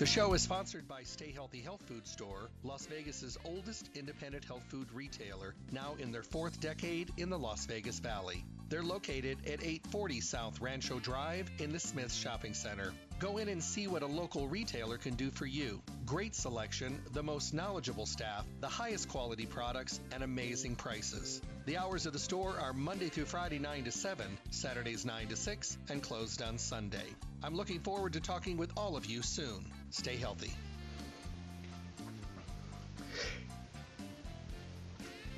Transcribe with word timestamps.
The 0.00 0.06
show 0.06 0.32
is 0.32 0.40
sponsored 0.40 0.88
by 0.88 1.02
Stay 1.02 1.30
Healthy 1.30 1.60
Health 1.60 1.82
Food 1.82 2.06
Store, 2.06 2.48
Las 2.64 2.86
Vegas's 2.86 3.36
oldest 3.44 3.90
independent 3.94 4.46
health 4.46 4.62
food 4.70 4.90
retailer, 4.94 5.54
now 5.72 5.94
in 5.98 6.10
their 6.10 6.22
fourth 6.22 6.58
decade 6.58 7.12
in 7.18 7.28
the 7.28 7.38
Las 7.38 7.66
Vegas 7.66 7.98
Valley. 7.98 8.42
They're 8.70 8.82
located 8.82 9.36
at 9.46 9.62
840 9.62 10.22
South 10.22 10.58
Rancho 10.62 11.00
Drive 11.00 11.50
in 11.58 11.70
the 11.70 11.78
Smith 11.78 12.14
Shopping 12.14 12.54
Center. 12.54 12.94
Go 13.18 13.36
in 13.36 13.50
and 13.50 13.62
see 13.62 13.88
what 13.88 14.02
a 14.02 14.06
local 14.06 14.48
retailer 14.48 14.96
can 14.96 15.16
do 15.16 15.30
for 15.30 15.44
you. 15.44 15.82
Great 16.06 16.34
selection, 16.34 17.02
the 17.12 17.22
most 17.22 17.52
knowledgeable 17.52 18.06
staff, 18.06 18.46
the 18.62 18.68
highest 18.68 19.10
quality 19.10 19.44
products, 19.44 20.00
and 20.12 20.22
amazing 20.22 20.76
prices. 20.76 21.42
The 21.66 21.76
hours 21.76 22.06
of 22.06 22.14
the 22.14 22.18
store 22.18 22.54
are 22.58 22.72
Monday 22.72 23.10
through 23.10 23.26
Friday 23.26 23.58
9 23.58 23.84
to 23.84 23.92
7, 23.92 24.38
Saturdays 24.50 25.04
9 25.04 25.28
to 25.28 25.36
6, 25.36 25.76
and 25.90 26.02
closed 26.02 26.40
on 26.40 26.56
Sunday. 26.56 27.04
I'm 27.42 27.54
looking 27.54 27.80
forward 27.80 28.14
to 28.14 28.20
talking 28.20 28.56
with 28.56 28.72
all 28.78 28.96
of 28.96 29.04
you 29.04 29.20
soon. 29.20 29.70
Stay 29.90 30.16
healthy. 30.16 30.52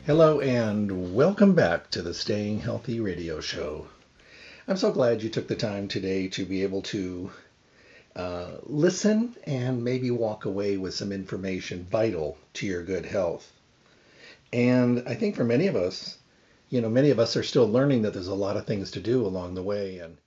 Hello, 0.05 0.41
and 0.41 1.15
welcome 1.15 1.55
back 1.55 1.91
to 1.91 2.03
the 2.03 2.13
Staying 2.13 2.61
Healthy 2.61 3.01
radio 3.01 3.41
show. 3.41 3.87
I'm 4.69 4.77
so 4.77 4.93
glad 4.93 5.23
you 5.23 5.31
took 5.31 5.49
the 5.49 5.57
time 5.57 5.89
today 5.89 6.29
to 6.29 6.45
be 6.45 6.65
able 6.65 6.83
to 6.83 7.31
uh, 8.15 8.51
listen 8.65 9.35
and 9.45 9.83
maybe 9.83 10.11
walk 10.11 10.45
away 10.45 10.77
with 10.77 10.93
some 10.93 11.13
information 11.13 11.87
vital 11.91 12.37
to 12.55 12.67
your 12.67 12.83
good 12.83 13.07
health. 13.07 13.51
And 14.53 15.03
I 15.07 15.15
think 15.15 15.35
for 15.35 15.45
many 15.45 15.67
of 15.67 15.77
us, 15.77 16.19
you 16.69 16.83
know, 16.83 16.91
many 16.91 17.09
of 17.09 17.19
us 17.19 17.37
are 17.37 17.43
still 17.43 17.69
learning 17.69 18.03
that 18.03 18.13
there's 18.13 18.27
a 18.27 18.35
lot 18.35 18.59
of 18.59 18.67
things 18.67 18.91
to 18.91 19.01
do 19.01 19.25
along 19.25 19.55
the 19.55 19.63
way. 19.63 19.99
And, 19.99 20.19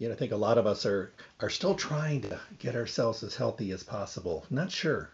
know, 0.00 0.12
I 0.12 0.16
think 0.16 0.32
a 0.32 0.36
lot 0.36 0.58
of 0.58 0.66
us 0.66 0.84
are, 0.86 1.12
are 1.40 1.50
still 1.50 1.74
trying 1.74 2.22
to 2.22 2.40
get 2.58 2.76
ourselves 2.76 3.22
as 3.22 3.36
healthy 3.36 3.70
as 3.72 3.82
possible. 3.82 4.44
Not 4.50 4.70
sure 4.70 5.10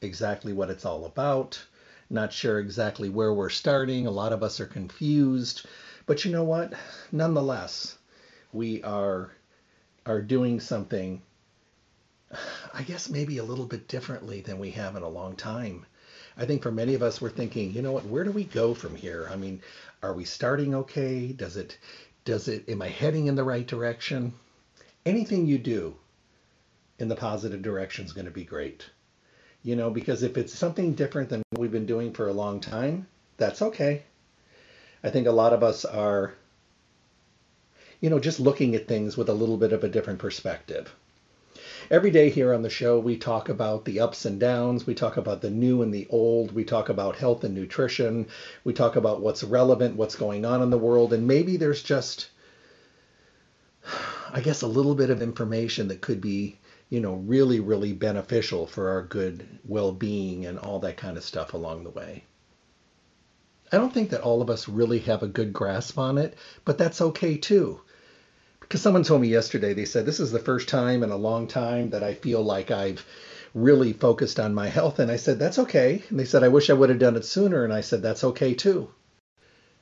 exactly 0.00 0.52
what 0.52 0.70
it's 0.70 0.84
all 0.84 1.04
about, 1.04 1.62
not 2.10 2.32
sure 2.32 2.58
exactly 2.58 3.08
where 3.08 3.32
we're 3.32 3.50
starting. 3.50 4.06
A 4.06 4.10
lot 4.10 4.32
of 4.32 4.42
us 4.42 4.60
are 4.60 4.66
confused. 4.66 5.66
But 6.06 6.24
you 6.24 6.32
know 6.32 6.44
what? 6.44 6.74
Nonetheless, 7.12 7.96
we 8.52 8.82
are 8.82 9.30
are 10.06 10.20
doing 10.20 10.60
something 10.60 11.22
I 12.72 12.82
guess 12.82 13.08
maybe 13.08 13.38
a 13.38 13.44
little 13.44 13.66
bit 13.66 13.86
differently 13.86 14.40
than 14.40 14.58
we 14.58 14.72
have 14.72 14.96
in 14.96 15.02
a 15.02 15.08
long 15.08 15.36
time. 15.36 15.86
I 16.36 16.46
think 16.46 16.62
for 16.62 16.72
many 16.72 16.94
of 16.94 17.02
us, 17.02 17.20
we're 17.20 17.30
thinking, 17.30 17.72
you 17.72 17.82
know 17.82 17.92
what, 17.92 18.06
where 18.06 18.24
do 18.24 18.32
we 18.32 18.44
go 18.44 18.74
from 18.74 18.96
here? 18.96 19.28
I 19.30 19.36
mean, 19.36 19.62
are 20.02 20.12
we 20.12 20.24
starting 20.24 20.74
okay? 20.74 21.32
Does 21.32 21.56
it, 21.56 21.78
does 22.24 22.48
it, 22.48 22.68
am 22.68 22.82
I 22.82 22.88
heading 22.88 23.26
in 23.26 23.34
the 23.34 23.44
right 23.44 23.66
direction? 23.66 24.34
Anything 25.04 25.46
you 25.46 25.58
do 25.58 25.96
in 26.98 27.08
the 27.08 27.16
positive 27.16 27.62
direction 27.62 28.04
is 28.04 28.12
going 28.12 28.26
to 28.26 28.30
be 28.30 28.44
great. 28.44 28.84
You 29.62 29.76
know, 29.76 29.90
because 29.90 30.22
if 30.22 30.36
it's 30.36 30.52
something 30.52 30.94
different 30.94 31.30
than 31.30 31.42
what 31.50 31.60
we've 31.60 31.72
been 31.72 31.86
doing 31.86 32.12
for 32.12 32.28
a 32.28 32.32
long 32.32 32.60
time, 32.60 33.06
that's 33.36 33.62
okay. 33.62 34.02
I 35.02 35.10
think 35.10 35.26
a 35.26 35.32
lot 35.32 35.52
of 35.52 35.62
us 35.62 35.84
are, 35.84 36.34
you 38.00 38.10
know, 38.10 38.18
just 38.18 38.40
looking 38.40 38.74
at 38.74 38.88
things 38.88 39.16
with 39.16 39.28
a 39.28 39.34
little 39.34 39.56
bit 39.56 39.72
of 39.72 39.84
a 39.84 39.88
different 39.88 40.18
perspective. 40.18 40.94
Every 41.90 42.10
day 42.10 42.30
here 42.30 42.54
on 42.54 42.62
the 42.62 42.70
show, 42.70 42.98
we 42.98 43.18
talk 43.18 43.50
about 43.50 43.84
the 43.84 44.00
ups 44.00 44.24
and 44.24 44.40
downs. 44.40 44.86
We 44.86 44.94
talk 44.94 45.18
about 45.18 45.42
the 45.42 45.50
new 45.50 45.82
and 45.82 45.92
the 45.92 46.06
old. 46.08 46.52
We 46.52 46.64
talk 46.64 46.88
about 46.88 47.16
health 47.16 47.44
and 47.44 47.54
nutrition. 47.54 48.28
We 48.64 48.72
talk 48.72 48.96
about 48.96 49.20
what's 49.20 49.44
relevant, 49.44 49.96
what's 49.96 50.16
going 50.16 50.46
on 50.46 50.62
in 50.62 50.70
the 50.70 50.78
world. 50.78 51.12
And 51.12 51.26
maybe 51.26 51.58
there's 51.58 51.82
just, 51.82 52.30
I 54.32 54.40
guess, 54.40 54.62
a 54.62 54.66
little 54.66 54.94
bit 54.94 55.10
of 55.10 55.20
information 55.20 55.88
that 55.88 56.00
could 56.00 56.22
be, 56.22 56.58
you 56.88 57.00
know, 57.00 57.16
really, 57.16 57.60
really 57.60 57.92
beneficial 57.92 58.66
for 58.66 58.88
our 58.88 59.02
good 59.02 59.46
well 59.66 59.92
being 59.92 60.46
and 60.46 60.58
all 60.58 60.78
that 60.80 60.96
kind 60.96 61.18
of 61.18 61.24
stuff 61.24 61.52
along 61.52 61.84
the 61.84 61.90
way. 61.90 62.24
I 63.70 63.76
don't 63.76 63.92
think 63.92 64.08
that 64.10 64.22
all 64.22 64.40
of 64.40 64.48
us 64.48 64.68
really 64.68 65.00
have 65.00 65.22
a 65.22 65.28
good 65.28 65.52
grasp 65.52 65.98
on 65.98 66.16
it, 66.16 66.34
but 66.64 66.78
that's 66.78 67.02
okay 67.02 67.36
too 67.36 67.80
because 68.64 68.80
someone 68.80 69.02
told 69.02 69.20
me 69.20 69.28
yesterday, 69.28 69.74
they 69.74 69.84
said, 69.84 70.06
this 70.06 70.20
is 70.20 70.32
the 70.32 70.38
first 70.38 70.70
time 70.70 71.02
in 71.02 71.10
a 71.10 71.16
long 71.16 71.46
time 71.46 71.90
that 71.90 72.02
I 72.02 72.14
feel 72.14 72.42
like 72.42 72.70
I've 72.70 73.04
really 73.54 73.92
focused 73.92 74.40
on 74.40 74.54
my 74.54 74.68
health. 74.68 74.98
And 74.98 75.10
I 75.10 75.16
said, 75.16 75.38
that's 75.38 75.58
okay. 75.58 76.02
And 76.08 76.18
they 76.18 76.24
said, 76.24 76.42
I 76.42 76.48
wish 76.48 76.70
I 76.70 76.72
would 76.72 76.88
have 76.88 76.98
done 76.98 77.16
it 77.16 77.26
sooner. 77.26 77.62
And 77.62 77.72
I 77.72 77.82
said, 77.82 78.02
that's 78.02 78.24
okay 78.24 78.54
too. 78.54 78.88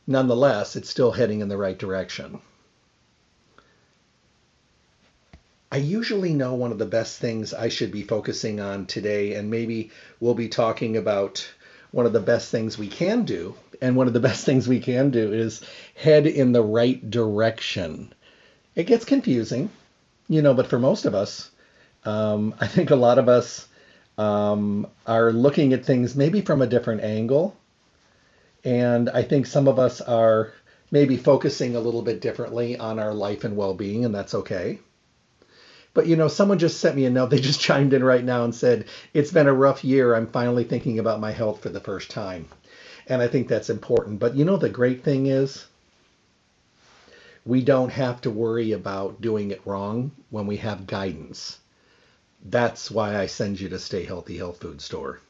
Nonetheless, 0.06 0.74
it's 0.74 0.90
still 0.90 1.12
heading 1.12 1.40
in 1.40 1.48
the 1.48 1.56
right 1.56 1.78
direction. 1.78 2.40
I 5.70 5.76
usually 5.76 6.34
know 6.34 6.54
one 6.54 6.72
of 6.72 6.78
the 6.78 6.84
best 6.84 7.18
things 7.18 7.54
I 7.54 7.68
should 7.68 7.92
be 7.92 8.02
focusing 8.02 8.60
on 8.60 8.84
today, 8.84 9.34
and 9.34 9.48
maybe 9.48 9.90
we'll 10.20 10.34
be 10.34 10.48
talking 10.48 10.96
about 10.96 11.48
one 11.92 12.04
of 12.04 12.12
the 12.12 12.20
best 12.20 12.50
things 12.50 12.76
we 12.76 12.88
can 12.88 13.24
do. 13.24 13.54
And 13.80 13.96
one 13.96 14.08
of 14.08 14.12
the 14.12 14.20
best 14.20 14.44
things 14.44 14.68
we 14.68 14.80
can 14.80 15.10
do 15.10 15.32
is 15.32 15.62
head 15.94 16.26
in 16.26 16.52
the 16.52 16.62
right 16.62 17.08
direction 17.10 18.12
it 18.74 18.84
gets 18.84 19.04
confusing, 19.04 19.70
you 20.28 20.42
know, 20.42 20.54
but 20.54 20.66
for 20.66 20.78
most 20.78 21.04
of 21.04 21.14
us, 21.14 21.50
um, 22.04 22.54
I 22.60 22.66
think 22.66 22.90
a 22.90 22.96
lot 22.96 23.18
of 23.18 23.28
us 23.28 23.68
um, 24.18 24.86
are 25.06 25.32
looking 25.32 25.72
at 25.72 25.84
things 25.84 26.14
maybe 26.14 26.40
from 26.40 26.62
a 26.62 26.66
different 26.66 27.02
angle. 27.02 27.56
And 28.64 29.10
I 29.10 29.22
think 29.22 29.46
some 29.46 29.66
of 29.66 29.78
us 29.78 30.00
are 30.00 30.52
maybe 30.90 31.16
focusing 31.16 31.74
a 31.74 31.80
little 31.80 32.02
bit 32.02 32.20
differently 32.20 32.76
on 32.76 32.98
our 32.98 33.14
life 33.14 33.44
and 33.44 33.56
well 33.56 33.74
being, 33.74 34.04
and 34.04 34.14
that's 34.14 34.34
okay. 34.34 34.78
But 35.94 36.06
you 36.06 36.16
know, 36.16 36.28
someone 36.28 36.58
just 36.58 36.78
sent 36.78 36.96
me 36.96 37.04
a 37.04 37.10
note. 37.10 37.30
They 37.30 37.40
just 37.40 37.60
chimed 37.60 37.92
in 37.92 38.04
right 38.04 38.24
now 38.24 38.44
and 38.44 38.54
said, 38.54 38.86
It's 39.12 39.32
been 39.32 39.48
a 39.48 39.52
rough 39.52 39.84
year. 39.84 40.14
I'm 40.14 40.26
finally 40.26 40.64
thinking 40.64 40.98
about 40.98 41.20
my 41.20 41.32
health 41.32 41.60
for 41.60 41.68
the 41.70 41.80
first 41.80 42.10
time. 42.10 42.46
And 43.08 43.20
I 43.20 43.26
think 43.26 43.48
that's 43.48 43.70
important. 43.70 44.20
But 44.20 44.34
you 44.36 44.44
know, 44.44 44.56
the 44.56 44.68
great 44.68 45.02
thing 45.02 45.26
is, 45.26 45.66
we 47.44 47.60
don't 47.62 47.90
have 47.90 48.20
to 48.20 48.30
worry 48.30 48.72
about 48.72 49.20
doing 49.20 49.50
it 49.50 49.62
wrong 49.64 50.12
when 50.30 50.46
we 50.46 50.56
have 50.58 50.86
guidance. 50.86 51.58
That's 52.44 52.90
why 52.90 53.16
I 53.16 53.26
send 53.26 53.60
you 53.60 53.68
to 53.70 53.78
Stay 53.78 54.04
Healthy 54.04 54.36
Health 54.36 54.58
Food 54.58 54.80
Store. 54.80 55.20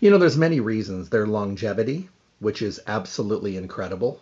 You 0.00 0.10
know, 0.10 0.18
there's 0.18 0.36
many 0.36 0.58
reasons. 0.58 1.08
Their 1.08 1.26
longevity, 1.26 2.08
which 2.40 2.62
is 2.62 2.80
absolutely 2.86 3.56
incredible. 3.56 4.20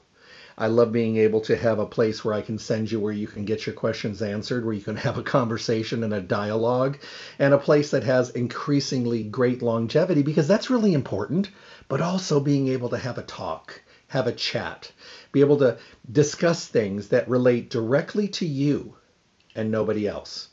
I 0.57 0.69
love 0.69 0.93
being 0.93 1.17
able 1.17 1.41
to 1.43 1.57
have 1.57 1.79
a 1.79 1.87
place 1.87 2.25
where 2.25 2.35
I 2.35 2.43
can 2.43 2.59
send 2.59 2.91
you 2.91 3.01
where 3.01 3.13
you 3.13 3.27
can 3.27 3.45
get 3.45 3.67
your 3.67 3.75
questions 3.75 4.23
answered, 4.23 4.65
where 4.65 4.75
you 4.75 4.83
can 4.83 4.97
have 4.97 5.19
a 5.19 5.23
conversation 5.23 6.05
and 6.05 6.15
a 6.15 6.21
dialogue, 6.21 6.99
and 7.39 7.53
a 7.53 7.59
place 7.59 7.91
that 7.91 8.05
has 8.05 8.31
increasingly 8.31 9.25
great 9.25 9.63
longevity 9.63 10.23
because 10.23 10.47
that's 10.47 10.71
really 10.71 10.93
important, 10.93 11.51
but 11.89 12.01
also 12.01 12.39
being 12.39 12.69
able 12.69 12.91
to 12.91 12.99
have 12.99 13.19
a 13.19 13.23
talk, 13.23 13.83
have 14.09 14.27
a 14.27 14.33
chat, 14.33 14.93
be 15.35 15.41
able 15.41 15.59
to 15.59 15.77
discuss 16.11 16.67
things 16.67 17.09
that 17.09 17.29
relate 17.29 17.69
directly 17.69 18.29
to 18.29 18.47
you 18.47 18.95
and 19.57 19.69
nobody 19.69 20.07
else. 20.07 20.49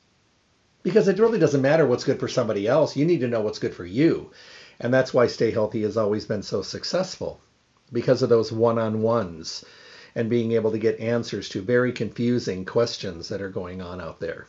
Because 0.82 1.08
it 1.08 1.20
really 1.20 1.38
doesn't 1.38 1.62
matter 1.62 1.86
what's 1.86 2.04
good 2.04 2.20
for 2.20 2.28
somebody 2.28 2.68
else. 2.68 2.98
You 2.98 3.06
need 3.06 3.20
to 3.20 3.28
know 3.28 3.42
what's 3.42 3.60
good 3.60 3.76
for 3.76 3.86
you. 3.86 4.32
And 4.80 4.92
that's 4.92 5.14
why 5.14 5.28
Stay 5.28 5.52
Healthy 5.52 5.84
has 5.84 5.98
always 5.98 6.26
been 6.26 6.42
so 6.42 6.64
successful 6.64 7.40
because 7.94 8.24
of 8.24 8.30
those 8.30 8.52
one 8.52 8.80
on 8.80 9.04
ones 9.04 9.64
and 10.16 10.32
being 10.32 10.54
able 10.54 10.72
to 10.72 10.80
get 10.80 11.00
answers 11.00 11.48
to 11.50 11.62
very 11.62 11.92
confusing 11.92 12.66
questions 12.66 13.30
that 13.30 13.42
are 13.42 13.50
going 13.50 13.84
on 13.84 14.02
out 14.02 14.20
there. 14.20 14.48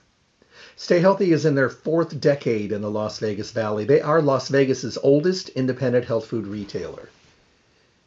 Stay 0.77 1.01
Healthy 1.01 1.33
is 1.33 1.45
in 1.45 1.55
their 1.55 1.69
fourth 1.69 2.19
decade 2.19 2.73
in 2.73 2.81
the 2.81 2.91
Las 2.91 3.19
Vegas 3.19 3.51
Valley. 3.51 3.85
They 3.85 4.01
are 4.01 4.23
Las 4.23 4.49
Vegas's 4.49 4.97
oldest 5.03 5.51
independent 5.51 6.07
health 6.07 6.25
food 6.25 6.47
retailer. 6.47 7.11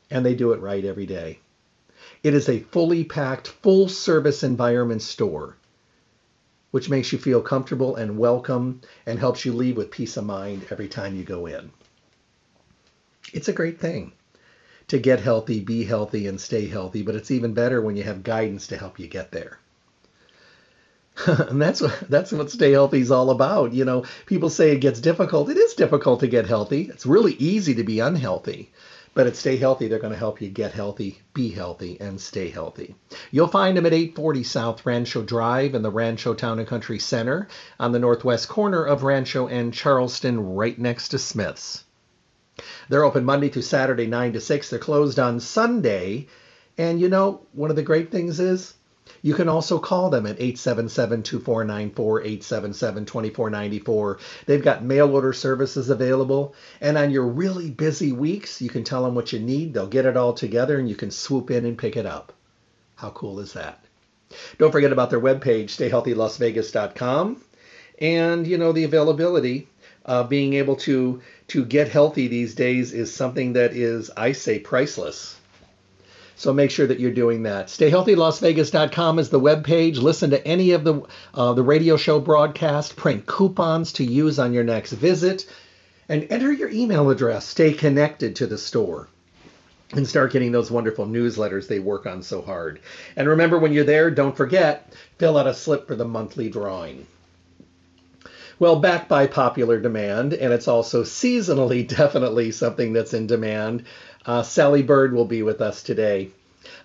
And 0.10 0.26
they 0.26 0.34
do 0.34 0.54
it 0.54 0.60
right 0.60 0.84
every 0.84 1.06
day. 1.06 1.38
It 2.26 2.34
is 2.34 2.50
a 2.50 2.62
fully 2.72 3.04
packed, 3.04 3.50
full 3.50 3.88
service 3.88 4.42
environment 4.42 5.04
store, 5.04 5.58
which 6.72 6.90
makes 6.90 7.12
you 7.14 7.20
feel 7.20 7.40
comfortable 7.40 7.96
and 7.96 8.18
welcome 8.18 8.82
and 9.06 9.20
helps 9.20 9.46
you 9.46 9.54
leave 9.54 9.78
with 9.78 9.92
peace 9.92 10.18
of 10.18 10.26
mind 10.26 10.66
every 10.72 10.88
time 10.88 11.16
you 11.16 11.24
go 11.24 11.46
in. 11.46 11.70
It's 13.32 13.48
a 13.48 13.54
great 13.54 13.80
thing 13.80 14.14
to 14.88 14.98
get 14.98 15.20
healthy, 15.20 15.60
be 15.60 15.84
healthy, 15.84 16.26
and 16.26 16.42
stay 16.42 16.66
healthy, 16.66 17.04
but 17.04 17.14
it's 17.14 17.30
even 17.30 17.54
better 17.54 17.80
when 17.80 17.96
you 17.96 18.02
have 18.02 18.24
guidance 18.24 18.66
to 18.70 18.78
help 18.78 18.98
you 18.98 19.06
get 19.06 19.32
there. 19.32 19.60
and 21.28 21.62
that's 21.62 21.80
what 21.80 22.10
that's 22.10 22.32
what 22.32 22.50
stay 22.50 22.72
healthy 22.72 23.02
is 23.02 23.12
all 23.12 23.30
about. 23.30 23.72
You 23.72 23.86
know, 23.86 24.04
people 24.26 24.50
say 24.50 24.72
it 24.72 24.82
gets 24.82 25.00
difficult. 25.00 25.52
It 25.52 25.58
is 25.58 25.76
difficult 25.76 26.22
to 26.22 26.28
get 26.28 26.48
healthy. 26.48 26.90
It's 26.90 27.06
really 27.06 27.34
easy 27.34 27.76
to 27.76 27.84
be 27.84 28.00
unhealthy. 28.00 28.72
But 29.16 29.28
at 29.28 29.38
Stay 29.38 29.56
Healthy, 29.56 29.88
they're 29.88 29.98
going 29.98 30.12
to 30.12 30.20
help 30.20 30.42
you 30.42 30.50
get 30.50 30.74
healthy, 30.74 31.22
be 31.34 31.50
healthy, 31.50 31.98
and 32.02 32.20
stay 32.20 32.50
healthy. 32.50 32.96
You'll 33.32 33.48
find 33.48 33.78
them 33.78 33.86
at 33.86 33.94
840 33.94 34.44
South 34.44 34.86
Rancho 34.86 35.24
Drive 35.24 35.74
in 35.74 35.82
the 35.82 35.90
Rancho 35.90 36.34
Town 36.34 36.60
and 36.60 36.68
Country 36.68 37.00
Center 37.00 37.48
on 37.80 37.94
the 37.94 38.00
northwest 38.00 38.50
corner 38.50 38.84
of 38.84 39.04
Rancho 39.04 39.48
and 39.48 39.74
Charleston, 39.74 40.54
right 40.54 40.78
next 40.78 41.10
to 41.10 41.18
Smith's. 41.18 41.86
They're 42.90 43.06
open 43.06 43.24
Monday 43.24 43.48
through 43.48 43.62
Saturday, 43.62 44.06
9 44.06 44.34
to 44.34 44.42
6. 44.42 44.70
They're 44.70 44.80
closed 44.80 45.18
on 45.18 45.40
Sunday. 45.40 46.28
And 46.78 47.00
you 47.00 47.08
know, 47.08 47.42
one 47.54 47.70
of 47.70 47.78
the 47.78 47.84
great 47.84 48.12
things 48.12 48.42
is 48.42 48.75
you 49.22 49.34
can 49.34 49.50
also 49.50 49.80
call 49.80 50.10
them 50.10 50.26
at 50.26 50.40
877-2494, 50.40 51.94
877-2494. 51.94 54.20
They've 54.46 54.64
got 54.64 54.84
mail 54.84 55.14
order 55.14 55.34
services 55.34 55.90
available. 55.90 56.56
And 56.82 56.98
on 56.98 57.12
your 57.12 57.28
really 57.28 57.70
busy 57.70 58.12
weeks, 58.12 58.62
you 58.62 58.70
can 58.70 58.84
tell 58.84 59.04
them 59.04 59.16
what 59.16 59.34
you 59.34 59.40
need. 59.40 59.74
They'll 59.74 59.88
get 59.88 60.06
it 60.06 60.18
all 60.18 60.34
together 60.34 60.78
and 60.78 60.90
you 60.90 60.96
can 60.96 61.12
swoop 61.12 61.52
in 61.52 61.66
and 61.66 61.78
pick 61.78 61.98
it 61.98 62.06
up. 62.06 62.34
How 62.96 63.10
cool 63.12 63.40
is 63.40 63.54
that? 63.54 63.80
Don't 64.58 64.72
forget 64.72 64.92
about 64.92 65.10
their 65.10 65.22
webpage, 65.22 65.70
stayhealthylasvegas.com. 65.70 67.42
And, 68.00 68.46
you 68.46 68.58
know, 68.58 68.72
the 68.72 68.84
availability, 68.84 69.68
being 70.30 70.54
able 70.54 70.76
to, 70.78 71.22
to 71.48 71.66
get 71.66 71.90
healthy 71.90 72.28
these 72.28 72.56
days 72.56 72.94
is 72.94 73.14
something 73.14 73.54
that 73.54 73.74
is, 73.74 74.12
I 74.16 74.34
say, 74.34 74.60
priceless. 74.60 75.40
So 76.38 76.52
make 76.52 76.72
sure 76.72 76.88
that 76.88 77.00
you're 77.00 77.12
doing 77.12 77.44
that. 77.44 77.68
StayHealthyLasVegas.com 77.68 79.20
is 79.20 79.30
the 79.30 79.40
webpage. 79.40 80.02
Listen 80.02 80.32
to 80.32 80.48
any 80.48 80.72
of 80.72 80.84
the 80.84 81.02
uh, 81.34 81.54
the 81.54 81.64
radio 81.64 81.96
show 81.96 82.20
broadcast. 82.20 82.98
Print 82.98 83.26
coupons 83.26 83.94
to 83.94 84.04
use 84.04 84.38
on 84.38 84.54
your 84.54 84.66
next 84.66 84.92
visit, 84.92 85.46
and 86.10 86.28
enter 86.30 86.52
your 86.52 86.70
email 86.70 87.10
address. 87.10 87.46
Stay 87.46 87.74
connected 87.74 88.36
to 88.38 88.48
the 88.48 88.58
store. 88.58 89.08
And 89.94 90.08
start 90.08 90.34
getting 90.34 90.52
those 90.52 90.72
wonderful 90.72 91.06
newsletters 91.06 91.68
they 91.68 91.80
work 91.80 92.06
on 92.06 92.24
so 92.24 92.42
hard. 92.42 92.80
And 93.16 93.30
remember, 93.30 93.60
when 93.60 93.72
you're 93.72 93.84
there, 93.84 94.12
don't 94.12 94.36
forget, 94.36 94.92
fill 95.20 95.38
out 95.38 95.48
a 95.48 95.54
slip 95.54 95.88
for 95.88 95.96
the 95.96 96.06
monthly 96.06 96.50
drawing. 96.50 97.06
Well, 98.58 98.78
backed 98.78 99.10
by 99.10 99.28
popular 99.28 99.80
demand, 99.80 100.34
and 100.34 100.54
it's 100.54 100.68
also 100.68 101.04
seasonally 101.04 101.88
definitely 101.98 102.52
something 102.52 102.94
that's 102.94 103.14
in 103.14 103.28
demand. 103.28 103.84
Uh, 104.26 104.42
Sally 104.42 104.82
Bird 104.82 105.14
will 105.14 105.26
be 105.26 105.44
with 105.44 105.62
us 105.62 105.84
today. 105.84 106.30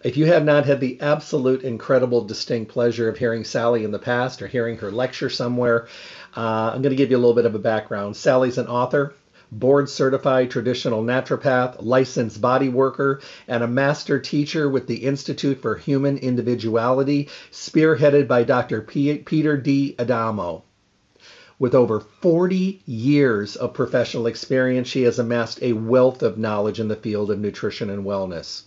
If 0.05 0.19
you 0.19 0.27
have 0.27 0.45
not 0.45 0.67
had 0.67 0.79
the 0.79 1.01
absolute 1.01 1.63
incredible, 1.63 2.23
distinct 2.25 2.71
pleasure 2.71 3.09
of 3.09 3.17
hearing 3.17 3.45
Sally 3.45 3.83
in 3.83 3.93
the 3.93 3.99
past 3.99 4.43
or 4.43 4.47
hearing 4.47 4.77
her 4.79 4.91
lecture 4.91 5.31
somewhere, 5.31 5.89
uh, 6.37 6.73
I'm 6.75 6.83
going 6.83 6.91
to 6.91 6.97
give 6.97 7.11
you 7.11 7.17
a 7.17 7.19
little 7.19 7.35
bit 7.35 7.47
of 7.47 7.55
a 7.55 7.59
background. 7.59 8.15
Sally's 8.15 8.59
an 8.59 8.67
author, 8.67 9.15
board 9.51 9.89
certified 9.89 10.51
traditional 10.51 11.03
naturopath, 11.03 11.77
licensed 11.81 12.43
body 12.43 12.69
worker, 12.69 13.21
and 13.49 13.63
a 13.63 13.69
master 13.69 14.19
teacher 14.19 14.69
with 14.69 14.87
the 14.87 15.07
Institute 15.07 15.63
for 15.63 15.77
Human 15.77 16.19
Individuality, 16.19 17.31
spearheaded 17.51 18.29
by 18.29 18.45
Dr. 18.45 18.83
P- 18.83 19.17
Peter 19.19 19.57
D'Adamo. 19.57 20.63
With 21.61 21.75
over 21.75 22.01
40 22.01 22.81
years 22.87 23.55
of 23.55 23.75
professional 23.75 24.27
experience, 24.27 24.89
she 24.89 25.03
has 25.03 25.19
amassed 25.19 25.63
a 25.63 25.75
wealth 25.75 26.23
of 26.23 26.39
knowledge 26.39 26.81
in 26.81 26.89
the 26.89 26.97
field 26.97 27.31
of 27.31 27.39
nutrition 27.39 27.91
and 27.91 28.03
wellness. 28.03 28.63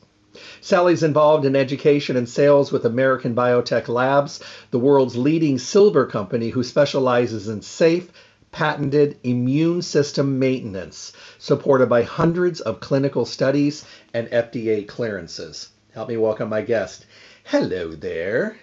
Sally's 0.62 1.02
involved 1.02 1.44
in 1.44 1.56
education 1.56 2.16
and 2.16 2.30
sales 2.30 2.72
with 2.72 2.86
American 2.86 3.34
Biotech 3.34 3.88
Labs, 3.88 4.42
the 4.70 4.78
world's 4.78 5.16
leading 5.16 5.58
silver 5.58 6.06
company 6.06 6.50
who 6.50 6.62
specializes 6.62 7.48
in 7.48 7.64
safe, 7.64 8.12
patented 8.52 9.18
immune 9.24 9.82
system 9.82 10.38
maintenance, 10.38 11.14
supported 11.40 11.90
by 11.90 12.04
hundreds 12.04 12.62
of 12.62 12.80
clinical 12.80 13.26
studies 13.26 13.86
and 14.14 14.28
FDA 14.28 14.88
clearances. 14.88 15.70
Help 15.96 16.10
me 16.10 16.18
welcome 16.18 16.50
my 16.50 16.62
guest. 16.62 17.08
Hello 17.44 17.96
there. 17.96 18.56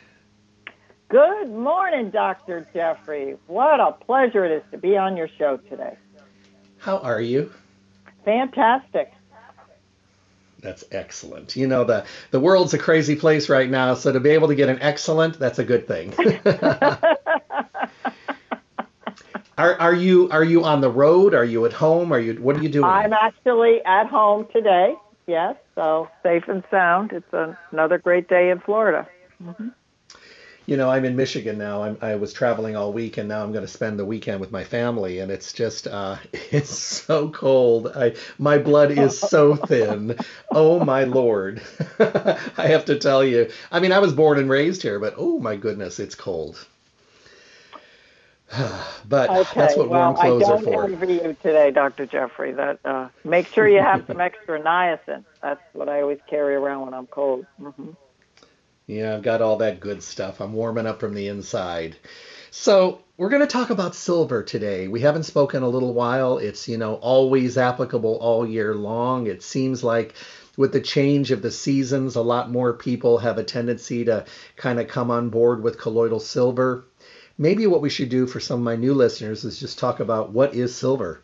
Good 1.11 1.51
morning, 1.51 2.11
Dr. 2.11 2.69
Jeffrey. 2.73 3.37
What 3.49 3.81
a 3.81 3.91
pleasure 3.91 4.45
it 4.45 4.53
is 4.53 4.63
to 4.71 4.79
be 4.79 4.97
on 4.97 5.17
your 5.17 5.27
show 5.27 5.57
today. 5.69 5.97
How 6.79 6.99
are 6.99 7.21
you? 7.21 7.53
Fantastic. 8.25 9.13
That's 10.61 10.85
excellent. 10.93 11.57
You 11.57 11.67
know 11.67 11.83
the 11.83 12.05
the 12.31 12.39
world's 12.39 12.75
a 12.75 12.79
crazy 12.79 13.17
place 13.17 13.49
right 13.49 13.69
now, 13.69 13.95
so 13.95 14.13
to 14.13 14.21
be 14.21 14.31
able 14.31 14.47
to 14.49 14.55
get 14.55 14.69
an 14.69 14.79
excellent, 14.81 15.37
that's 15.37 15.59
a 15.59 15.65
good 15.65 15.89
thing. 15.89 16.15
are 19.59 19.81
are 19.81 19.95
you 19.95 20.29
are 20.31 20.45
you 20.45 20.63
on 20.63 20.81
the 20.81 20.91
road? 20.91 21.35
Are 21.35 21.45
you 21.45 21.67
at 21.67 21.73
home? 21.73 22.13
Are 22.13 22.21
you 22.21 22.35
what 22.35 22.57
are 22.57 22.63
you 22.63 22.69
doing? 22.69 22.85
I'm 22.85 23.13
actually 23.13 23.81
at 23.85 24.07
home 24.07 24.47
today. 24.53 24.95
Yes, 25.27 25.57
so 25.75 26.09
safe 26.23 26.45
and 26.47 26.63
sound. 26.71 27.11
It's 27.13 27.57
another 27.73 27.99
great 27.99 28.29
day 28.29 28.51
in 28.51 28.61
Florida. 28.61 29.09
Mm-hmm 29.43 29.71
you 30.71 30.77
know, 30.77 30.89
I'm 30.89 31.05
in 31.05 31.17
Michigan 31.17 31.59
now. 31.59 31.83
I'm, 31.83 31.99
I 32.01 32.15
was 32.15 32.33
traveling 32.33 32.77
all 32.77 32.93
week, 32.93 33.17
and 33.19 33.29
now 33.29 33.43
I'm 33.43 33.51
going 33.51 33.65
to 33.65 33.71
spend 33.71 33.99
the 33.99 34.05
weekend 34.05 34.39
with 34.39 34.53
my 34.53 34.63
family, 34.63 35.19
and 35.19 35.29
it's 35.29 35.53
just, 35.53 35.89
uh, 35.89 36.17
it's 36.33 36.71
so 36.71 37.29
cold. 37.29 37.89
I, 37.89 38.15
my 38.39 38.57
blood 38.57 38.93
is 38.93 39.19
so 39.19 39.57
thin. 39.57 40.17
oh 40.53 40.85
my 40.85 41.03
lord! 41.03 41.61
I 41.99 42.69
have 42.69 42.85
to 42.85 43.01
tell 43.01 43.25
you. 43.25 43.51
I 43.73 43.81
mean, 43.81 43.91
I 43.91 43.99
was 43.99 44.13
born 44.13 44.39
and 44.39 44.49
raised 44.49 44.81
here, 44.81 45.01
but 45.01 45.15
oh 45.17 45.41
my 45.41 45.57
goodness, 45.57 45.99
it's 45.99 46.15
cold. 46.15 46.65
but 49.09 49.29
okay, 49.29 49.61
that's 49.61 49.77
what 49.77 49.89
well, 49.89 50.13
warm 50.13 50.15
clothes 50.15 50.45
are 50.45 50.63
for. 50.63 50.85
I 50.85 50.87
don't 50.87 51.03
envy 51.03 51.15
you 51.15 51.37
today, 51.43 51.73
Dr. 51.73 52.07
Jeffrey. 52.07 52.53
That 52.53 52.79
uh, 52.85 53.09
make 53.25 53.49
sure 53.49 53.67
you 53.67 53.81
have 53.81 54.07
some 54.07 54.21
extra 54.21 54.61
niacin. 54.61 55.25
That's 55.43 55.61
what 55.73 55.89
I 55.89 56.01
always 56.01 56.21
carry 56.29 56.55
around 56.55 56.85
when 56.85 56.95
I'm 56.95 57.09
cold. 57.09 57.45
Mm-hmm. 57.61 57.91
Yeah, 58.91 59.15
I've 59.15 59.23
got 59.23 59.41
all 59.41 59.59
that 59.59 59.79
good 59.79 60.03
stuff. 60.03 60.41
I'm 60.41 60.53
warming 60.53 60.85
up 60.85 60.99
from 60.99 61.15
the 61.15 61.29
inside. 61.29 61.97
So, 62.51 63.03
we're 63.17 63.29
going 63.29 63.41
to 63.41 63.47
talk 63.47 63.71
about 63.71 63.95
silver 63.95 64.43
today. 64.43 64.89
We 64.89 65.01
haven't 65.01 65.23
spoken 65.23 65.63
a 65.63 65.69
little 65.69 65.95
while. 65.95 66.39
It's, 66.39 66.67
you 66.67 66.77
know, 66.77 66.95
always 66.95 67.57
applicable 67.57 68.17
all 68.17 68.45
year 68.45 68.75
long. 68.75 69.29
It 69.29 69.45
seems 69.45 69.85
like 69.85 70.15
with 70.57 70.73
the 70.73 70.81
change 70.81 71.31
of 71.31 71.41
the 71.41 71.53
seasons, 71.53 72.17
a 72.17 72.21
lot 72.21 72.51
more 72.51 72.73
people 72.73 73.19
have 73.19 73.39
a 73.39 73.45
tendency 73.45 74.07
to 74.07 74.25
kind 74.57 74.81
of 74.81 74.89
come 74.89 75.13
on 75.13 75.31
board 75.31 75.63
with 75.63 75.79
colloidal 75.79 76.19
silver. 76.19 76.85
Maybe 77.39 77.69
what 77.69 77.83
we 77.83 77.91
should 77.91 78.09
do 78.09 78.27
for 78.27 78.41
some 78.41 78.59
of 78.59 78.65
my 78.65 78.75
new 78.75 78.95
listeners 78.95 79.45
is 79.45 79.61
just 79.61 79.79
talk 79.79 80.01
about 80.01 80.33
what 80.33 80.53
is 80.53 80.75
silver. 80.75 81.23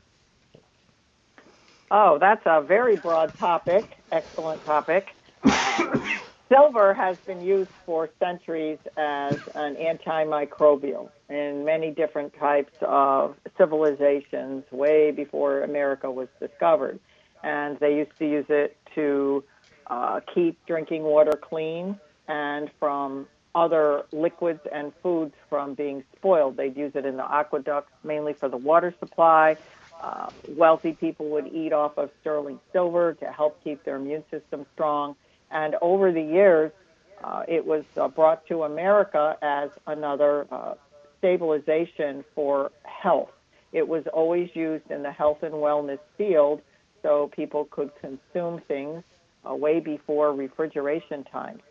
Oh, 1.90 2.18
that's 2.18 2.42
a 2.46 2.62
very 2.62 2.94
broad 2.94 3.36
topic. 3.38 3.96
Excellent 4.12 4.64
topic. 4.64 5.08
Silver 6.48 6.94
has 6.94 7.16
been 7.18 7.40
used 7.40 7.70
for 7.84 8.08
centuries 8.20 8.78
as 8.96 9.36
an 9.56 9.74
antimicrobial 9.74 11.10
in 11.28 11.64
many 11.64 11.90
different 11.90 12.32
types 12.38 12.72
of 12.82 13.34
civilizations 13.58 14.64
way 14.70 15.10
before 15.10 15.62
America 15.62 16.08
was 16.08 16.28
discovered. 16.38 17.00
And 17.42 17.78
they 17.80 17.96
used 17.96 18.16
to 18.18 18.28
use 18.28 18.46
it 18.48 18.76
to 18.94 19.42
uh, 19.88 20.20
keep 20.32 20.64
drinking 20.66 21.02
water 21.02 21.32
clean 21.32 21.98
and 22.28 22.70
from 22.78 23.26
other 23.56 24.04
liquids 24.12 24.60
and 24.72 24.92
foods 25.02 25.34
from 25.48 25.74
being 25.74 26.04
spoiled. 26.16 26.56
They'd 26.56 26.76
use 26.76 26.92
it 26.94 27.04
in 27.06 27.16
the 27.16 27.24
aqueducts 27.24 27.92
mainly 28.04 28.34
for 28.34 28.48
the 28.48 28.56
water 28.56 28.94
supply. 29.00 29.56
Uh, 30.00 30.28
wealthy 30.48 30.92
people 30.92 31.28
would 31.30 31.48
eat 31.48 31.72
off 31.72 31.96
of 31.96 32.10
sterling 32.20 32.60
silver 32.72 33.14
to 33.14 33.32
help 33.32 33.62
keep 33.64 33.82
their 33.84 33.96
immune 33.96 34.22
system 34.30 34.66
strong. 34.74 35.16
And 35.50 35.76
over 35.80 36.12
the 36.12 36.22
years, 36.22 36.72
uh, 37.22 37.44
it 37.48 37.64
was 37.64 37.84
uh, 37.96 38.08
brought 38.08 38.46
to 38.46 38.64
America 38.64 39.36
as 39.42 39.70
another 39.86 40.46
uh, 40.50 40.74
stabilization 41.18 42.24
for 42.34 42.70
health. 42.82 43.30
It 43.72 43.86
was 43.86 44.06
always 44.12 44.50
used 44.54 44.90
in 44.90 45.02
the 45.02 45.12
health 45.12 45.42
and 45.42 45.54
wellness 45.54 45.98
field 46.16 46.62
so 47.02 47.30
people 47.34 47.66
could 47.70 47.90
consume 48.00 48.60
things 48.68 49.02
uh, 49.48 49.54
way 49.54 49.80
before 49.80 50.32
refrigeration 50.32 51.24
times. 51.24 51.62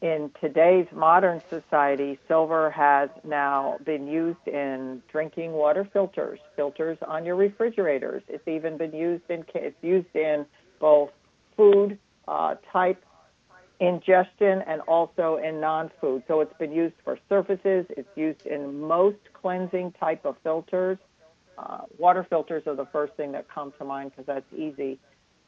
In 0.00 0.30
today's 0.40 0.86
modern 0.92 1.42
society, 1.50 2.18
silver 2.28 2.70
has 2.70 3.10
now 3.24 3.78
been 3.84 4.06
used 4.06 4.46
in 4.46 5.02
drinking 5.10 5.52
water 5.52 5.88
filters, 5.92 6.38
filters 6.54 6.98
on 7.02 7.24
your 7.24 7.34
refrigerators. 7.34 8.22
It's 8.28 8.46
even 8.46 8.76
been 8.76 8.92
used 8.92 9.24
in 9.28 9.44
it's 9.54 9.82
used 9.82 10.14
in 10.14 10.46
both 10.78 11.10
food 11.56 11.98
uh, 12.28 12.54
type 12.72 13.02
ingestion 13.80 14.62
and 14.66 14.80
also 14.82 15.36
in 15.36 15.60
non-food. 15.60 16.22
So 16.28 16.40
it's 16.40 16.56
been 16.58 16.72
used 16.72 16.96
for 17.04 17.18
surfaces. 17.28 17.86
It's 17.90 18.08
used 18.16 18.44
in 18.46 18.80
most 18.80 19.18
cleansing 19.32 19.92
type 19.92 20.24
of 20.24 20.36
filters. 20.42 20.98
Uh, 21.56 21.82
water 21.96 22.26
filters 22.28 22.64
are 22.66 22.76
the 22.76 22.86
first 22.86 23.14
thing 23.14 23.32
that 23.32 23.48
come 23.48 23.72
to 23.78 23.84
mind 23.84 24.10
because 24.10 24.26
that's 24.26 24.52
easy. 24.54 24.98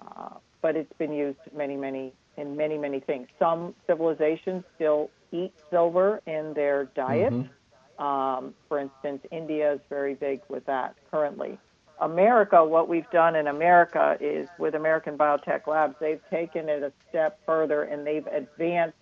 Uh, 0.00 0.30
but 0.62 0.75
it's 0.76 0.92
been 0.99 1.12
used 1.12 1.38
many, 1.54 1.76
many 1.76 2.12
in 2.37 2.56
many, 2.56 2.78
many 2.78 3.00
things. 3.00 3.28
Some 3.38 3.75
civilizations 3.87 4.64
still 4.76 5.10
eat 5.32 5.52
silver 5.70 6.20
in 6.26 6.54
their 6.54 6.87
diet. 6.96 7.32
Mm-hmm. 7.32 8.04
Um, 8.04 8.54
for 8.68 8.78
instance, 8.78 9.20
India 9.30 9.75
is 9.75 9.80
very 9.90 10.14
big 10.14 10.40
with 10.49 10.64
that 10.66 10.94
currently. 11.10 11.58
America, 12.00 12.64
what 12.64 12.88
we've 12.88 13.09
done 13.11 13.37
in 13.37 13.47
America 13.47 14.16
is 14.21 14.49
with 14.59 14.75
American 14.75 15.19
Biotech 15.19 15.66
Labs, 15.66 15.95
they've 16.00 16.23
taken 16.30 16.69
it 16.69 16.83
a 16.83 16.92
step 17.09 17.38
further 17.45 17.83
and 17.83 18.07
they've 18.07 18.26
advanced 18.26 18.97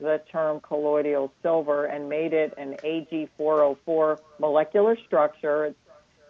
the 0.00 0.22
term 0.30 0.60
colloidal 0.60 1.32
silver 1.42 1.86
and 1.86 2.08
made 2.08 2.32
it 2.32 2.54
an 2.56 2.76
Ag4O4 2.84 4.18
molecular 4.38 4.96
structure. 5.06 5.66
It's, 5.66 5.78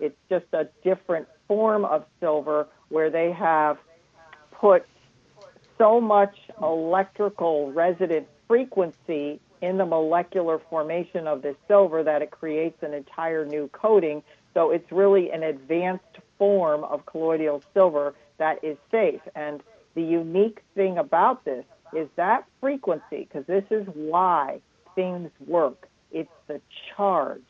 it's 0.01 0.19
just 0.31 0.47
a 0.55 0.69
different 0.83 1.29
form 1.47 1.85
of 1.85 2.07
silver 2.21 2.69
where 2.89 3.11
they 3.11 3.31
have 3.33 3.77
put 4.51 4.87
so 5.77 6.01
much 6.01 6.37
electrical 6.63 7.71
resonant 7.73 8.27
frequency 8.47 9.41
in 9.61 9.77
the 9.77 9.85
molecular 9.85 10.59
formation 10.71 11.27
of 11.27 11.43
this 11.43 11.57
silver 11.67 12.03
that 12.03 12.23
it 12.23 12.31
creates 12.31 12.83
an 12.83 12.95
entire 12.95 13.45
new 13.45 13.69
coating. 13.69 14.23
So 14.55 14.71
it's 14.71 14.91
really 14.91 15.31
an 15.31 15.43
advanced 15.43 16.05
form 16.39 16.85
of 16.85 17.05
colloidal 17.07 17.63
silver 17.75 18.15
that 18.39 18.63
is 18.63 18.77
safe. 18.91 19.21
And 19.35 19.63
the 19.95 20.03
unique 20.03 20.63
thing 20.75 20.99
about 20.99 21.45
this 21.45 21.65
is 21.95 22.09
that 22.17 22.45
frequency, 22.61 23.29
because 23.29 23.47
this 23.47 23.65
is 23.71 23.87
why 23.95 24.61
things 24.95 25.31
work. 25.47 25.89
It's 26.13 26.31
the 26.47 26.61
charge. 26.97 27.43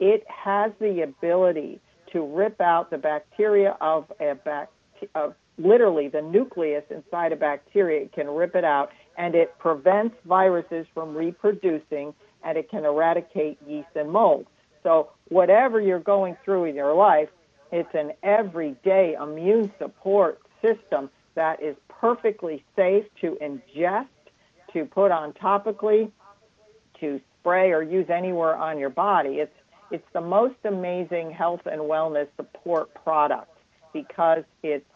It 0.00 0.24
has 0.28 0.72
the 0.80 1.02
ability 1.02 1.80
to 2.12 2.24
rip 2.24 2.60
out 2.60 2.90
the 2.90 2.98
bacteria 2.98 3.76
of 3.80 4.10
a 4.20 4.34
bac- 4.34 4.70
of 5.14 5.34
literally 5.58 6.08
the 6.08 6.22
nucleus 6.22 6.84
inside 6.90 7.32
a 7.32 7.36
bacteria. 7.36 8.02
It 8.02 8.12
can 8.12 8.28
rip 8.28 8.54
it 8.54 8.64
out 8.64 8.90
and 9.16 9.34
it 9.34 9.56
prevents 9.58 10.16
viruses 10.24 10.86
from 10.94 11.14
reproducing 11.14 12.14
and 12.44 12.58
it 12.58 12.70
can 12.70 12.84
eradicate 12.84 13.58
yeast 13.66 13.88
and 13.94 14.10
mold. 14.10 14.46
So 14.82 15.10
whatever 15.28 15.80
you're 15.80 16.00
going 16.00 16.36
through 16.44 16.64
in 16.64 16.74
your 16.74 16.94
life, 16.94 17.28
it's 17.70 17.94
an 17.94 18.12
everyday 18.22 19.14
immune 19.20 19.72
support 19.78 20.40
system 20.60 21.10
that 21.34 21.62
is 21.62 21.76
perfectly 21.88 22.64
safe 22.76 23.04
to 23.20 23.38
ingest, 23.40 24.06
to 24.72 24.84
put 24.84 25.10
on 25.10 25.32
topically, 25.32 26.10
to 27.00 27.20
spray 27.40 27.72
or 27.72 27.82
use 27.82 28.10
anywhere 28.10 28.56
on 28.56 28.78
your 28.78 28.90
body. 28.90 29.36
It's 29.36 29.54
it's 29.90 30.06
the 30.14 30.22
most 30.22 30.56
amazing 30.64 31.32
health 31.32 31.60
and 31.66 31.82
wellness 31.82 32.26
support 32.36 32.94
product 32.94 33.58
because 33.92 34.44
it's 34.62 34.86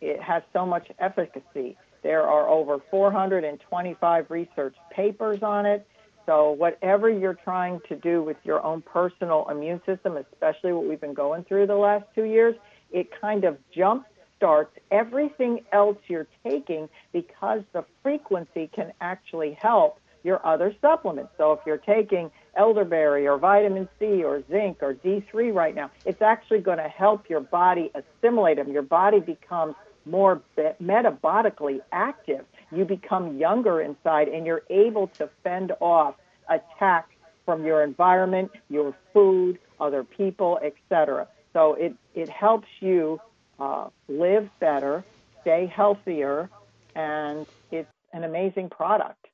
it 0.00 0.22
has 0.22 0.42
so 0.52 0.64
much 0.64 0.88
efficacy. 1.00 1.76
There 2.02 2.22
are 2.22 2.48
over 2.48 2.78
425 2.90 4.30
research 4.30 4.76
papers 4.92 5.42
on 5.42 5.66
it. 5.66 5.86
So, 6.28 6.50
whatever 6.50 7.08
you're 7.08 7.38
trying 7.42 7.80
to 7.88 7.96
do 7.96 8.22
with 8.22 8.36
your 8.44 8.62
own 8.62 8.82
personal 8.82 9.48
immune 9.50 9.80
system, 9.86 10.18
especially 10.18 10.74
what 10.74 10.86
we've 10.86 11.00
been 11.00 11.14
going 11.14 11.44
through 11.44 11.68
the 11.68 11.74
last 11.74 12.04
two 12.14 12.24
years, 12.24 12.54
it 12.92 13.08
kind 13.18 13.44
of 13.44 13.56
jump 13.74 14.04
starts 14.36 14.76
everything 14.90 15.64
else 15.72 15.96
you're 16.06 16.26
taking 16.44 16.86
because 17.14 17.62
the 17.72 17.82
frequency 18.02 18.68
can 18.74 18.92
actually 19.00 19.56
help 19.58 20.00
your 20.22 20.46
other 20.46 20.76
supplements. 20.82 21.32
So, 21.38 21.52
if 21.52 21.60
you're 21.64 21.78
taking 21.78 22.30
elderberry 22.58 23.26
or 23.26 23.38
vitamin 23.38 23.88
C 23.98 24.22
or 24.22 24.42
zinc 24.50 24.82
or 24.82 24.92
D3 24.92 25.54
right 25.54 25.74
now, 25.74 25.90
it's 26.04 26.20
actually 26.20 26.60
going 26.60 26.76
to 26.76 26.90
help 26.90 27.30
your 27.30 27.40
body 27.40 27.90
assimilate 27.94 28.58
them. 28.58 28.70
Your 28.70 28.82
body 28.82 29.20
becomes 29.20 29.76
more 30.04 30.42
metabolically 30.58 31.80
active. 31.90 32.44
You 32.70 32.84
become 32.84 33.38
younger 33.38 33.80
inside 33.80 34.28
and 34.28 34.46
you're 34.46 34.62
able 34.70 35.08
to 35.18 35.28
fend 35.42 35.72
off 35.80 36.14
attacks 36.48 37.14
from 37.44 37.64
your 37.64 37.82
environment, 37.82 38.50
your 38.68 38.94
food, 39.12 39.58
other 39.80 40.04
people, 40.04 40.60
etc. 40.62 41.28
So 41.52 41.74
it, 41.74 41.94
it 42.14 42.28
helps 42.28 42.68
you 42.80 43.20
uh, 43.58 43.88
live 44.08 44.50
better, 44.60 45.04
stay 45.40 45.66
healthier, 45.66 46.50
and 46.94 47.46
it's 47.70 47.90
an 48.12 48.24
amazing 48.24 48.68
product. 48.68 49.26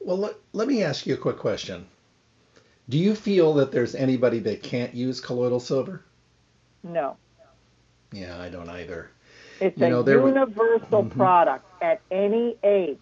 Well, 0.00 0.18
let, 0.18 0.34
let 0.52 0.68
me 0.68 0.84
ask 0.84 1.06
you 1.06 1.14
a 1.14 1.18
quick 1.18 1.38
question. 1.38 1.86
Do 2.88 2.98
you 2.98 3.16
feel 3.16 3.54
that 3.54 3.72
there's 3.72 3.96
anybody 3.96 4.38
that 4.40 4.62
can't 4.62 4.94
use 4.94 5.20
colloidal 5.20 5.58
silver? 5.58 6.04
No. 6.84 7.16
Yeah, 8.12 8.40
I 8.40 8.48
don't 8.48 8.68
either. 8.68 9.10
It's 9.60 9.78
you 9.78 9.86
a 9.86 10.04
universal 10.04 11.04
mm-hmm. 11.04 11.18
product 11.18 11.64
at 11.82 12.00
any 12.10 12.56
age, 12.62 13.00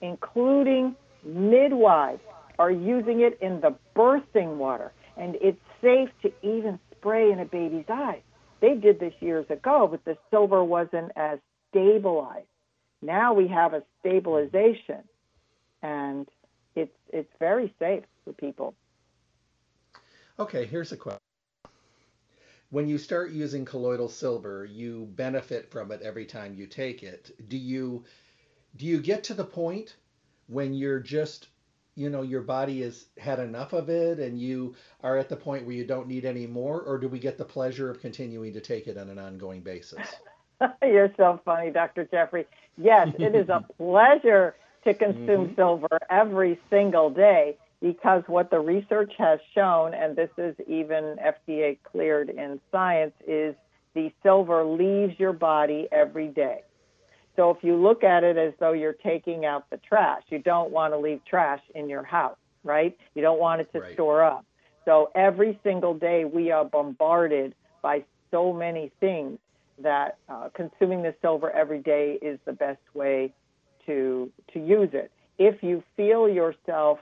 including 0.00 0.96
midwives 1.24 2.20
are 2.58 2.70
using 2.70 3.20
it 3.20 3.38
in 3.40 3.60
the 3.60 3.74
birthing 3.96 4.56
water, 4.56 4.92
and 5.16 5.36
it's 5.40 5.60
safe 5.80 6.10
to 6.22 6.32
even 6.42 6.78
spray 6.92 7.30
in 7.30 7.38
a 7.40 7.44
baby's 7.44 7.86
eyes. 7.88 8.20
They 8.60 8.74
did 8.74 8.98
this 8.98 9.14
years 9.20 9.46
ago, 9.50 9.88
but 9.90 10.04
the 10.04 10.16
silver 10.30 10.64
wasn't 10.64 11.12
as 11.16 11.38
stabilized. 11.70 12.46
Now 13.02 13.34
we 13.34 13.48
have 13.48 13.74
a 13.74 13.82
stabilization, 14.00 15.02
and 15.82 16.28
it's 16.74 16.96
it's 17.12 17.32
very 17.38 17.74
safe 17.78 18.04
for 18.24 18.32
people. 18.32 18.74
Okay, 20.38 20.64
here's 20.66 20.92
a 20.92 20.96
question 20.96 21.23
when 22.74 22.88
you 22.88 22.98
start 22.98 23.30
using 23.30 23.64
colloidal 23.64 24.08
silver, 24.08 24.64
you 24.64 25.06
benefit 25.12 25.70
from 25.70 25.92
it 25.92 26.02
every 26.02 26.26
time 26.26 26.54
you 26.54 26.66
take 26.66 27.04
it. 27.04 27.30
Do 27.48 27.56
you 27.56 28.02
do 28.76 28.84
you 28.84 29.00
get 29.00 29.22
to 29.24 29.34
the 29.34 29.44
point 29.44 29.94
when 30.48 30.74
you're 30.74 30.98
just 30.98 31.46
you 31.94 32.10
know 32.10 32.22
your 32.22 32.42
body 32.42 32.82
has 32.82 33.06
had 33.16 33.38
enough 33.38 33.74
of 33.74 33.88
it 33.90 34.18
and 34.18 34.40
you 34.40 34.74
are 35.04 35.16
at 35.16 35.28
the 35.28 35.36
point 35.36 35.64
where 35.64 35.76
you 35.76 35.84
don't 35.84 36.08
need 36.08 36.24
any 36.24 36.48
more 36.48 36.80
or 36.80 36.98
do 36.98 37.06
we 37.06 37.20
get 37.20 37.38
the 37.38 37.44
pleasure 37.44 37.88
of 37.88 38.00
continuing 38.00 38.52
to 38.52 38.60
take 38.60 38.88
it 38.88 38.98
on 38.98 39.08
an 39.08 39.20
ongoing 39.20 39.60
basis 39.60 40.00
you're 40.82 41.12
so 41.16 41.40
funny 41.44 41.70
dr 41.70 42.04
jeffrey 42.10 42.44
yes 42.76 43.06
it 43.20 43.36
is 43.36 43.48
a 43.48 43.64
pleasure 43.78 44.56
to 44.82 44.92
consume 44.92 45.46
mm-hmm. 45.46 45.54
silver 45.54 45.98
every 46.10 46.58
single 46.68 47.08
day 47.08 47.56
because 47.84 48.22
what 48.28 48.50
the 48.50 48.58
research 48.58 49.12
has 49.18 49.38
shown, 49.54 49.92
and 49.92 50.16
this 50.16 50.30
is 50.38 50.56
even 50.66 51.16
FDA 51.22 51.76
cleared 51.84 52.30
in 52.30 52.58
science, 52.72 53.12
is 53.28 53.54
the 53.94 54.10
silver 54.22 54.64
leaves 54.64 55.12
your 55.20 55.34
body 55.34 55.86
every 55.92 56.28
day. 56.28 56.62
So 57.36 57.50
if 57.50 57.58
you 57.60 57.76
look 57.76 58.02
at 58.02 58.24
it 58.24 58.38
as 58.38 58.54
though 58.58 58.72
you're 58.72 58.94
taking 58.94 59.44
out 59.44 59.68
the 59.68 59.76
trash, 59.76 60.22
you 60.30 60.38
don't 60.38 60.70
want 60.70 60.94
to 60.94 60.98
leave 60.98 61.20
trash 61.26 61.60
in 61.74 61.90
your 61.90 62.04
house, 62.04 62.38
right? 62.62 62.96
You 63.14 63.20
don't 63.20 63.38
want 63.38 63.60
it 63.60 63.70
to 63.74 63.80
right. 63.80 63.92
store 63.92 64.24
up. 64.24 64.46
So 64.86 65.10
every 65.14 65.60
single 65.62 65.92
day 65.92 66.24
we 66.24 66.52
are 66.52 66.64
bombarded 66.64 67.54
by 67.82 68.04
so 68.30 68.50
many 68.50 68.92
things 68.98 69.38
that 69.78 70.16
uh, 70.30 70.48
consuming 70.54 71.02
the 71.02 71.14
silver 71.20 71.50
every 71.50 71.80
day 71.80 72.18
is 72.22 72.38
the 72.46 72.54
best 72.54 72.80
way 72.94 73.34
to 73.84 74.32
to 74.54 74.58
use 74.58 74.88
it. 74.94 75.12
If 75.36 75.62
you 75.62 75.82
feel 75.96 76.30
yourself 76.30 77.00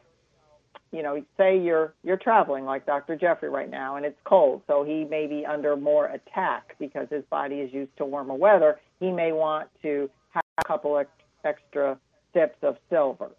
you 0.93 1.03
know, 1.03 1.23
say 1.39 1.59
you're 1.59 1.95
you're 2.05 2.19
traveling 2.19 2.65
like 2.65 2.85
Dr. 2.87 3.17
Jeffrey 3.17 3.49
right 3.49 3.71
now, 3.71 3.97
and 3.97 4.05
it's 4.05 4.19
cold, 4.25 4.63
so 4.67 4.85
he 4.85 5.05
may 5.05 5.27
be 5.27 5.45
under 5.47 5.75
more 5.75 6.07
attack 6.07 6.77
because 6.79 7.09
his 7.11 7.25
body 7.31 7.57
is 7.57 7.73
used 7.73 7.97
to 7.97 8.05
warmer 8.05 8.35
weather. 8.35 8.79
He 9.01 9.11
may 9.11 9.33
want 9.33 9.69
to 9.83 10.11
have 10.31 10.45
a 10.59 10.65
couple 10.65 11.03
extra 11.45 11.99
sips 12.35 12.59
of 12.63 12.77
silver. 12.91 13.31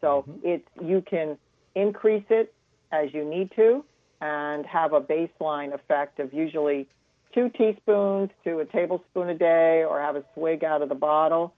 So 0.00 0.24
mm-hmm. 0.28 0.38
it's 0.44 0.68
you 0.80 1.02
can 1.08 1.36
increase 1.74 2.24
it 2.30 2.54
as 2.92 3.12
you 3.12 3.24
need 3.28 3.50
to, 3.56 3.84
and 4.20 4.64
have 4.64 4.92
a 4.92 5.00
baseline 5.00 5.74
effect 5.74 6.20
of 6.20 6.32
usually 6.32 6.86
two 7.34 7.48
teaspoons 7.48 8.30
to 8.44 8.60
a 8.60 8.64
tablespoon 8.64 9.28
a 9.28 9.34
day, 9.34 9.84
or 9.88 10.00
have 10.00 10.14
a 10.14 10.24
swig 10.34 10.62
out 10.62 10.82
of 10.82 10.88
the 10.88 10.94
bottle. 10.94 11.52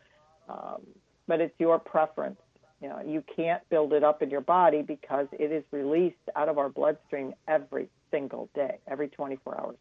Um, 0.49 0.81
but 1.27 1.41
it's 1.41 1.55
your 1.59 1.79
preference. 1.79 2.39
You 2.85 2.91
know, 2.91 3.01
you 3.01 3.25
can't 3.35 3.67
build 3.71 3.95
it 3.95 4.05
up 4.05 4.21
in 4.21 4.29
your 4.29 4.43
body 4.43 4.83
because 4.83 5.27
it 5.33 5.51
is 5.51 5.65
released 5.71 6.19
out 6.37 6.51
of 6.51 6.59
our 6.59 6.69
bloodstream 6.69 7.33
every 7.49 7.89
single 8.11 8.51
day, 8.55 8.77
every 8.87 9.09
24 9.09 9.59
hours. 9.59 9.79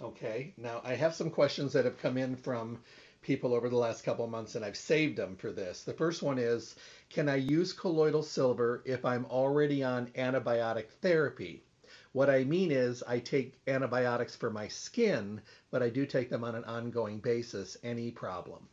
Okay. 0.00 0.54
Now, 0.56 0.80
I 0.84 0.94
have 0.94 1.16
some 1.16 1.28
questions 1.28 1.72
that 1.72 1.86
have 1.86 1.98
come 1.98 2.16
in 2.16 2.36
from 2.36 2.78
people 3.20 3.52
over 3.52 3.68
the 3.68 3.76
last 3.76 4.04
couple 4.04 4.24
of 4.24 4.30
months, 4.30 4.54
and 4.54 4.64
I've 4.64 4.76
saved 4.76 5.16
them 5.16 5.34
for 5.34 5.50
this. 5.50 5.82
The 5.82 5.92
first 5.92 6.22
one 6.22 6.38
is 6.38 6.76
Can 7.10 7.28
I 7.28 7.34
use 7.34 7.72
colloidal 7.72 8.22
silver 8.22 8.80
if 8.84 9.04
I'm 9.04 9.24
already 9.24 9.82
on 9.82 10.12
antibiotic 10.16 10.90
therapy? 11.02 11.64
What 12.12 12.30
I 12.30 12.44
mean 12.44 12.70
is, 12.70 13.02
I 13.02 13.18
take 13.18 13.58
antibiotics 13.66 14.36
for 14.36 14.50
my 14.50 14.68
skin, 14.68 15.40
but 15.72 15.82
I 15.82 15.88
do 15.88 16.06
take 16.06 16.30
them 16.30 16.44
on 16.44 16.54
an 16.54 16.62
ongoing 16.62 17.18
basis. 17.18 17.76
Any 17.82 18.12
problem? 18.12 18.68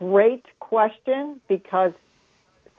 Great 0.00 0.44
question 0.60 1.40
because 1.48 1.92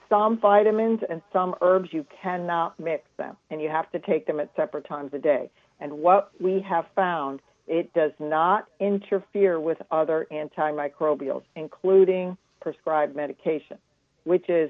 some 0.10 0.40
vitamins 0.40 1.00
and 1.10 1.22
some 1.32 1.56
herbs 1.62 1.90
you 1.92 2.06
cannot 2.22 2.78
mix 2.80 3.04
them 3.18 3.38
and 3.50 3.62
you 3.62 3.70
have 3.70 3.90
to 3.92 4.00
take 4.00 4.26
them 4.26 4.40
at 4.40 4.50
separate 4.56 4.88
times 4.88 5.12
a 5.14 5.20
day. 5.20 5.50
And 5.80 5.94
what 5.94 6.32
we 6.40 6.66
have 6.68 6.86
found, 6.96 7.40
it 7.68 7.94
does 7.94 8.12
not 8.20 8.68
interfere 8.80 9.60
with 9.60 9.78
other 9.92 10.28
antimicrobials, 10.32 11.44
including 11.56 12.38
prescribed 12.60 13.16
medication, 13.16 13.78
which 14.24 14.50
is 14.50 14.70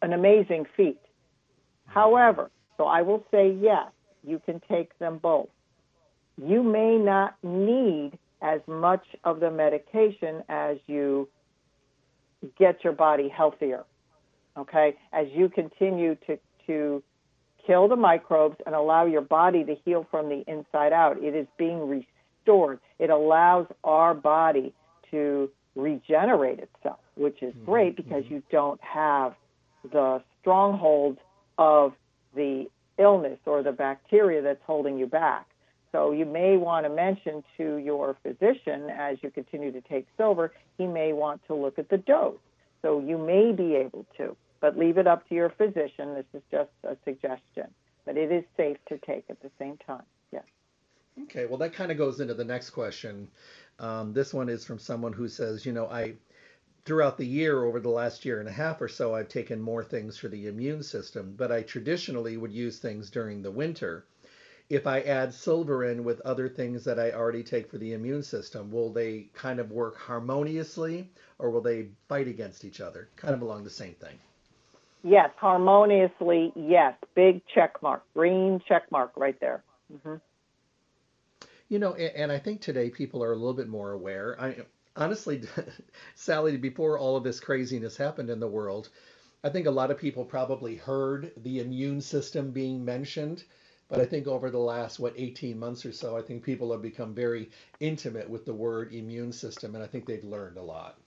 an 0.00 0.12
amazing 0.12 0.66
feat. 0.76 1.00
However, 1.86 2.50
so 2.76 2.84
I 2.84 3.02
will 3.02 3.24
say 3.30 3.54
yes, 3.60 3.88
you 4.24 4.40
can 4.46 4.60
take 4.70 4.98
them 4.98 5.18
both. 5.18 5.48
You 6.38 6.62
may 6.62 6.96
not 6.96 7.34
need 7.42 8.18
as 8.40 8.60
much 8.66 9.04
of 9.24 9.40
the 9.40 9.50
medication 9.50 10.42
as 10.48 10.78
you 10.86 11.28
get 12.58 12.84
your 12.84 12.92
body 12.92 13.28
healthier. 13.28 13.84
Okay? 14.56 14.96
As 15.12 15.26
you 15.32 15.48
continue 15.48 16.16
to, 16.26 16.38
to 16.66 17.02
kill 17.66 17.88
the 17.88 17.96
microbes 17.96 18.56
and 18.66 18.74
allow 18.74 19.06
your 19.06 19.20
body 19.20 19.64
to 19.64 19.74
heal 19.84 20.06
from 20.10 20.28
the 20.28 20.44
inside 20.46 20.92
out, 20.92 21.22
it 21.22 21.34
is 21.34 21.46
being 21.58 21.88
restored. 21.88 22.80
It 22.98 23.10
allows 23.10 23.66
our 23.84 24.14
body 24.14 24.72
to 25.10 25.50
regenerate 25.74 26.58
itself, 26.58 26.98
which 27.16 27.42
is 27.42 27.54
mm-hmm. 27.54 27.64
great 27.64 27.96
because 27.96 28.24
mm-hmm. 28.24 28.34
you 28.34 28.42
don't 28.50 28.80
have 28.82 29.34
the 29.90 30.22
strongholds 30.40 31.18
of 31.58 31.92
the 32.34 32.66
illness 32.98 33.38
or 33.46 33.62
the 33.62 33.72
bacteria 33.72 34.42
that's 34.42 34.62
holding 34.66 34.98
you 34.98 35.06
back. 35.06 35.46
So 35.92 36.12
you 36.12 36.24
may 36.24 36.56
want 36.56 36.86
to 36.86 36.90
mention 36.90 37.44
to 37.58 37.76
your 37.76 38.16
physician 38.22 38.88
as 38.90 39.18
you 39.22 39.30
continue 39.30 39.70
to 39.72 39.80
take 39.82 40.06
silver, 40.16 40.52
he 40.78 40.86
may 40.86 41.12
want 41.12 41.46
to 41.46 41.54
look 41.54 41.78
at 41.78 41.90
the 41.90 41.98
dose. 41.98 42.38
So 42.80 43.00
you 43.00 43.18
may 43.18 43.52
be 43.52 43.76
able 43.76 44.06
to, 44.16 44.34
but 44.60 44.78
leave 44.78 44.96
it 44.96 45.06
up 45.06 45.28
to 45.28 45.34
your 45.34 45.50
physician. 45.50 46.14
This 46.14 46.24
is 46.32 46.42
just 46.50 46.70
a 46.82 46.96
suggestion, 47.04 47.68
but 48.06 48.16
it 48.16 48.32
is 48.32 48.44
safe 48.56 48.78
to 48.88 48.98
take 48.98 49.24
at 49.28 49.40
the 49.42 49.50
same 49.58 49.76
time. 49.86 50.02
Yes. 50.32 50.44
Okay, 51.24 51.44
well, 51.44 51.58
that 51.58 51.74
kind 51.74 51.92
of 51.92 51.98
goes 51.98 52.20
into 52.20 52.34
the 52.34 52.44
next 52.44 52.70
question. 52.70 53.28
Um, 53.78 54.14
this 54.14 54.32
one 54.32 54.48
is 54.48 54.64
from 54.64 54.78
someone 54.78 55.12
who 55.12 55.28
says, 55.28 55.66
you 55.66 55.72
know, 55.72 55.86
I 55.86 56.14
throughout 56.84 57.16
the 57.16 57.26
year 57.26 57.62
over 57.64 57.78
the 57.78 57.88
last 57.88 58.24
year 58.24 58.40
and 58.40 58.48
a 58.48 58.52
half 58.52 58.80
or 58.80 58.88
so 58.88 59.14
i've 59.14 59.28
taken 59.28 59.60
more 59.60 59.84
things 59.84 60.18
for 60.18 60.26
the 60.26 60.48
immune 60.48 60.82
system 60.82 61.32
but 61.36 61.52
i 61.52 61.62
traditionally 61.62 62.36
would 62.36 62.50
use 62.50 62.78
things 62.78 63.08
during 63.08 63.40
the 63.40 63.50
winter 63.52 64.04
if 64.72 64.86
i 64.86 65.00
add 65.00 65.34
silver 65.34 65.84
in 65.84 66.02
with 66.02 66.20
other 66.22 66.48
things 66.48 66.82
that 66.82 66.98
i 66.98 67.10
already 67.10 67.42
take 67.42 67.70
for 67.70 67.76
the 67.76 67.92
immune 67.92 68.22
system 68.22 68.70
will 68.70 68.90
they 68.90 69.28
kind 69.34 69.60
of 69.60 69.70
work 69.70 69.98
harmoniously 69.98 71.10
or 71.38 71.50
will 71.50 71.60
they 71.60 71.88
fight 72.08 72.28
against 72.28 72.64
each 72.64 72.80
other? 72.80 73.08
Kind 73.16 73.34
of 73.34 73.42
along 73.42 73.64
the 73.64 73.70
same 73.70 73.94
thing. 73.94 74.18
Yes 75.02 75.30
harmoniously 75.36 76.52
yes. 76.54 76.94
Big 77.14 77.42
check 77.52 77.82
mark 77.82 78.02
green 78.14 78.62
check 78.66 78.90
mark 78.90 79.12
right 79.16 79.38
there. 79.40 79.62
Mm-hmm. 79.92 80.14
you 81.68 81.78
know 81.78 81.92
and 81.94 82.32
i 82.32 82.38
think 82.38 82.62
today 82.62 82.88
people 82.88 83.22
are 83.22 83.32
a 83.32 83.36
little 83.36 83.52
bit 83.52 83.68
more 83.68 83.92
aware. 83.92 84.40
I 84.40 84.56
honestly, 84.96 85.42
Sally, 86.14 86.56
before 86.56 86.98
all 86.98 87.16
of 87.16 87.24
this 87.24 87.40
craziness 87.40 87.96
happened 87.96 88.30
in 88.30 88.40
the 88.40 88.48
world, 88.48 88.88
I 89.44 89.48
think 89.50 89.66
a 89.66 89.70
lot 89.70 89.90
of 89.90 89.98
people 89.98 90.24
probably 90.24 90.76
heard 90.76 91.32
the 91.36 91.60
immune 91.60 92.00
system 92.00 92.52
being 92.52 92.84
mentioned. 92.84 93.44
But 93.88 94.00
I 94.00 94.06
think 94.06 94.26
over 94.26 94.50
the 94.50 94.58
last, 94.58 94.98
what, 94.98 95.12
18 95.16 95.58
months 95.58 95.84
or 95.84 95.92
so, 95.92 96.16
I 96.16 96.22
think 96.22 96.42
people 96.42 96.72
have 96.72 96.80
become 96.80 97.14
very 97.14 97.50
intimate 97.78 98.28
with 98.28 98.46
the 98.46 98.54
word 98.54 98.94
immune 98.94 99.32
system, 99.32 99.74
and 99.74 99.84
I 99.84 99.86
think 99.86 100.06
they've 100.06 100.24
learned 100.24 100.56
a 100.56 100.62
lot. 100.62 100.98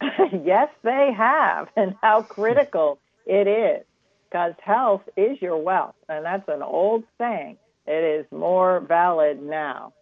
yes, 0.44 0.68
they 0.82 1.12
have, 1.16 1.68
and 1.76 1.94
how 2.02 2.22
critical 2.22 2.98
it 3.26 3.46
is. 3.46 3.84
Because 4.28 4.54
health 4.62 5.02
is 5.16 5.40
your 5.40 5.56
wealth, 5.56 5.94
and 6.08 6.24
that's 6.24 6.48
an 6.48 6.62
old 6.62 7.04
saying. 7.18 7.56
It 7.86 8.20
is 8.20 8.26
more 8.30 8.80
valid 8.80 9.40
now. 9.40 9.94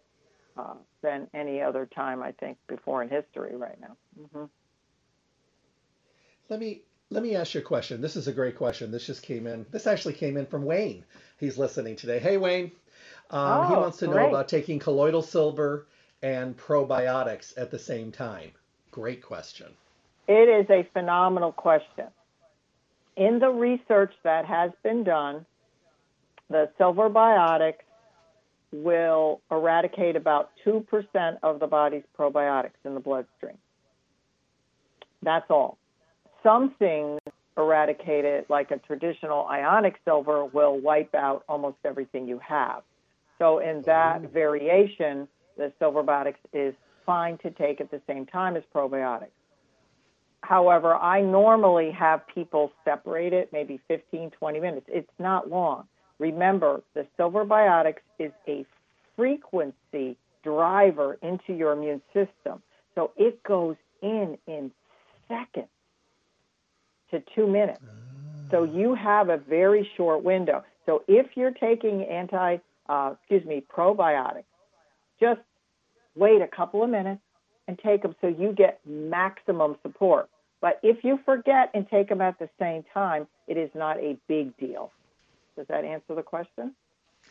Uh, 0.57 0.75
than 1.07 1.29
any 1.35 1.63
other 1.63 1.87
time 1.87 2.23
I 2.23 2.33
think 2.33 2.59
before 2.67 3.03
in 3.03 3.09
history 3.09 3.55
right 3.55 3.81
now. 3.81 3.97
Mm-hmm. 4.21 4.45
Let 6.49 6.61
me 6.61 6.83
let 7.11 7.23
me 7.23 7.37
ask 7.37 7.55
you 7.55 7.61
a 7.61 7.65
question. 7.65 8.01
This 8.01 8.17
is 8.17 8.29
a 8.29 8.33
great 8.33 8.57
question. 8.57 8.91
This 8.91 9.07
just 9.07 9.23
came 9.23 9.47
in. 9.47 9.67
This 9.71 9.87
actually 9.87 10.15
came 10.15 10.37
in 10.37 10.47
from 10.47 10.65
Wayne. 10.65 11.05
He's 11.39 11.59
listening 11.59 11.97
today. 11.97 12.19
Hey 12.19 12.37
Wayne, 12.37 12.73
um, 13.31 13.41
oh, 13.41 13.69
he 13.69 13.75
wants 13.75 13.99
to 13.99 14.09
know 14.09 14.29
about 14.29 14.49
taking 14.49 14.79
colloidal 14.79 15.23
silver 15.23 15.87
and 16.23 16.57
probiotics 16.57 17.57
at 17.57 17.71
the 17.71 17.79
same 17.79 18.11
time. 18.11 18.51
Great 18.90 19.23
question. 19.23 19.69
It 20.27 20.49
is 20.49 20.69
a 20.71 20.88
phenomenal 20.92 21.53
question. 21.53 22.07
In 23.16 23.38
the 23.38 23.49
research 23.49 24.12
that 24.25 24.45
has 24.45 24.73
been 24.83 25.05
done, 25.05 25.47
the 26.51 26.69
silver 26.77 27.09
biotics 27.09 27.75
will 28.73 29.40
eradicate 29.51 30.16
about 30.16 30.51
2% 30.66 31.38
of 31.42 31.61
the 31.61 31.66
body's 31.66 32.03
probiotics 32.19 32.73
in 32.85 32.95
the 32.95 33.01
bloodstream. 33.01 33.57
That's 35.23 35.47
all. 35.51 35.79
Some 36.42 36.75
things 36.79 37.20
eradicated, 37.57 38.46
like 38.49 38.70
a 38.70 38.79
traditional 38.79 39.46
ionic 39.46 39.96
silver, 40.05 40.44
will 40.44 40.79
wipe 40.79 41.14
out 41.14 41.44
almost 41.49 41.79
everything 41.85 42.29
you 42.29 42.38
have. 42.38 42.83
So, 43.38 43.59
in 43.59 43.83
that 43.87 44.22
Ooh. 44.22 44.29
variation, 44.29 45.29
the 45.57 45.72
silver 45.79 46.03
biotics 46.03 46.37
is 46.53 46.75
fine 47.05 47.38
to 47.38 47.51
take 47.51 47.81
at 47.81 47.90
the 47.90 48.01
same 48.07 48.27
time 48.27 48.57
as 48.57 48.62
probiotics. 48.75 49.31
However, 50.42 50.94
I 50.94 51.22
normally 51.22 51.90
have 51.90 52.27
people 52.33 52.70
separate 52.85 53.33
it 53.33 53.53
maybe 53.53 53.81
15, 53.88 54.31
20 54.31 54.61
minutes. 54.61 54.87
It's 54.88 55.11
not 55.18 55.51
long. 55.51 55.88
Remember, 56.18 56.83
the 56.94 57.07
silver 57.16 57.44
biotics 57.44 58.01
is 58.18 58.33
a 58.46 58.64
frequency 59.16 60.16
driver 60.44 61.18
into 61.22 61.53
your 61.53 61.72
immune 61.72 62.01
system. 62.14 62.62
So 62.94 63.11
it 63.16 63.42
goes 63.42 63.77
in 64.03 64.38
in 64.46 64.70
seconds 65.29 65.68
to 67.11 67.23
two 67.35 67.47
minutes. 67.47 67.81
So 68.51 68.64
you 68.64 68.95
have 68.95 69.29
a 69.29 69.38
very 69.38 69.88
short 69.97 70.23
window. 70.23 70.64
So 70.85 71.03
if 71.09 71.37
you're 71.37 71.51
taking 71.53 72.05
anti, 72.05 72.59
uh, 72.88 73.14
excuse 73.19 73.45
me, 73.45 73.64
probiotics, 73.75 74.45
just 75.21 75.40
wait 76.14 76.42
a 76.42 76.47
couple 76.47 76.83
of 76.83 76.90
minutes 76.90 77.21
and 77.66 77.79
take 77.79 78.03
them 78.03 78.14
so 78.21 78.29
you 78.29 78.53
get 78.53 78.81
maximum 78.87 79.77
support. 79.83 80.29
But 80.61 80.79
if 80.83 81.05
you 81.05 81.19
forget 81.25 81.71
and 81.75 81.88
take 81.88 82.09
them 82.09 82.21
at 82.21 82.38
the 82.38 82.49
same 82.59 82.85
time, 82.95 83.27
it 83.47 83.57
is 83.57 83.71
not 83.75 83.99
a 83.99 84.16
big 84.29 84.57
deal. 84.57 84.92
Does 85.57 85.66
that 85.69 85.85
answer 85.85 86.14
the 86.14 86.23
question? 86.23 86.75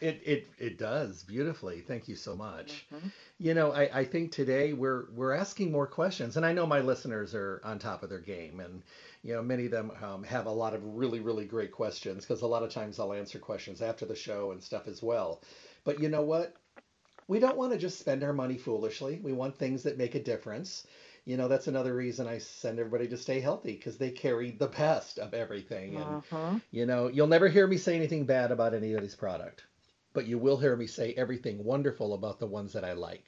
It, 0.02 0.22
it 0.26 0.48
it 0.58 0.78
does 0.78 1.24
beautifully. 1.24 1.80
Thank 1.80 2.10
you 2.10 2.16
so 2.16 2.36
much. 2.36 2.86
Mm-hmm. 2.94 3.08
You 3.40 3.54
know, 3.54 3.72
I, 3.72 4.00
I 4.00 4.04
think 4.04 4.34
today 4.34 4.74
we're 4.74 5.06
we're 5.14 5.34
asking 5.34 5.72
more 5.72 5.88
questions, 5.88 6.36
and 6.36 6.46
I 6.46 6.52
know 6.52 6.68
my 6.68 6.82
listeners 6.82 7.34
are 7.34 7.62
on 7.64 7.80
top 7.80 8.04
of 8.04 8.10
their 8.10 8.20
game, 8.20 8.60
and 8.60 8.84
you 9.26 9.34
know 9.34 9.42
many 9.42 9.66
of 9.66 9.72
them 9.72 9.92
um, 10.02 10.24
have 10.24 10.46
a 10.46 10.52
lot 10.52 10.74
of 10.74 10.82
really 10.84 11.20
really 11.20 11.46
great 11.46 11.72
questions 11.72 12.24
because 12.24 12.44
a 12.44 12.48
lot 12.48 12.64
of 12.64 12.72
times 12.72 13.00
I'll 13.00 13.14
answer 13.14 13.40
questions 13.40 13.82
after 13.82 14.06
the 14.06 14.16
show 14.16 14.52
and 14.52 14.64
stuff 14.64 14.88
as 14.88 15.02
well. 15.04 15.42
But 15.84 16.00
you 16.00 16.10
know 16.10 16.22
what? 16.22 16.56
We 17.28 17.40
don't 17.40 17.58
want 17.58 17.74
to 17.74 17.80
just 17.80 18.00
spend 18.00 18.24
our 18.24 18.34
money 18.34 18.58
foolishly. 18.58 19.20
We 19.22 19.34
want 19.34 19.58
things 19.58 19.84
that 19.84 19.98
make 19.98 20.16
a 20.16 20.24
difference. 20.24 20.86
You 21.26 21.38
know, 21.38 21.48
that's 21.48 21.68
another 21.68 21.96
reason 21.96 22.28
I 22.28 22.38
send 22.38 22.78
everybody 22.78 23.08
to 23.08 23.18
stay 23.18 23.40
healthy 23.40 23.74
because 23.74 23.98
they 23.98 24.12
carry 24.12 24.52
the 24.52 24.68
best 24.68 25.18
of 25.18 25.34
everything. 25.34 25.96
And, 25.96 26.06
uh-huh. 26.06 26.60
you 26.70 26.86
know, 26.86 27.08
you'll 27.08 27.26
never 27.26 27.48
hear 27.48 27.66
me 27.66 27.78
say 27.78 27.96
anything 27.96 28.26
bad 28.26 28.52
about 28.52 28.76
anybody's 28.76 29.16
product 29.16 29.64
but 30.16 30.26
you 30.26 30.40
will 30.40 30.58
hear 30.58 30.76
me 30.76 30.88
say 30.88 31.14
everything 31.14 31.64
wonderful 31.64 32.14
about 32.14 32.40
the 32.40 32.48
ones 32.48 32.74
that 32.74 32.86
I 32.86 32.94
like. 32.94 33.26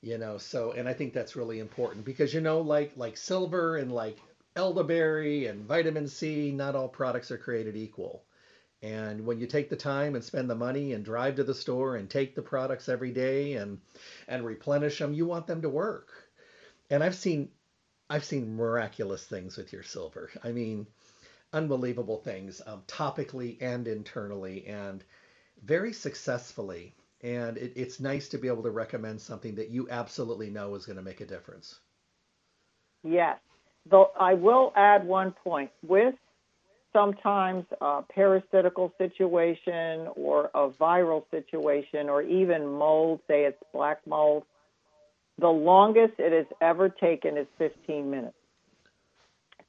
You 0.00 0.16
know, 0.16 0.38
so 0.38 0.72
and 0.72 0.88
I 0.88 0.94
think 0.94 1.12
that's 1.12 1.36
really 1.36 1.58
important 1.58 2.04
because 2.04 2.32
you 2.32 2.40
know, 2.40 2.60
like 2.60 2.92
like 2.96 3.16
silver 3.16 3.76
and 3.76 3.92
like 3.92 4.18
elderberry 4.58 5.46
and 5.46 5.64
vitamin 5.64 6.08
C, 6.08 6.50
not 6.50 6.74
all 6.74 6.88
products 6.88 7.30
are 7.30 7.38
created 7.38 7.76
equal. 7.76 8.24
And 8.82 9.24
when 9.24 9.38
you 9.38 9.46
take 9.46 9.70
the 9.70 9.76
time 9.76 10.14
and 10.14 10.24
spend 10.24 10.50
the 10.50 10.54
money 10.54 10.92
and 10.92 11.04
drive 11.04 11.36
to 11.36 11.44
the 11.44 11.54
store 11.54 11.96
and 11.96 12.10
take 12.10 12.34
the 12.34 12.42
products 12.42 12.88
every 12.88 13.12
day 13.12 13.54
and 13.54 13.80
and 14.26 14.44
replenish 14.44 14.98
them, 14.98 15.14
you 15.14 15.26
want 15.26 15.46
them 15.46 15.62
to 15.62 15.68
work. 15.68 16.10
And 16.90 17.02
I've 17.02 17.14
seen 17.14 17.50
I've 18.10 18.24
seen 18.24 18.56
miraculous 18.56 19.24
things 19.24 19.56
with 19.56 19.72
your 19.72 19.82
silver. 19.82 20.30
I 20.42 20.52
mean, 20.52 20.86
unbelievable 21.52 22.18
things, 22.18 22.60
um, 22.66 22.82
topically 22.86 23.58
and 23.60 23.86
internally. 23.86 24.66
And 24.66 25.04
very 25.62 25.92
successfully. 25.92 26.94
And 27.20 27.56
it, 27.56 27.72
it's 27.76 28.00
nice 28.00 28.28
to 28.30 28.38
be 28.38 28.48
able 28.48 28.62
to 28.62 28.70
recommend 28.70 29.20
something 29.20 29.56
that 29.56 29.70
you 29.70 29.88
absolutely 29.90 30.50
know 30.50 30.74
is 30.74 30.86
going 30.86 30.96
to 30.96 31.02
make 31.02 31.20
a 31.20 31.26
difference. 31.26 31.80
Yes. 33.02 33.38
Though 33.90 34.10
I 34.18 34.34
will 34.34 34.72
add 34.76 35.06
one 35.06 35.32
point 35.32 35.70
with 35.86 36.14
sometimes 36.92 37.64
a 37.80 38.02
parasitical 38.02 38.92
situation 38.98 40.08
or 40.16 40.50
a 40.54 40.68
viral 40.70 41.24
situation 41.30 42.08
or 42.08 42.22
even 42.22 42.66
mold, 42.66 43.20
say 43.28 43.44
it's 43.44 43.62
black 43.72 44.00
mold, 44.06 44.44
the 45.38 45.48
longest 45.48 46.14
it 46.18 46.32
has 46.32 46.46
ever 46.60 46.88
taken 46.88 47.36
is 47.36 47.46
15 47.58 48.10
minutes. 48.10 48.34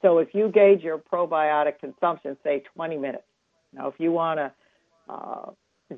So 0.02 0.18
if 0.18 0.34
you 0.34 0.48
gauge 0.48 0.82
your 0.82 0.98
probiotic 0.98 1.78
consumption, 1.78 2.36
say 2.42 2.62
20 2.74 2.96
minutes. 2.96 3.24
Now, 3.72 3.88
if 3.88 3.94
you 3.98 4.12
want 4.12 4.38
to 4.38 4.52
uh, 5.08 5.50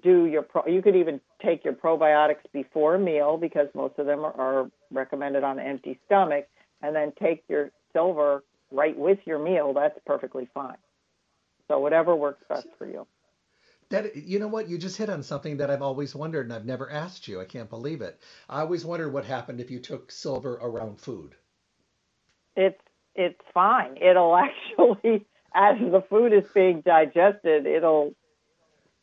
do 0.02 0.26
your 0.26 0.42
pro- 0.42 0.66
you 0.66 0.82
could 0.82 0.96
even 0.96 1.20
take 1.44 1.64
your 1.64 1.74
probiotics 1.74 2.42
before 2.52 2.96
a 2.96 2.98
meal 2.98 3.36
because 3.36 3.68
most 3.74 3.98
of 3.98 4.06
them 4.06 4.20
are, 4.24 4.32
are 4.38 4.70
recommended 4.90 5.44
on 5.44 5.58
an 5.58 5.66
empty 5.66 5.98
stomach 6.06 6.46
and 6.82 6.94
then 6.96 7.12
take 7.20 7.44
your 7.48 7.70
silver 7.92 8.44
right 8.70 8.96
with 8.96 9.18
your 9.26 9.38
meal 9.38 9.72
that's 9.74 9.98
perfectly 10.06 10.48
fine 10.54 10.76
so 11.68 11.78
whatever 11.78 12.14
works 12.14 12.42
best 12.48 12.66
for 12.78 12.86
you 12.86 13.06
That 13.90 14.16
you 14.16 14.38
know 14.38 14.48
what? 14.48 14.68
You 14.68 14.78
just 14.78 14.96
hit 14.96 15.10
on 15.10 15.22
something 15.22 15.58
that 15.58 15.70
I've 15.70 15.82
always 15.82 16.14
wondered 16.14 16.46
and 16.46 16.52
I've 16.52 16.64
never 16.64 16.90
asked 16.90 17.28
you. 17.28 17.40
I 17.40 17.44
can't 17.44 17.68
believe 17.68 18.00
it. 18.00 18.18
I 18.48 18.60
always 18.60 18.84
wondered 18.84 19.12
what 19.12 19.24
happened 19.26 19.60
if 19.60 19.70
you 19.70 19.80
took 19.80 20.10
silver 20.10 20.54
around 20.54 20.98
food. 20.98 21.34
It's 22.56 22.80
it's 23.14 23.40
fine. 23.52 23.98
It'll 24.00 24.34
actually 24.48 25.26
as 25.54 25.76
the 25.78 26.02
food 26.08 26.32
is 26.32 26.44
being 26.54 26.80
digested, 26.80 27.66
it'll 27.66 28.14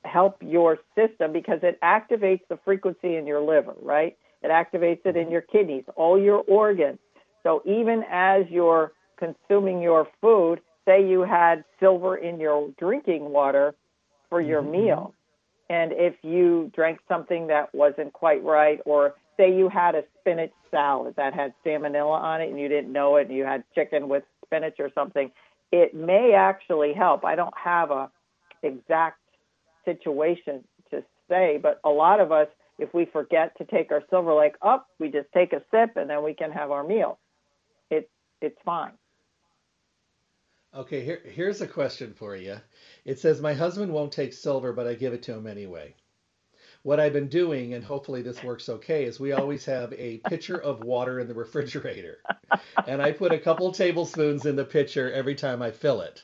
help 0.03 0.37
your 0.41 0.79
system 0.95 1.33
because 1.33 1.59
it 1.63 1.79
activates 1.81 2.41
the 2.49 2.57
frequency 2.65 3.15
in 3.15 3.27
your 3.27 3.41
liver, 3.41 3.75
right? 3.81 4.17
It 4.41 4.49
activates 4.49 5.05
it 5.05 5.15
in 5.15 5.23
mm-hmm. 5.23 5.31
your 5.31 5.41
kidneys, 5.41 5.83
all 5.95 6.19
your 6.19 6.43
organs. 6.47 6.99
So 7.49 7.63
even 7.65 8.03
as 8.11 8.45
you're 8.51 8.91
consuming 9.17 9.81
your 9.81 10.07
food, 10.21 10.61
say 10.85 11.09
you 11.09 11.21
had 11.21 11.63
silver 11.79 12.15
in 12.15 12.39
your 12.39 12.69
drinking 12.77 13.31
water 13.31 13.73
for 14.29 14.39
your 14.39 14.61
mm-hmm. 14.61 14.85
meal, 14.85 15.15
and 15.67 15.91
if 15.91 16.13
you 16.21 16.71
drank 16.75 16.99
something 17.07 17.47
that 17.47 17.73
wasn't 17.73 18.13
quite 18.13 18.43
right, 18.43 18.79
or 18.85 19.15
say 19.35 19.51
you 19.51 19.67
had 19.67 19.95
a 19.95 20.03
spinach 20.19 20.51
salad 20.69 21.15
that 21.17 21.33
had 21.33 21.55
salmonella 21.65 22.21
on 22.21 22.39
it 22.39 22.49
and 22.49 22.59
you 22.59 22.67
didn't 22.67 22.93
know 22.93 23.15
it, 23.15 23.29
and 23.29 23.35
you 23.35 23.45
had 23.45 23.63
chicken 23.73 24.09
with 24.09 24.23
spinach 24.45 24.75
or 24.77 24.91
something, 24.93 25.31
it 25.71 25.95
may 25.95 26.33
actually 26.37 26.93
help. 26.93 27.25
I 27.25 27.33
don't 27.33 27.57
have 27.57 27.89
a 27.89 28.11
exact 28.61 29.21
situation 29.85 30.63
to 30.91 31.03
say, 31.27 31.57
but 31.59 31.79
a 31.83 31.89
lot 31.89 32.19
of 32.19 32.31
us, 32.31 32.47
if 32.77 32.93
we 32.93 33.05
forget 33.05 33.57
to 33.57 33.65
take 33.65 33.91
our 33.91 34.03
silver 34.11 34.35
lake 34.35 34.55
up, 34.61 34.85
we 34.99 35.09
just 35.09 35.29
take 35.33 35.51
a 35.51 35.63
sip 35.71 35.97
and 35.97 36.11
then 36.11 36.23
we 36.23 36.35
can 36.35 36.51
have 36.51 36.69
our 36.69 36.83
meal. 36.83 37.17
It's 37.89 38.09
it's 38.41 38.57
fine. 38.63 38.93
Okay, 40.73 41.03
here, 41.03 41.21
here's 41.25 41.61
a 41.61 41.67
question 41.67 42.13
for 42.13 42.35
you. 42.35 42.57
It 43.03 43.17
says, 43.19 43.41
My 43.41 43.53
husband 43.53 43.91
won't 43.91 44.11
take 44.11 44.33
silver, 44.33 44.71
but 44.71 44.85
I 44.85 44.93
give 44.93 45.13
it 45.13 45.23
to 45.23 45.33
him 45.33 45.47
anyway. 45.47 45.95
What 46.83 46.99
I've 46.99 47.11
been 47.11 47.27
doing, 47.27 47.73
and 47.73 47.83
hopefully 47.83 48.21
this 48.21 48.43
works 48.43 48.69
okay, 48.69 49.05
is 49.05 49.19
we 49.19 49.31
always 49.31 49.65
have 49.65 49.91
a 49.93 50.19
pitcher 50.29 50.61
of 50.61 50.83
water 50.83 51.19
in 51.19 51.27
the 51.27 51.33
refrigerator. 51.33 52.19
And 52.85 53.01
I 53.01 53.11
put 53.11 53.33
a 53.33 53.39
couple 53.39 53.71
tablespoons 53.71 54.45
in 54.45 54.55
the 54.55 54.63
pitcher 54.63 55.11
every 55.11 55.35
time 55.35 55.61
I 55.61 55.71
fill 55.71 56.01
it. 56.01 56.23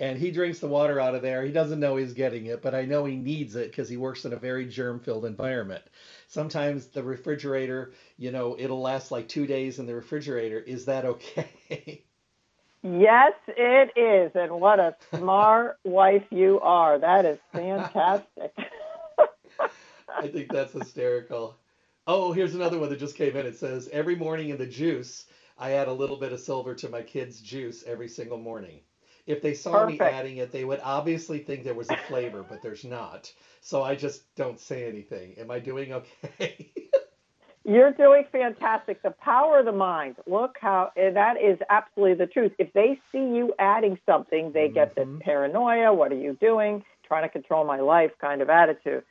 And 0.00 0.18
he 0.18 0.32
drinks 0.32 0.58
the 0.58 0.66
water 0.66 0.98
out 0.98 1.14
of 1.14 1.22
there. 1.22 1.44
He 1.44 1.52
doesn't 1.52 1.78
know 1.78 1.96
he's 1.96 2.14
getting 2.14 2.46
it, 2.46 2.62
but 2.62 2.74
I 2.74 2.84
know 2.84 3.04
he 3.04 3.16
needs 3.16 3.54
it 3.54 3.70
because 3.70 3.88
he 3.88 3.96
works 3.96 4.24
in 4.24 4.32
a 4.32 4.36
very 4.36 4.66
germ 4.66 4.98
filled 4.98 5.24
environment. 5.24 5.84
Sometimes 6.26 6.86
the 6.86 7.02
refrigerator, 7.02 7.92
you 8.18 8.32
know, 8.32 8.56
it'll 8.58 8.80
last 8.80 9.12
like 9.12 9.28
two 9.28 9.46
days 9.46 9.78
in 9.78 9.86
the 9.86 9.94
refrigerator. 9.94 10.58
Is 10.58 10.86
that 10.86 11.04
okay? 11.04 12.02
Yes, 12.84 13.32
it 13.48 13.96
is. 13.96 14.32
And 14.34 14.60
what 14.60 14.78
a 14.78 14.94
smart 15.16 15.78
wife 15.84 16.26
you 16.30 16.60
are. 16.60 16.98
That 16.98 17.24
is 17.24 17.38
fantastic. 17.50 18.52
I 20.14 20.28
think 20.28 20.52
that's 20.52 20.74
hysterical. 20.74 21.56
Oh, 22.06 22.32
here's 22.32 22.54
another 22.54 22.78
one 22.78 22.90
that 22.90 22.98
just 22.98 23.16
came 23.16 23.34
in. 23.36 23.46
It 23.46 23.56
says, 23.56 23.88
Every 23.90 24.16
morning 24.16 24.50
in 24.50 24.58
the 24.58 24.66
juice, 24.66 25.24
I 25.56 25.72
add 25.72 25.88
a 25.88 25.92
little 25.94 26.18
bit 26.18 26.34
of 26.34 26.40
silver 26.40 26.74
to 26.74 26.90
my 26.90 27.00
kids' 27.00 27.40
juice 27.40 27.84
every 27.86 28.08
single 28.08 28.36
morning. 28.36 28.80
If 29.26 29.40
they 29.40 29.54
saw 29.54 29.84
Perfect. 29.84 30.00
me 30.00 30.06
adding 30.06 30.36
it, 30.36 30.52
they 30.52 30.64
would 30.64 30.80
obviously 30.82 31.38
think 31.38 31.64
there 31.64 31.74
was 31.74 31.88
a 31.90 31.96
flavor, 32.08 32.44
but 32.46 32.62
there's 32.62 32.84
not. 32.84 33.32
So 33.60 33.82
I 33.82 33.94
just 33.94 34.22
don't 34.34 34.60
say 34.60 34.86
anything. 34.86 35.34
Am 35.38 35.50
I 35.50 35.58
doing 35.60 35.92
okay? 35.92 36.70
You're 37.64 37.92
doing 37.92 38.24
fantastic. 38.30 39.02
The 39.02 39.12
power 39.12 39.60
of 39.60 39.64
the 39.64 39.72
mind. 39.72 40.16
Look 40.26 40.56
how 40.60 40.92
that 40.96 41.40
is 41.40 41.58
absolutely 41.70 42.16
the 42.16 42.30
truth. 42.30 42.52
If 42.58 42.74
they 42.74 43.00
see 43.10 43.18
you 43.18 43.54
adding 43.58 43.98
something, 44.04 44.52
they 44.52 44.66
mm-hmm. 44.66 44.74
get 44.74 44.94
this 44.94 45.06
mm-hmm. 45.06 45.20
paranoia. 45.20 45.94
What 45.94 46.12
are 46.12 46.18
you 46.18 46.36
doing? 46.38 46.84
Trying 47.08 47.22
to 47.22 47.30
control 47.30 47.64
my 47.64 47.80
life 47.80 48.10
kind 48.20 48.42
of 48.42 48.50
attitude. 48.50 49.02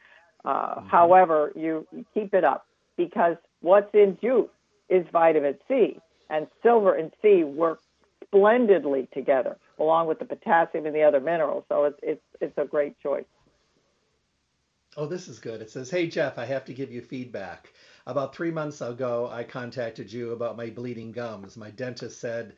Uh, 0.45 0.75
mm-hmm. 0.75 0.87
However, 0.87 1.51
you, 1.55 1.87
you 1.91 2.05
keep 2.13 2.35
it 2.35 2.43
up 2.43 2.67
because 2.95 3.37
what's 3.61 3.91
in 3.95 4.19
juice 4.21 4.49
is 4.87 5.05
vitamin 5.11 5.55
C, 5.67 5.99
and 6.29 6.47
silver 6.61 6.93
and 6.93 7.11
C 7.21 7.43
work 7.43 7.79
splendidly 8.23 9.07
together, 9.13 9.57
along 9.79 10.07
with 10.07 10.19
the 10.19 10.25
potassium 10.25 10.85
and 10.85 10.95
the 10.95 11.03
other 11.03 11.19
minerals. 11.19 11.63
So 11.69 11.85
it's 11.85 11.99
it's 12.01 12.21
it's 12.41 12.57
a 12.57 12.65
great 12.65 12.99
choice. 12.99 13.25
Oh, 14.95 15.07
this 15.07 15.27
is 15.27 15.39
good. 15.39 15.61
It 15.61 15.71
says, 15.71 15.89
"Hey 15.89 16.07
Jeff, 16.07 16.37
I 16.37 16.45
have 16.45 16.65
to 16.65 16.73
give 16.73 16.91
you 16.91 17.01
feedback." 17.01 17.73
About 18.05 18.35
three 18.35 18.51
months 18.51 18.81
ago, 18.81 19.29
I 19.31 19.43
contacted 19.43 20.11
you 20.11 20.31
about 20.31 20.57
my 20.57 20.69
bleeding 20.69 21.11
gums. 21.11 21.55
My 21.55 21.71
dentist 21.71 22.19
said 22.19 22.53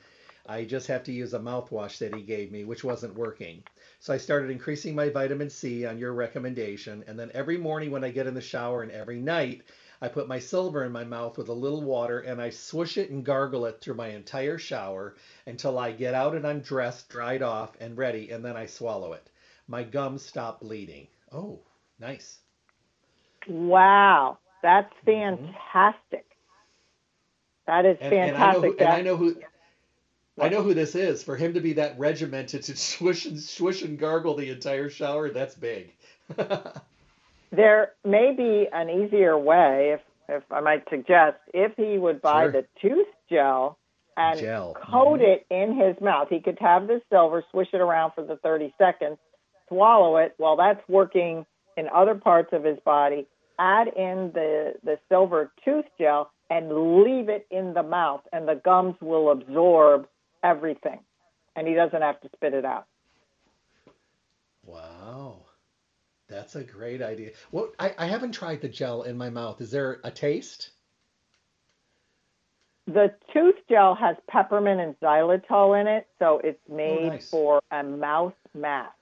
I 0.47 0.63
just 0.63 0.87
have 0.87 1.03
to 1.05 1.11
use 1.11 1.33
a 1.33 1.39
mouthwash 1.39 1.97
that 1.97 2.13
he 2.13 2.21
gave 2.21 2.51
me, 2.51 2.65
which 2.65 2.83
wasn't 2.83 3.15
working. 3.15 3.63
So 3.99 4.13
I 4.13 4.17
started 4.17 4.51
increasing 4.51 4.93
my 4.93 5.09
vitamin 5.09 5.49
C 5.49 5.85
on 5.85 5.97
your 5.97 6.13
recommendation. 6.13 7.03
And 7.07 7.17
then 7.17 7.31
every 7.33 7.57
morning 7.57 7.89
when 7.89 8.03
I 8.03 8.11
get 8.11 8.27
in 8.27 8.35
the 8.35 8.41
shower 8.41 8.83
and 8.83 8.91
every 8.91 9.19
night, 9.19 9.63
I 10.05 10.07
put 10.07 10.27
my 10.27 10.37
silver 10.37 10.83
in 10.83 10.91
my 10.91 11.03
mouth 11.03 11.35
with 11.35 11.49
a 11.49 11.53
little 11.53 11.81
water 11.81 12.19
and 12.19 12.39
I 12.39 12.51
swish 12.51 12.99
it 12.99 13.09
and 13.09 13.25
gargle 13.25 13.65
it 13.65 13.81
through 13.81 13.95
my 13.95 14.09
entire 14.09 14.59
shower 14.59 15.15
until 15.47 15.79
I 15.79 15.93
get 15.93 16.13
out 16.13 16.35
and 16.35 16.45
I'm 16.45 16.59
dressed, 16.59 17.09
dried 17.09 17.41
off, 17.41 17.75
and 17.79 17.97
ready. 17.97 18.29
And 18.29 18.45
then 18.45 18.55
I 18.55 18.67
swallow 18.67 19.13
it. 19.13 19.27
My 19.67 19.81
gums 19.81 20.23
stop 20.23 20.59
bleeding. 20.59 21.07
Oh, 21.31 21.61
nice. 21.99 22.37
Wow. 23.47 24.37
That's 24.61 24.93
mm-hmm. 25.07 25.45
fantastic. 25.47 26.25
Mm-hmm. 26.29 27.65
That 27.65 27.85
is 27.87 27.97
and, 27.99 28.11
fantastic. 28.11 28.79
And 28.79 28.87
I, 28.87 29.01
know 29.01 29.17
who, 29.17 29.29
and 29.29 29.39
I 29.39 29.39
know 29.39 29.41
who. 29.41 29.41
I 30.39 30.49
know 30.49 30.61
who 30.61 30.75
this 30.75 30.93
is. 30.93 31.23
For 31.23 31.35
him 31.35 31.55
to 31.55 31.61
be 31.61 31.73
that 31.73 31.97
regimented 31.97 32.61
to 32.61 32.75
swish 32.77 33.25
and 33.25 33.39
swish 33.39 33.81
and 33.81 33.97
gargle 33.97 34.35
the 34.35 34.51
entire 34.51 34.91
shower, 34.91 35.31
that's 35.31 35.55
big. 35.55 35.95
there 37.51 37.91
may 38.03 38.33
be 38.35 38.67
an 38.71 38.89
easier 38.89 39.37
way, 39.37 39.91
if 39.93 40.01
if 40.27 40.43
I 40.51 40.59
might 40.59 40.83
suggest, 40.89 41.37
if 41.53 41.73
he 41.77 41.97
would 41.97 42.21
buy 42.21 42.45
sure. 42.45 42.51
the 42.51 42.65
tooth 42.81 43.07
gel 43.29 43.77
and 44.17 44.39
gel. 44.39 44.73
coat 44.73 45.19
mm-hmm. 45.19 45.23
it 45.23 45.45
in 45.49 45.77
his 45.77 45.99
mouth. 46.01 46.29
He 46.29 46.39
could 46.39 46.57
have 46.59 46.87
the 46.87 47.01
silver, 47.11 47.43
swish 47.51 47.67
it 47.73 47.81
around 47.81 48.13
for 48.15 48.23
the 48.23 48.37
30 48.37 48.73
seconds, 48.77 49.17
swallow 49.67 50.17
it 50.17 50.33
while 50.37 50.57
that's 50.57 50.81
working 50.87 51.45
in 51.77 51.87
other 51.93 52.15
parts 52.15 52.49
of 52.53 52.63
his 52.63 52.79
body, 52.85 53.27
add 53.59 53.87
in 53.87 54.31
the, 54.33 54.73
the 54.83 54.97
silver 55.09 55.51
tooth 55.63 55.85
gel 55.99 56.31
and 56.49 57.01
leave 57.03 57.29
it 57.29 57.45
in 57.49 57.73
the 57.73 57.83
mouth, 57.83 58.21
and 58.31 58.47
the 58.47 58.55
gums 58.63 58.95
will 59.01 59.31
absorb 59.31 60.07
everything, 60.43 60.99
and 61.55 61.67
he 61.67 61.73
doesn't 61.73 62.01
have 62.01 62.21
to 62.21 62.29
spit 62.35 62.53
it 62.53 62.65
out. 62.65 62.85
Wow. 64.63 65.44
That's 66.27 66.55
a 66.55 66.63
great 66.63 67.01
idea. 67.01 67.31
Well, 67.51 67.69
I, 67.79 67.93
I 67.97 68.07
haven't 68.07 68.31
tried 68.31 68.61
the 68.61 68.69
gel 68.69 69.03
in 69.03 69.17
my 69.17 69.29
mouth. 69.29 69.61
Is 69.61 69.71
there 69.71 69.99
a 70.03 70.11
taste? 70.11 70.71
The 72.87 73.13
tooth 73.33 73.55
gel 73.69 73.95
has 73.95 74.15
peppermint 74.27 74.79
and 74.79 74.99
xylitol 74.99 75.79
in 75.79 75.87
it, 75.87 76.07
so 76.19 76.39
it's 76.43 76.59
oh, 76.69 76.75
made 76.75 77.05
oh, 77.05 77.09
nice. 77.09 77.29
for 77.29 77.61
a 77.71 77.83
mouth 77.83 78.33
mask 78.53 78.93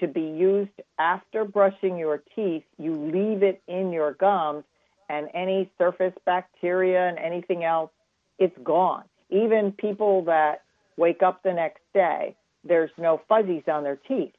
to 0.00 0.06
be 0.06 0.22
used 0.22 0.70
after 0.98 1.44
brushing 1.44 1.96
your 1.98 2.22
teeth. 2.34 2.64
You 2.78 2.94
leave 2.94 3.42
it 3.42 3.62
in 3.66 3.92
your 3.92 4.12
gums, 4.12 4.64
and 5.08 5.28
any 5.34 5.70
surface 5.78 6.14
bacteria 6.24 7.08
and 7.08 7.18
anything 7.18 7.64
else, 7.64 7.90
it's 8.38 8.56
gone. 8.62 9.04
Even 9.30 9.72
people 9.72 10.24
that 10.24 10.62
wake 10.96 11.22
up 11.22 11.42
the 11.42 11.52
next 11.52 11.82
day, 11.94 12.34
there's 12.64 12.90
no 12.98 13.20
fuzzies 13.28 13.64
on 13.68 13.84
their 13.84 13.96
teeth. 13.96 14.32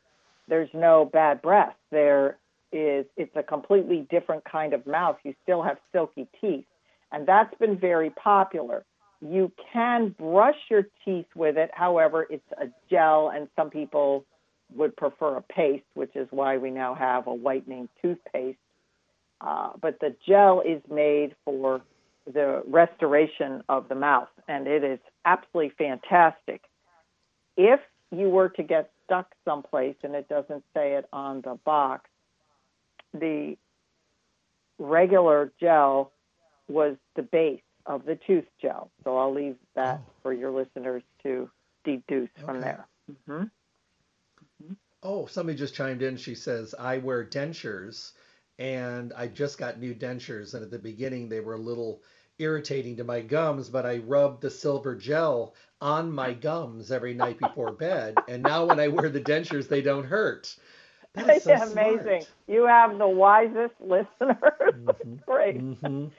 There's 0.47 0.69
no 0.73 1.05
bad 1.05 1.41
breath. 1.41 1.75
There 1.91 2.37
is, 2.71 3.05
it's 3.15 3.35
a 3.35 3.43
completely 3.43 4.07
different 4.09 4.43
kind 4.45 4.73
of 4.73 4.85
mouth. 4.85 5.17
You 5.23 5.33
still 5.43 5.61
have 5.63 5.77
silky 5.91 6.27
teeth. 6.39 6.65
And 7.11 7.27
that's 7.27 7.53
been 7.57 7.77
very 7.77 8.09
popular. 8.09 8.83
You 9.21 9.51
can 9.73 10.09
brush 10.09 10.57
your 10.69 10.87
teeth 11.03 11.27
with 11.35 11.57
it. 11.57 11.71
However, 11.73 12.27
it's 12.29 12.43
a 12.61 12.67
gel, 12.89 13.31
and 13.33 13.47
some 13.55 13.69
people 13.69 14.25
would 14.75 14.95
prefer 14.95 15.37
a 15.37 15.41
paste, 15.41 15.85
which 15.93 16.15
is 16.15 16.27
why 16.31 16.57
we 16.57 16.69
now 16.69 16.93
have 16.93 17.27
a 17.27 17.33
whitening 17.33 17.89
toothpaste. 18.01 18.57
Uh, 19.39 19.69
but 19.81 19.99
the 19.99 20.15
gel 20.27 20.61
is 20.61 20.81
made 20.89 21.35
for 21.45 21.81
the 22.31 22.61
restoration 22.67 23.63
of 23.69 23.87
the 23.87 23.95
mouth, 23.95 24.27
and 24.47 24.67
it 24.67 24.83
is 24.83 24.99
absolutely 25.25 25.71
fantastic. 25.77 26.61
If 27.55 27.79
you 28.11 28.29
were 28.29 28.49
to 28.49 28.63
get 28.63 28.91
stuck 29.07 29.33
someplace 29.45 29.95
and 30.03 30.13
it 30.13 30.29
doesn't 30.29 30.63
say 30.73 30.93
it 30.93 31.07
on 31.11 31.41
the 31.41 31.57
box, 31.65 32.09
the 33.13 33.57
regular 34.77 35.51
gel 35.59 36.11
was 36.67 36.97
the 37.15 37.23
base 37.23 37.61
of 37.85 38.05
the 38.05 38.19
tooth 38.27 38.45
gel. 38.61 38.91
So 39.03 39.17
I'll 39.17 39.33
leave 39.33 39.55
that 39.75 40.01
oh. 40.03 40.11
for 40.21 40.33
your 40.33 40.51
listeners 40.51 41.01
to 41.23 41.49
deduce 41.83 42.29
okay. 42.37 42.45
from 42.45 42.61
there. 42.61 42.85
Mm-hmm. 43.11 43.43
Oh, 45.03 45.25
somebody 45.27 45.57
just 45.57 45.75
chimed 45.75 46.01
in. 46.01 46.17
She 46.17 46.35
says, 46.35 46.75
I 46.77 46.97
wear 46.97 47.23
dentures 47.23 48.11
and 48.59 49.13
I 49.15 49.27
just 49.27 49.57
got 49.57 49.79
new 49.79 49.95
dentures. 49.95 50.53
And 50.53 50.63
at 50.63 50.71
the 50.71 50.79
beginning, 50.79 51.29
they 51.29 51.39
were 51.39 51.53
a 51.53 51.59
little 51.59 52.01
irritating 52.39 52.97
to 52.97 53.03
my 53.03 53.21
gums, 53.21 53.69
but 53.69 53.85
I 53.85 53.97
rubbed 53.97 54.41
the 54.41 54.49
silver 54.49 54.95
gel 54.95 55.55
on 55.81 56.11
my 56.11 56.33
gums 56.33 56.91
every 56.91 57.13
night 57.13 57.37
before 57.37 57.71
bed. 57.71 58.23
And 58.27 58.43
now 58.43 58.65
when 58.65 58.79
I 58.79 58.87
wear 58.89 59.09
the 59.09 59.21
dentures, 59.21 59.67
they 59.67 59.81
don't 59.81 60.05
hurt. 60.05 60.55
That's 61.13 61.43
so 61.43 61.55
Amazing. 61.55 62.25
smart. 62.25 62.27
You 62.47 62.65
have 62.67 62.97
the 62.97 63.07
wisest 63.07 63.75
listeners. 63.79 64.37
Mm-hmm. 64.73 65.15
Great. 65.25 65.63
Mhm. 65.63 66.11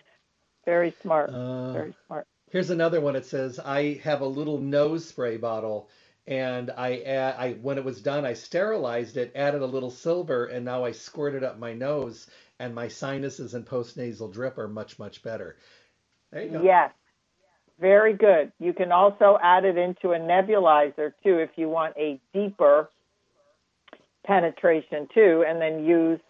Very 0.64 0.94
smart. 1.02 1.30
Uh, 1.30 1.72
Very 1.72 1.94
smart. 2.06 2.26
Here's 2.50 2.70
another 2.70 3.00
one. 3.00 3.16
It 3.16 3.26
says, 3.26 3.58
I 3.58 3.94
have 4.04 4.20
a 4.20 4.26
little 4.26 4.58
nose 4.58 5.06
spray 5.06 5.36
bottle 5.36 5.88
and 6.26 6.70
I, 6.70 6.98
add, 7.00 7.34
I 7.38 7.52
when 7.54 7.78
it 7.78 7.84
was 7.84 8.02
done, 8.02 8.24
I 8.26 8.34
sterilized 8.34 9.16
it, 9.16 9.32
added 9.34 9.62
a 9.62 9.66
little 9.66 9.90
silver, 9.90 10.46
and 10.46 10.64
now 10.64 10.84
I 10.84 10.92
squirt 10.92 11.34
it 11.34 11.42
up 11.42 11.58
my 11.58 11.72
nose, 11.72 12.26
and 12.58 12.74
my 12.74 12.88
sinuses 12.88 13.54
and 13.54 13.64
postnasal 13.66 14.30
drip 14.32 14.58
are 14.58 14.68
much, 14.68 14.98
much 14.98 15.22
better. 15.22 15.56
There 16.32 16.42
you 16.42 16.50
go. 16.50 16.62
Yes. 16.62 16.92
Very 17.80 18.14
good. 18.14 18.52
You 18.58 18.72
can 18.72 18.90
also 18.90 19.38
add 19.42 19.64
it 19.64 19.78
into 19.78 20.10
a 20.10 20.18
nebulizer 20.18 21.12
too 21.22 21.38
if 21.38 21.50
you 21.56 21.68
want 21.68 21.96
a 21.96 22.20
deeper 22.34 22.90
penetration 24.26 25.08
too, 25.14 25.44
and 25.46 25.60
then 25.60 25.84
use 25.84 26.20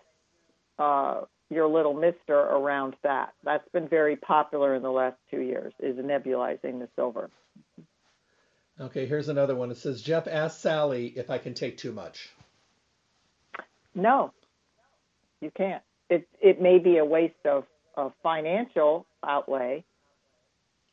uh, 0.78 1.22
your 1.50 1.66
little 1.66 1.94
mister 1.94 2.38
around 2.38 2.94
that. 3.02 3.32
That's 3.42 3.68
been 3.70 3.88
very 3.88 4.16
popular 4.16 4.74
in 4.74 4.82
the 4.82 4.90
last 4.90 5.16
two 5.30 5.40
years. 5.40 5.72
Is 5.80 5.96
nebulizing 5.96 6.78
the 6.80 6.88
silver. 6.94 7.30
Okay, 8.80 9.06
here's 9.06 9.28
another 9.28 9.56
one. 9.56 9.72
It 9.72 9.78
says, 9.78 10.02
Jeff 10.02 10.28
asked 10.28 10.60
Sally 10.60 11.06
if 11.16 11.30
I 11.30 11.38
can 11.38 11.54
take 11.54 11.78
too 11.78 11.90
much. 11.90 12.28
No, 13.94 14.32
you 15.40 15.50
can't. 15.50 15.82
It 16.08 16.28
it 16.40 16.60
may 16.60 16.78
be 16.78 16.98
a 16.98 17.04
waste 17.04 17.44
of, 17.44 17.64
of 17.98 18.12
financial 18.22 19.06
outlay, 19.26 19.84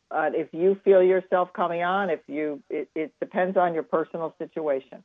but 0.10 0.36
if 0.36 0.50
you 0.54 0.80
feel 0.84 1.02
yourself 1.04 1.54
coming 1.54 1.84
on, 1.84 2.10
if 2.10 2.20
you 2.28 2.62
it, 2.70 2.90
it 2.96 3.14
depends 3.20 3.56
on 3.58 3.74
your 3.74 3.84
personal 3.84 4.34
situation. 4.38 5.04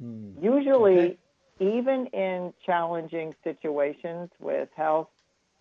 Hmm. 0.00 0.30
Usually, 0.42 0.98
Okay. 0.98 1.18
even 1.60 2.06
in 2.06 2.52
challenging 2.66 3.34
situations 3.44 4.28
with 4.40 4.68
health, 4.76 5.08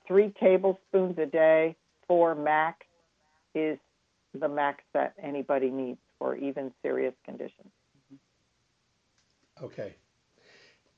three 0.07 0.33
tablespoons 0.39 1.17
a 1.19 1.27
day, 1.27 1.75
four 2.07 2.33
max, 2.33 2.85
is 3.53 3.77
the 4.33 4.47
max 4.49 4.83
that 4.93 5.13
anybody 5.21 5.69
needs 5.69 5.99
for 6.17 6.35
even 6.35 6.71
serious 6.81 7.13
conditions. 7.23 7.69
Okay. 9.61 9.93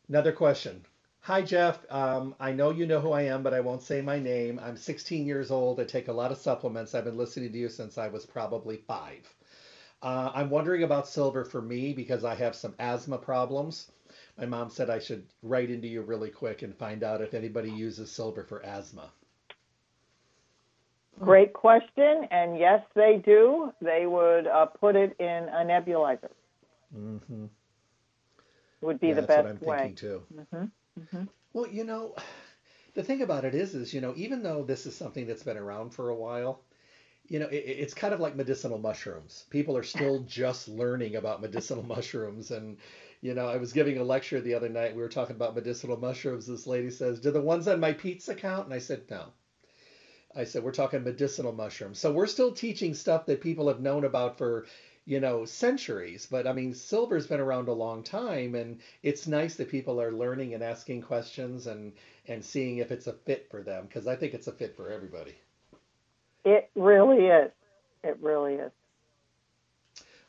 Another 0.08 0.32
question. 0.32 0.86
Hi, 1.26 1.42
Jeff. 1.42 1.80
Um, 1.92 2.36
I 2.40 2.52
know 2.52 2.70
you 2.70 2.86
know 2.86 3.02
who 3.02 3.12
I 3.12 3.24
am, 3.24 3.42
but 3.42 3.54
I 3.54 3.60
won't 3.60 3.82
say 3.82 4.00
my 4.00 4.20
name. 4.20 4.60
I'm 4.64 4.78
16 4.78 5.26
years 5.26 5.50
old. 5.50 5.80
I 5.80 5.84
take 5.84 6.08
a 6.08 6.14
lot 6.14 6.32
of 6.32 6.38
supplements. 6.38 6.94
I've 6.94 7.06
been 7.06 7.18
listening 7.18 7.52
to 7.52 7.58
you 7.58 7.68
since 7.68 7.98
I 7.98 8.10
was 8.10 8.28
probably 8.28 8.78
five. 8.78 9.36
Uh, 10.04 10.32
I'm 10.36 10.52
wondering 10.52 10.84
about 10.84 11.08
silver 11.08 11.44
for 11.44 11.62
me 11.64 11.94
because 11.94 12.24
I 12.24 12.36
have 12.36 12.56
some 12.56 12.76
asthma 12.78 13.18
problems. 13.18 13.92
My 14.38 14.46
mom 14.46 14.70
said 14.70 14.92
I 14.92 15.00
should 15.00 15.26
write 15.42 15.72
into 15.72 15.88
you 15.88 16.04
really 16.04 16.30
quick 16.30 16.62
and 16.62 16.76
find 16.78 17.04
out 17.04 17.22
if 17.22 17.34
anybody 17.34 17.72
uses 17.72 18.12
silver 18.12 18.44
for 18.44 18.64
asthma. 18.64 19.12
Great 21.20 21.54
question, 21.54 22.28
and 22.32 22.58
yes, 22.60 22.82
they 22.96 23.22
do. 23.26 23.72
They 23.82 24.06
would 24.06 24.48
uh, 24.48 24.68
put 24.68 24.96
it 24.96 25.16
in 25.20 25.50
a 25.50 25.66
nebulizer. 25.66 26.30
hmm 26.94 27.46
Would 28.82 29.00
be 29.00 29.08
Yeah, 29.10 29.16
the 29.16 29.22
that's 29.22 29.28
best 29.28 29.46
what 29.46 29.48
I'm 29.48 29.58
way. 29.62 29.68
thinking 29.82 29.96
too. 29.96 30.24
Hmm 30.98 31.24
Well, 31.54 31.68
you 31.68 31.84
know, 31.84 32.16
the 32.96 33.04
thing 33.04 33.22
about 33.22 33.46
it 33.46 33.56
is, 33.56 33.76
is 33.76 33.94
you 33.94 34.02
know, 34.02 34.14
even 34.16 34.44
though 34.44 34.64
this 34.64 34.86
is 34.86 34.96
something 34.96 35.26
that's 35.28 35.44
been 35.44 35.58
around 35.58 35.92
for 35.92 36.10
a 36.10 36.16
while, 36.16 36.62
you 37.28 37.40
know, 37.40 37.48
it, 37.48 37.58
it's 37.58 37.94
kind 37.94 38.14
of 38.14 38.20
like 38.20 38.36
medicinal 38.36 38.78
mushrooms. 38.80 39.46
People 39.50 39.78
are 39.78 39.84
still 39.84 40.20
just 40.28 40.68
learning 40.70 41.16
about 41.16 41.42
medicinal 41.42 41.84
mushrooms, 41.96 42.52
and 42.52 42.78
you 43.22 43.34
know, 43.34 43.48
I 43.48 43.58
was 43.58 43.74
giving 43.74 43.98
a 43.98 44.04
lecture 44.04 44.42
the 44.42 44.56
other 44.56 44.70
night. 44.70 44.96
We 44.96 45.02
were 45.02 45.10
talking 45.10 45.36
about 45.38 45.56
medicinal 45.56 45.98
mushrooms. 45.98 46.48
This 46.48 46.68
lady 46.68 46.92
says, 46.92 47.20
"Do 47.20 47.32
the 47.32 47.42
ones 47.42 47.68
on 47.68 47.80
my 47.80 47.94
pizza 47.94 48.36
count?" 48.36 48.66
And 48.66 48.74
I 48.74 48.80
said, 48.80 49.04
"No." 49.10 49.34
I 50.36 50.44
said, 50.44 50.62
"We're 50.64 50.72
talking 50.72 51.04
medicinal 51.04 51.52
mushrooms." 51.52 51.98
So 51.98 52.12
we're 52.12 52.28
still 52.28 52.52
teaching 52.52 52.94
stuff 52.94 53.26
that 53.26 53.42
people 53.42 53.68
have 53.70 53.80
known 53.80 54.04
about 54.04 54.38
for 54.38 54.64
you 55.06 55.20
know 55.20 55.46
centuries 55.46 56.28
but 56.30 56.48
i 56.48 56.54
mean 56.54 56.74
silver's 56.74 57.28
been 57.28 57.40
around 57.40 57.68
a 57.68 57.74
long 57.74 58.04
time 58.04 58.56
and 58.56 58.80
it's 59.04 59.28
nice 59.28 59.56
that 59.56 59.70
people 59.70 60.02
are 60.02 60.12
learning 60.12 60.54
and 60.54 60.64
asking 60.64 61.02
questions 61.02 61.68
and 61.68 61.94
and 62.28 62.44
seeing 62.44 62.78
if 62.78 62.92
it's 62.92 63.08
a 63.08 63.14
fit 63.14 63.48
for 63.50 63.62
them 63.64 63.86
because 63.86 64.08
i 64.08 64.16
think 64.16 64.34
it's 64.34 64.48
a 64.48 64.52
fit 64.54 64.76
for 64.76 64.90
everybody 64.92 65.36
It 66.46 66.70
really 66.76 67.26
is. 67.28 67.52
It 68.04 68.18
really 68.22 68.56
is. 68.56 68.72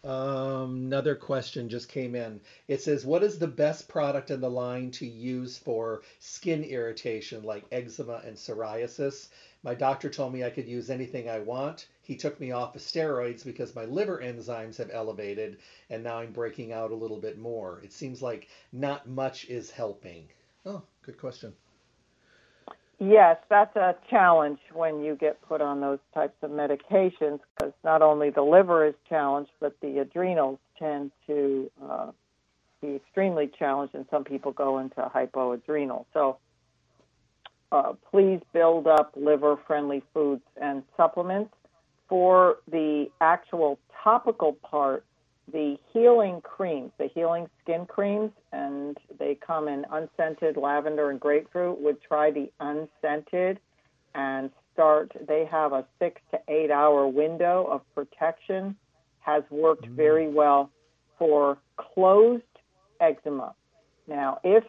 um, 0.04 0.76
another 0.86 1.14
question 1.16 1.68
just 1.68 1.88
came 1.88 2.14
in 2.14 2.40
it 2.68 2.80
says 2.82 3.04
what 3.04 3.22
is 3.24 3.38
the 3.38 3.48
best 3.48 3.88
product 3.88 4.30
in 4.30 4.40
the 4.40 4.50
line 4.50 4.90
to 4.92 5.06
use 5.06 5.58
for 5.58 6.02
skin 6.20 6.62
irritation 6.62 7.42
like 7.42 7.64
eczema 7.72 8.22
and 8.24 8.36
psoriasis 8.36 9.28
my 9.66 9.74
doctor 9.74 10.08
told 10.08 10.32
me 10.32 10.44
i 10.44 10.50
could 10.50 10.68
use 10.68 10.88
anything 10.88 11.28
i 11.28 11.40
want. 11.40 11.88
He 12.02 12.14
took 12.16 12.38
me 12.40 12.52
off 12.52 12.76
of 12.76 12.80
steroids 12.80 13.44
because 13.44 13.74
my 13.74 13.84
liver 13.84 14.22
enzymes 14.22 14.78
have 14.78 14.90
elevated 14.92 15.58
and 15.90 16.04
now 16.04 16.18
i'm 16.18 16.32
breaking 16.32 16.72
out 16.72 16.92
a 16.92 16.94
little 16.94 17.18
bit 17.18 17.36
more. 17.36 17.80
It 17.82 17.92
seems 17.92 18.22
like 18.22 18.48
not 18.72 19.08
much 19.08 19.46
is 19.50 19.70
helping. 19.70 20.28
Oh 20.64 20.82
good 21.02 21.18
question. 21.18 21.52
Yes, 22.98 23.36
that's 23.50 23.76
a 23.76 23.94
challenge 24.08 24.60
when 24.72 25.02
you 25.02 25.16
get 25.16 25.42
put 25.42 25.60
on 25.60 25.80
those 25.80 25.98
types 26.14 26.36
of 26.42 26.50
medications 26.50 27.40
because 27.58 27.74
not 27.84 28.00
only 28.00 28.30
the 28.30 28.42
liver 28.42 28.86
is 28.86 28.94
challenged, 29.08 29.50
but 29.60 29.74
the 29.82 29.98
adrenals 29.98 30.58
tend 30.78 31.10
to 31.26 31.70
uh, 31.84 32.10
be 32.80 32.94
extremely 32.94 33.50
challenged, 33.58 33.94
and 33.94 34.06
some 34.10 34.24
people 34.24 34.52
go 34.52 34.78
into 34.78 35.10
hypoadrenal. 35.14 36.06
So 36.14 36.38
uh, 37.72 37.92
please 38.10 38.40
build 38.52 38.86
up 38.86 39.12
liver 39.16 39.58
friendly 39.66 40.02
foods 40.14 40.42
and 40.60 40.82
supplements. 40.96 41.52
For 42.08 42.58
the 42.70 43.06
actual 43.20 43.78
topical 44.04 44.52
part, 44.52 45.04
the 45.52 45.76
healing 45.92 46.40
creams, 46.40 46.92
the 46.98 47.08
healing 47.08 47.48
skin 47.62 47.86
creams, 47.86 48.30
and 48.52 48.96
they 49.18 49.34
come 49.34 49.66
in 49.68 49.84
unscented 49.90 50.56
lavender 50.56 51.10
and 51.10 51.18
grapefruit. 51.18 51.80
Would 51.80 52.00
try 52.02 52.30
the 52.30 52.50
unscented 52.60 53.58
and 54.14 54.50
start. 54.72 55.12
They 55.26 55.44
have 55.46 55.72
a 55.72 55.84
six 55.98 56.20
to 56.30 56.38
eight 56.48 56.70
hour 56.70 57.08
window 57.08 57.66
of 57.70 57.82
protection. 57.94 58.76
Has 59.20 59.42
worked 59.50 59.86
very 59.86 60.28
well 60.28 60.70
for 61.18 61.58
closed 61.76 62.42
eczema. 63.00 63.54
Now, 64.06 64.38
if 64.44 64.62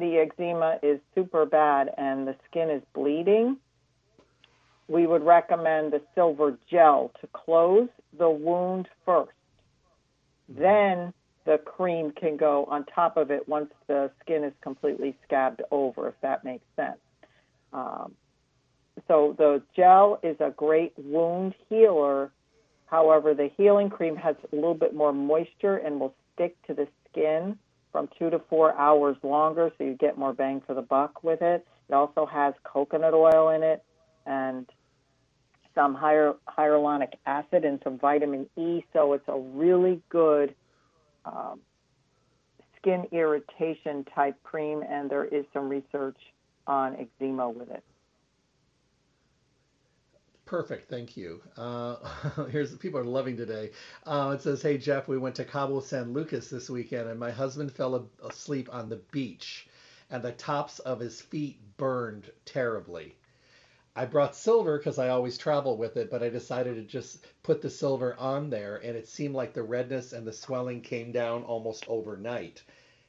the 0.00 0.18
eczema 0.18 0.78
is 0.82 1.00
super 1.14 1.46
bad 1.46 1.90
and 1.96 2.26
the 2.26 2.34
skin 2.48 2.70
is 2.70 2.82
bleeding, 2.94 3.56
we 4.88 5.06
would 5.06 5.22
recommend 5.22 5.92
the 5.92 6.02
silver 6.14 6.58
gel 6.68 7.12
to 7.20 7.28
close 7.28 7.88
the 8.18 8.28
wound 8.28 8.88
first. 9.06 9.30
Then 10.48 11.12
the 11.44 11.58
cream 11.58 12.10
can 12.10 12.36
go 12.36 12.64
on 12.64 12.84
top 12.84 13.16
of 13.16 13.30
it 13.30 13.48
once 13.48 13.70
the 13.86 14.10
skin 14.20 14.42
is 14.42 14.52
completely 14.62 15.16
scabbed 15.24 15.62
over, 15.70 16.08
if 16.08 16.14
that 16.22 16.44
makes 16.44 16.64
sense. 16.74 16.98
Um, 17.72 18.14
so 19.06 19.34
the 19.38 19.62
gel 19.76 20.18
is 20.22 20.36
a 20.40 20.50
great 20.50 20.92
wound 20.98 21.54
healer. 21.68 22.32
However, 22.86 23.32
the 23.34 23.50
healing 23.56 23.90
cream 23.90 24.16
has 24.16 24.34
a 24.52 24.54
little 24.54 24.74
bit 24.74 24.94
more 24.94 25.12
moisture 25.12 25.76
and 25.76 26.00
will 26.00 26.14
stick 26.34 26.56
to 26.66 26.74
the 26.74 26.88
skin 27.10 27.58
from 27.92 28.08
two 28.18 28.30
to 28.30 28.38
four 28.48 28.74
hours 28.76 29.16
longer, 29.22 29.72
so 29.76 29.84
you 29.84 29.94
get 29.94 30.16
more 30.16 30.32
bang 30.32 30.62
for 30.66 30.74
the 30.74 30.82
buck 30.82 31.22
with 31.22 31.42
it. 31.42 31.66
It 31.88 31.94
also 31.94 32.26
has 32.26 32.54
coconut 32.64 33.14
oil 33.14 33.50
in 33.50 33.62
it 33.62 33.82
and 34.26 34.66
some 35.74 35.96
hyal- 35.96 36.36
hyaluronic 36.48 37.12
acid 37.26 37.64
and 37.64 37.80
some 37.82 37.98
vitamin 37.98 38.48
E, 38.56 38.84
so 38.92 39.12
it's 39.12 39.28
a 39.28 39.38
really 39.38 40.00
good 40.08 40.54
um, 41.24 41.60
skin 42.76 43.06
irritation 43.12 44.04
type 44.14 44.40
cream, 44.42 44.82
and 44.88 45.10
there 45.10 45.24
is 45.24 45.44
some 45.52 45.68
research 45.68 46.18
on 46.66 46.96
eczema 46.96 47.48
with 47.48 47.70
it. 47.70 47.84
Perfect, 50.50 50.90
thank 50.90 51.16
you. 51.16 51.40
Uh, 51.56 51.94
here's 52.50 52.74
people 52.74 52.98
are 52.98 53.04
loving 53.04 53.36
today. 53.36 53.70
Uh, 54.04 54.32
it 54.34 54.42
says, 54.42 54.60
"Hey 54.60 54.78
Jeff, 54.78 55.06
we 55.06 55.16
went 55.16 55.36
to 55.36 55.44
Cabo 55.44 55.78
San 55.78 56.12
Lucas 56.12 56.50
this 56.50 56.68
weekend, 56.68 57.08
and 57.08 57.20
my 57.20 57.30
husband 57.30 57.70
fell 57.70 58.10
asleep 58.28 58.68
on 58.72 58.88
the 58.88 59.00
beach, 59.12 59.68
and 60.10 60.24
the 60.24 60.32
tops 60.32 60.80
of 60.80 60.98
his 60.98 61.20
feet 61.20 61.60
burned 61.76 62.32
terribly. 62.44 63.14
I 63.94 64.06
brought 64.06 64.34
silver 64.34 64.76
because 64.76 64.98
I 64.98 65.10
always 65.10 65.38
travel 65.38 65.76
with 65.76 65.96
it, 65.96 66.10
but 66.10 66.20
I 66.20 66.30
decided 66.30 66.74
to 66.74 66.82
just 66.82 67.24
put 67.44 67.62
the 67.62 67.70
silver 67.70 68.16
on 68.18 68.50
there, 68.50 68.78
and 68.78 68.96
it 68.96 69.06
seemed 69.06 69.36
like 69.36 69.54
the 69.54 69.62
redness 69.62 70.12
and 70.12 70.26
the 70.26 70.32
swelling 70.32 70.80
came 70.80 71.12
down 71.12 71.44
almost 71.44 71.84
overnight. 71.86 72.60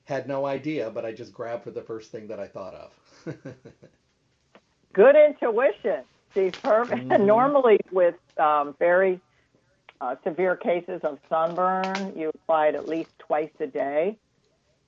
Had 0.04 0.28
no 0.28 0.46
idea, 0.46 0.92
but 0.92 1.06
I 1.06 1.12
just 1.12 1.34
grabbed 1.34 1.64
for 1.64 1.72
the 1.72 1.82
first 1.82 2.12
thing 2.12 2.28
that 2.28 2.40
I 2.40 2.46
thought 2.46 2.76
of." 2.76 3.36
Good 4.94 5.16
intuition. 5.16 6.04
Perfect. 6.36 7.10
Mhm. 7.10 7.26
Normally, 7.26 7.80
with 7.92 8.16
um, 8.40 8.76
very 8.80 9.22
uh, 10.02 10.16
severe 10.24 10.56
cases 10.56 11.02
of 11.04 11.20
sunburn, 11.30 12.14
you 12.18 12.30
apply 12.34 12.68
it 12.68 12.76
at 12.76 12.88
least 12.88 13.10
twice 13.20 13.52
a 13.60 13.68
day. 13.68 14.18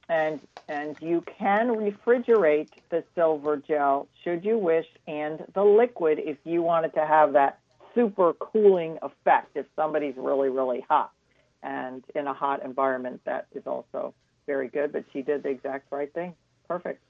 and 0.09 0.39
and 0.69 0.95
you 1.01 1.23
can 1.39 1.67
refrigerate 1.69 2.69
the 2.89 3.03
silver 3.15 3.57
gel 3.57 4.07
should 4.23 4.45
you 4.45 4.57
wish, 4.57 4.85
and 5.07 5.43
the 5.53 5.63
liquid 5.63 6.19
if 6.19 6.37
you 6.45 6.61
wanted 6.61 6.93
to 6.93 7.05
have 7.05 7.33
that 7.33 7.59
super 7.95 8.33
cooling 8.33 8.97
effect 9.01 9.49
if 9.55 9.65
somebody's 9.75 10.15
really 10.17 10.49
really 10.49 10.81
hot, 10.89 11.11
and 11.63 12.03
in 12.15 12.27
a 12.27 12.33
hot 12.33 12.63
environment 12.63 13.21
that 13.25 13.47
is 13.53 13.63
also 13.67 14.13
very 14.47 14.67
good. 14.69 14.91
But 14.93 15.05
she 15.13 15.21
did 15.21 15.43
the 15.43 15.49
exact 15.49 15.91
right 15.91 16.11
thing. 16.13 16.35
Perfect. 16.67 17.01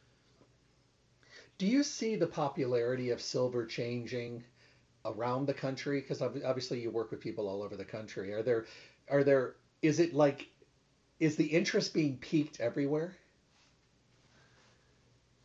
Do 1.57 1.67
you 1.67 1.83
see 1.83 2.15
the 2.15 2.27
popularity 2.27 3.11
of 3.11 3.21
silver 3.21 3.65
changing 3.65 4.43
around 5.05 5.45
the 5.45 5.53
country? 5.53 6.01
Because 6.01 6.21
obviously 6.21 6.81
you 6.81 6.89
work 6.91 7.11
with 7.11 7.19
people 7.19 7.47
all 7.47 7.61
over 7.63 7.75
the 7.75 7.85
country. 7.85 8.33
Are 8.33 8.43
there, 8.43 8.65
are 9.09 9.23
there, 9.23 9.55
is 9.81 9.99
it 9.99 10.13
like, 10.13 10.49
is 11.19 11.35
the 11.35 11.45
interest 11.45 11.93
being 11.93 12.17
peaked 12.17 12.59
everywhere? 12.59 13.15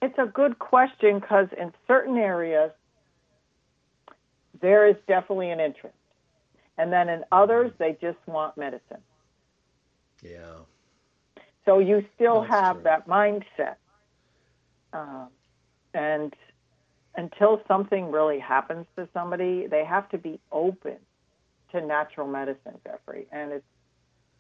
It's 0.01 0.19
a 0.19 0.27
good 0.27 0.59
question 0.59 1.19
because 1.19 1.49
in 1.59 1.73
certain 1.87 2.17
areas, 2.17 2.71
there 4.61 4.89
is 4.89 4.97
definitely 5.07 5.51
an 5.51 5.61
interest. 5.61 5.95
And 6.79 6.93
then 6.93 7.09
in 7.09 7.25
others, 7.33 7.73
they 7.79 7.97
just 8.01 8.19
want 8.27 8.57
medicine. 8.57 9.03
Yeah. 10.23 10.61
So 11.65 11.81
you 11.81 12.05
still 12.15 12.43
That's 12.43 12.53
have 12.53 12.75
true. 12.77 12.83
that 12.85 13.09
mindset. 13.09 13.77
Um, 14.93 15.29
and 15.95 16.35
until 17.17 17.61
something 17.67 18.11
really 18.11 18.39
happens 18.39 18.87
to 18.97 19.09
somebody, 19.13 19.67
they 19.67 19.85
have 19.85 20.09
to 20.11 20.19
be 20.19 20.39
open 20.53 20.97
to 21.73 21.81
natural 21.81 22.27
medicine, 22.27 22.79
Jeffrey. 22.85 23.27
And 23.33 23.53
it's 23.53 23.65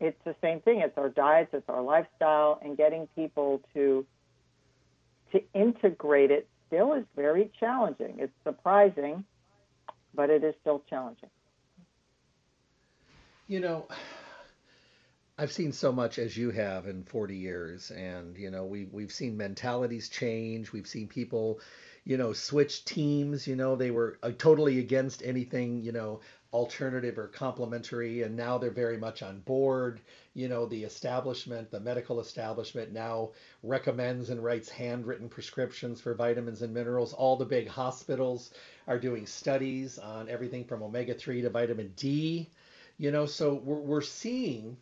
it's 0.00 0.18
the 0.24 0.36
same 0.40 0.60
thing. 0.60 0.80
It's 0.80 0.96
our 0.96 1.08
diets, 1.08 1.50
it's 1.52 1.68
our 1.68 1.82
lifestyle, 1.82 2.60
and 2.62 2.76
getting 2.76 3.08
people 3.16 3.60
to 3.74 4.06
to 5.32 5.42
integrate 5.54 6.30
it 6.30 6.48
still 6.66 6.94
is 6.94 7.04
very 7.16 7.50
challenging. 7.58 8.16
It's 8.18 8.32
surprising, 8.44 9.24
but 10.14 10.30
it 10.30 10.44
is 10.44 10.54
still 10.60 10.82
challenging. 10.88 11.30
You 13.48 13.60
know, 13.60 13.88
I've 15.40 15.52
seen 15.52 15.70
so 15.70 15.92
much 15.92 16.18
as 16.18 16.36
you 16.36 16.50
have 16.50 16.88
in 16.88 17.04
40 17.04 17.36
years, 17.36 17.92
and 17.92 18.36
you 18.36 18.50
know 18.50 18.64
we 18.64 18.86
we've 18.86 19.12
seen 19.12 19.36
mentalities 19.36 20.08
change. 20.08 20.72
We've 20.72 20.84
seen 20.88 21.06
people, 21.06 21.60
you 22.04 22.16
know, 22.16 22.32
switch 22.32 22.84
teams. 22.84 23.46
You 23.46 23.54
know, 23.54 23.76
they 23.76 23.92
were 23.92 24.18
uh, 24.24 24.32
totally 24.36 24.80
against 24.80 25.22
anything, 25.24 25.80
you 25.80 25.92
know, 25.92 26.22
alternative 26.52 27.18
or 27.18 27.28
complementary, 27.28 28.22
and 28.22 28.34
now 28.34 28.58
they're 28.58 28.72
very 28.72 28.96
much 28.96 29.22
on 29.22 29.38
board. 29.38 30.00
You 30.34 30.48
know, 30.48 30.66
the 30.66 30.82
establishment, 30.82 31.70
the 31.70 31.78
medical 31.78 32.18
establishment 32.18 32.92
now 32.92 33.30
recommends 33.62 34.30
and 34.30 34.42
writes 34.42 34.68
handwritten 34.68 35.28
prescriptions 35.28 36.00
for 36.00 36.14
vitamins 36.14 36.62
and 36.62 36.74
minerals. 36.74 37.12
All 37.12 37.36
the 37.36 37.44
big 37.44 37.68
hospitals 37.68 38.50
are 38.88 38.98
doing 38.98 39.24
studies 39.24 40.00
on 40.00 40.28
everything 40.28 40.64
from 40.64 40.82
omega 40.82 41.14
3 41.14 41.42
to 41.42 41.50
vitamin 41.50 41.92
D. 41.94 42.50
You 42.96 43.12
know, 43.12 43.26
so 43.26 43.54
we're, 43.54 43.78
we're 43.78 44.00
seeing 44.00 44.76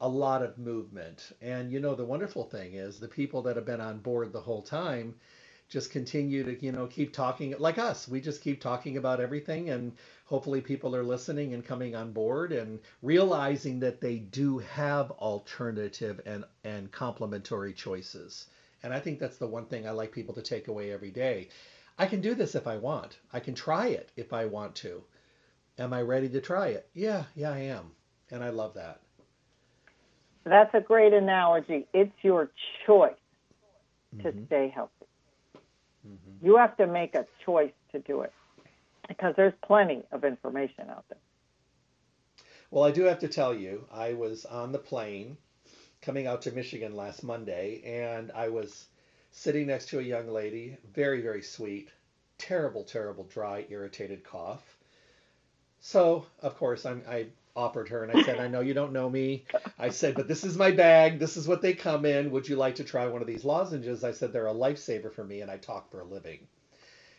a 0.00 0.08
lot 0.08 0.42
of 0.42 0.58
movement. 0.58 1.32
And 1.42 1.70
you 1.70 1.80
know, 1.80 1.94
the 1.94 2.04
wonderful 2.04 2.44
thing 2.44 2.74
is 2.74 2.98
the 2.98 3.08
people 3.08 3.42
that 3.42 3.56
have 3.56 3.66
been 3.66 3.80
on 3.80 3.98
board 3.98 4.32
the 4.32 4.40
whole 4.40 4.62
time 4.62 5.14
just 5.68 5.92
continue 5.92 6.42
to, 6.42 6.64
you 6.64 6.72
know, 6.72 6.86
keep 6.86 7.12
talking 7.12 7.54
like 7.58 7.78
us. 7.78 8.08
We 8.08 8.20
just 8.20 8.42
keep 8.42 8.60
talking 8.60 8.96
about 8.96 9.20
everything 9.20 9.70
and 9.70 9.92
hopefully 10.24 10.60
people 10.60 10.96
are 10.96 11.04
listening 11.04 11.54
and 11.54 11.64
coming 11.64 11.94
on 11.94 12.12
board 12.12 12.52
and 12.52 12.80
realizing 13.02 13.78
that 13.80 14.00
they 14.00 14.16
do 14.18 14.58
have 14.58 15.10
alternative 15.12 16.20
and 16.26 16.44
and 16.64 16.90
complementary 16.90 17.72
choices. 17.72 18.46
And 18.82 18.92
I 18.92 19.00
think 19.00 19.18
that's 19.18 19.38
the 19.38 19.46
one 19.46 19.66
thing 19.66 19.86
I 19.86 19.92
like 19.92 20.12
people 20.12 20.34
to 20.34 20.42
take 20.42 20.68
away 20.68 20.90
every 20.92 21.10
day. 21.10 21.48
I 21.98 22.06
can 22.06 22.20
do 22.20 22.34
this 22.34 22.54
if 22.54 22.66
I 22.66 22.78
want. 22.78 23.18
I 23.32 23.40
can 23.40 23.54
try 23.54 23.88
it 23.88 24.10
if 24.16 24.32
I 24.32 24.46
want 24.46 24.74
to. 24.76 25.04
Am 25.78 25.92
I 25.92 26.02
ready 26.02 26.28
to 26.30 26.40
try 26.40 26.68
it? 26.68 26.88
Yeah, 26.94 27.24
yeah, 27.34 27.52
I 27.52 27.58
am. 27.58 27.92
And 28.30 28.42
I 28.42 28.50
love 28.50 28.74
that. 28.74 29.00
That's 30.50 30.74
a 30.74 30.80
great 30.80 31.12
analogy. 31.12 31.86
It's 31.94 32.12
your 32.22 32.50
choice 32.84 33.14
to 34.20 34.32
mm-hmm. 34.32 34.46
stay 34.46 34.72
healthy. 34.74 35.06
Mm-hmm. 36.04 36.44
You 36.44 36.56
have 36.56 36.76
to 36.78 36.88
make 36.88 37.14
a 37.14 37.24
choice 37.44 37.70
to 37.92 38.00
do 38.00 38.22
it 38.22 38.32
because 39.06 39.34
there's 39.36 39.52
plenty 39.64 40.02
of 40.10 40.24
information 40.24 40.90
out 40.90 41.04
there. 41.08 41.20
Well, 42.72 42.82
I 42.82 42.90
do 42.90 43.04
have 43.04 43.20
to 43.20 43.28
tell 43.28 43.54
you, 43.54 43.86
I 43.92 44.14
was 44.14 44.44
on 44.44 44.72
the 44.72 44.78
plane 44.80 45.36
coming 46.02 46.26
out 46.26 46.42
to 46.42 46.50
Michigan 46.50 46.96
last 46.96 47.22
Monday, 47.22 47.80
and 47.84 48.32
I 48.32 48.48
was 48.48 48.86
sitting 49.30 49.68
next 49.68 49.90
to 49.90 50.00
a 50.00 50.02
young 50.02 50.26
lady, 50.26 50.76
very, 50.92 51.20
very 51.20 51.42
sweet, 51.42 51.90
terrible, 52.38 52.82
terrible, 52.82 53.22
dry, 53.22 53.66
irritated 53.70 54.24
cough. 54.24 54.64
So, 55.78 56.26
of 56.42 56.56
course, 56.56 56.84
I'm, 56.84 57.04
I 57.08 57.26
offered 57.60 57.88
her 57.90 58.02
and 58.02 58.16
I 58.16 58.22
said, 58.22 58.40
I 58.40 58.48
know 58.48 58.60
you 58.60 58.74
don't 58.74 58.92
know 58.92 59.08
me. 59.08 59.44
I 59.78 59.90
said, 59.90 60.14
but 60.14 60.28
this 60.28 60.44
is 60.44 60.56
my 60.56 60.70
bag. 60.70 61.18
This 61.18 61.36
is 61.36 61.46
what 61.46 61.62
they 61.62 61.74
come 61.74 62.04
in. 62.04 62.30
Would 62.30 62.48
you 62.48 62.56
like 62.56 62.76
to 62.76 62.84
try 62.84 63.06
one 63.06 63.20
of 63.20 63.26
these 63.26 63.44
lozenges? 63.44 64.02
I 64.02 64.12
said, 64.12 64.32
they're 64.32 64.46
a 64.46 64.54
lifesaver 64.54 65.12
for 65.12 65.24
me 65.24 65.42
and 65.42 65.50
I 65.50 65.56
talk 65.58 65.90
for 65.90 66.00
a 66.00 66.04
living. 66.04 66.46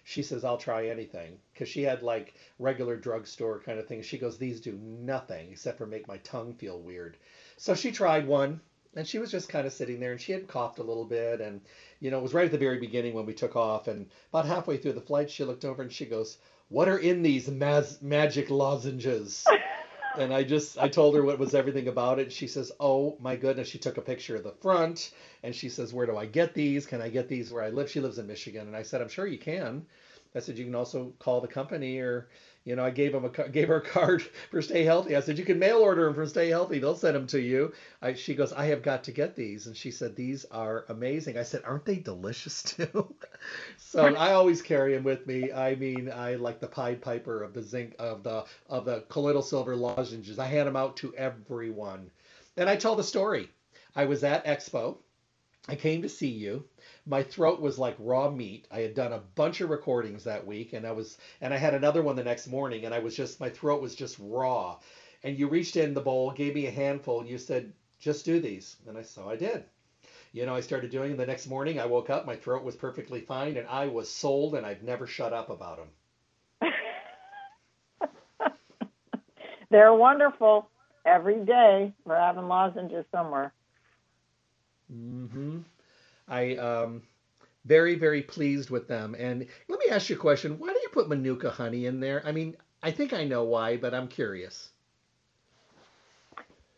She 0.03 0.23
says, 0.23 0.43
I'll 0.43 0.57
try 0.57 0.87
anything. 0.87 1.37
Because 1.53 1.69
she 1.69 1.83
had 1.83 2.01
like 2.01 2.33
regular 2.59 2.95
drugstore 2.95 3.59
kind 3.59 3.79
of 3.79 3.87
things. 3.87 4.05
She 4.05 4.17
goes, 4.17 4.37
these 4.37 4.59
do 4.59 4.79
nothing 4.81 5.51
except 5.51 5.77
for 5.77 5.85
make 5.85 6.07
my 6.07 6.17
tongue 6.17 6.55
feel 6.55 6.79
weird. 6.79 7.17
So 7.57 7.75
she 7.75 7.91
tried 7.91 8.27
one 8.27 8.59
and 8.95 9.07
she 9.07 9.19
was 9.19 9.31
just 9.31 9.49
kind 9.49 9.65
of 9.65 9.73
sitting 9.73 9.99
there 9.99 10.11
and 10.11 10.21
she 10.21 10.31
had 10.31 10.47
coughed 10.47 10.79
a 10.79 10.83
little 10.83 11.05
bit 11.05 11.41
and 11.41 11.61
you 11.99 12.11
know 12.11 12.19
it 12.19 12.23
was 12.23 12.33
right 12.33 12.45
at 12.45 12.51
the 12.51 12.57
very 12.57 12.79
beginning 12.79 13.13
when 13.13 13.25
we 13.25 13.33
took 13.33 13.55
off 13.55 13.87
and 13.87 14.07
about 14.33 14.45
halfway 14.45 14.77
through 14.77 14.93
the 14.93 15.01
flight 15.01 15.29
she 15.29 15.43
looked 15.43 15.65
over 15.65 15.81
and 15.81 15.91
she 15.91 16.05
goes 16.05 16.37
what 16.69 16.87
are 16.87 16.97
in 16.97 17.21
these 17.21 17.49
magic 18.01 18.49
lozenges 18.49 19.45
and 20.17 20.33
I 20.33 20.43
just 20.43 20.77
I 20.77 20.87
told 20.87 21.15
her 21.15 21.23
what 21.23 21.39
was 21.39 21.53
everything 21.55 21.87
about 21.87 22.19
it. 22.19 22.31
She 22.31 22.47
says, 22.47 22.71
"Oh 22.79 23.17
my 23.19 23.35
goodness!" 23.35 23.67
She 23.67 23.79
took 23.79 23.97
a 23.97 24.01
picture 24.01 24.35
of 24.35 24.43
the 24.43 24.51
front, 24.51 25.11
and 25.43 25.55
she 25.55 25.69
says, 25.69 25.93
"Where 25.93 26.05
do 26.05 26.17
I 26.17 26.25
get 26.25 26.53
these? 26.53 26.85
Can 26.85 27.01
I 27.01 27.09
get 27.09 27.27
these 27.27 27.51
where 27.51 27.63
I 27.63 27.69
live?" 27.69 27.89
She 27.89 27.99
lives 28.01 28.19
in 28.19 28.27
Michigan, 28.27 28.67
and 28.67 28.75
I 28.75 28.83
said, 28.83 29.01
"I'm 29.01 29.09
sure 29.09 29.27
you 29.27 29.37
can." 29.37 29.85
I 30.33 30.39
said, 30.39 30.57
"You 30.57 30.65
can 30.65 30.75
also 30.75 31.13
call 31.19 31.41
the 31.41 31.47
company 31.47 31.99
or." 31.99 32.27
You 32.63 32.75
know, 32.75 32.85
I 32.85 32.91
gave 32.91 33.13
him 33.15 33.25
a 33.25 33.49
gave 33.49 33.69
her 33.69 33.77
a 33.77 33.81
card 33.89 34.21
for 34.51 34.61
Stay 34.61 34.83
Healthy. 34.83 35.15
I 35.15 35.21
said 35.21 35.39
you 35.39 35.45
can 35.45 35.57
mail 35.57 35.79
order 35.79 36.05
them 36.05 36.13
from 36.13 36.27
Stay 36.27 36.49
Healthy. 36.49 36.79
They'll 36.79 36.95
send 36.95 37.15
them 37.15 37.25
to 37.27 37.39
you. 37.39 37.73
I, 38.01 38.13
she 38.13 38.35
goes, 38.35 38.53
I 38.53 38.65
have 38.65 38.83
got 38.83 39.03
to 39.05 39.11
get 39.11 39.35
these, 39.35 39.65
and 39.65 39.75
she 39.75 39.89
said 39.89 40.15
these 40.15 40.45
are 40.45 40.85
amazing. 40.89 41.37
I 41.37 41.43
said, 41.43 41.63
aren't 41.65 41.85
they 41.85 41.95
delicious 41.97 42.61
too? 42.63 43.15
so 43.77 44.13
I 44.15 44.33
always 44.33 44.61
carry 44.61 44.93
them 44.93 45.03
with 45.03 45.25
me. 45.25 45.51
I 45.51 45.75
mean, 45.75 46.11
I 46.11 46.35
like 46.35 46.59
the 46.59 46.67
Pied 46.67 47.01
Piper 47.01 47.41
of 47.41 47.53
the 47.53 47.63
zinc 47.63 47.95
of 47.97 48.21
the 48.23 48.45
of 48.69 48.85
the 48.85 49.01
colloidal 49.09 49.41
silver 49.41 49.75
lozenges. 49.75 50.37
I 50.37 50.45
hand 50.45 50.67
them 50.67 50.75
out 50.75 50.97
to 50.97 51.15
everyone, 51.15 52.11
and 52.57 52.69
I 52.69 52.75
tell 52.75 52.95
the 52.95 53.03
story. 53.03 53.49
I 53.95 54.05
was 54.05 54.23
at 54.23 54.45
Expo. 54.45 54.97
I 55.67 55.75
came 55.75 56.01
to 56.01 56.09
see 56.09 56.29
you 56.29 56.65
my 57.05 57.23
throat 57.23 57.59
was 57.59 57.79
like 57.79 57.95
raw 57.99 58.29
meat. 58.29 58.67
I 58.71 58.81
had 58.81 58.93
done 58.93 59.13
a 59.13 59.19
bunch 59.19 59.61
of 59.61 59.69
recordings 59.69 60.23
that 60.25 60.45
week 60.45 60.73
and 60.73 60.85
I 60.85 60.91
was 60.91 61.17
and 61.39 61.53
I 61.53 61.57
had 61.57 61.73
another 61.73 62.01
one 62.01 62.15
the 62.15 62.23
next 62.23 62.47
morning 62.47 62.85
and 62.85 62.93
I 62.93 62.99
was 62.99 63.15
just 63.15 63.39
my 63.39 63.49
throat 63.49 63.81
was 63.81 63.95
just 63.95 64.17
raw. 64.19 64.77
And 65.23 65.37
you 65.37 65.47
reached 65.47 65.75
in 65.75 65.93
the 65.93 66.01
bowl, 66.01 66.31
gave 66.31 66.55
me 66.55 66.67
a 66.67 66.71
handful 66.71 67.19
and 67.19 67.29
you 67.29 67.37
said, 67.37 67.73
"Just 67.99 68.25
do 68.25 68.39
these." 68.39 68.77
And 68.87 68.97
I 68.97 69.01
so 69.03 69.29
I 69.29 69.35
did. 69.35 69.65
You 70.33 70.45
know, 70.45 70.55
I 70.55 70.61
started 70.61 70.91
doing 70.91 71.09
them 71.09 71.17
the 71.17 71.25
next 71.25 71.47
morning. 71.47 71.79
I 71.79 71.85
woke 71.85 72.09
up, 72.09 72.25
my 72.25 72.35
throat 72.35 72.63
was 72.63 72.75
perfectly 72.75 73.21
fine 73.21 73.57
and 73.57 73.67
I 73.67 73.87
was 73.87 74.09
sold 74.09 74.55
and 74.55 74.65
I've 74.65 74.83
never 74.83 75.05
shut 75.07 75.33
up 75.33 75.49
about 75.49 75.79
them. 76.61 76.71
They're 79.69 79.93
wonderful. 79.93 80.69
Every 81.05 81.43
day 81.43 81.93
we're 82.05 82.19
having 82.19 82.47
lozenges 82.47 83.05
somewhere. 83.11 83.53
Mhm. 84.93 85.63
I 86.27 86.55
um 86.55 87.03
very 87.65 87.95
very 87.95 88.21
pleased 88.21 88.69
with 88.69 88.87
them. 88.87 89.15
And 89.17 89.47
let 89.69 89.79
me 89.79 89.85
ask 89.91 90.09
you 90.09 90.15
a 90.15 90.19
question: 90.19 90.59
Why 90.59 90.73
do 90.73 90.79
you 90.81 90.89
put 90.91 91.09
manuka 91.09 91.49
honey 91.49 91.85
in 91.85 91.99
there? 91.99 92.21
I 92.25 92.31
mean, 92.31 92.55
I 92.83 92.91
think 92.91 93.13
I 93.13 93.23
know 93.23 93.43
why, 93.43 93.77
but 93.77 93.93
I'm 93.93 94.07
curious. 94.07 94.71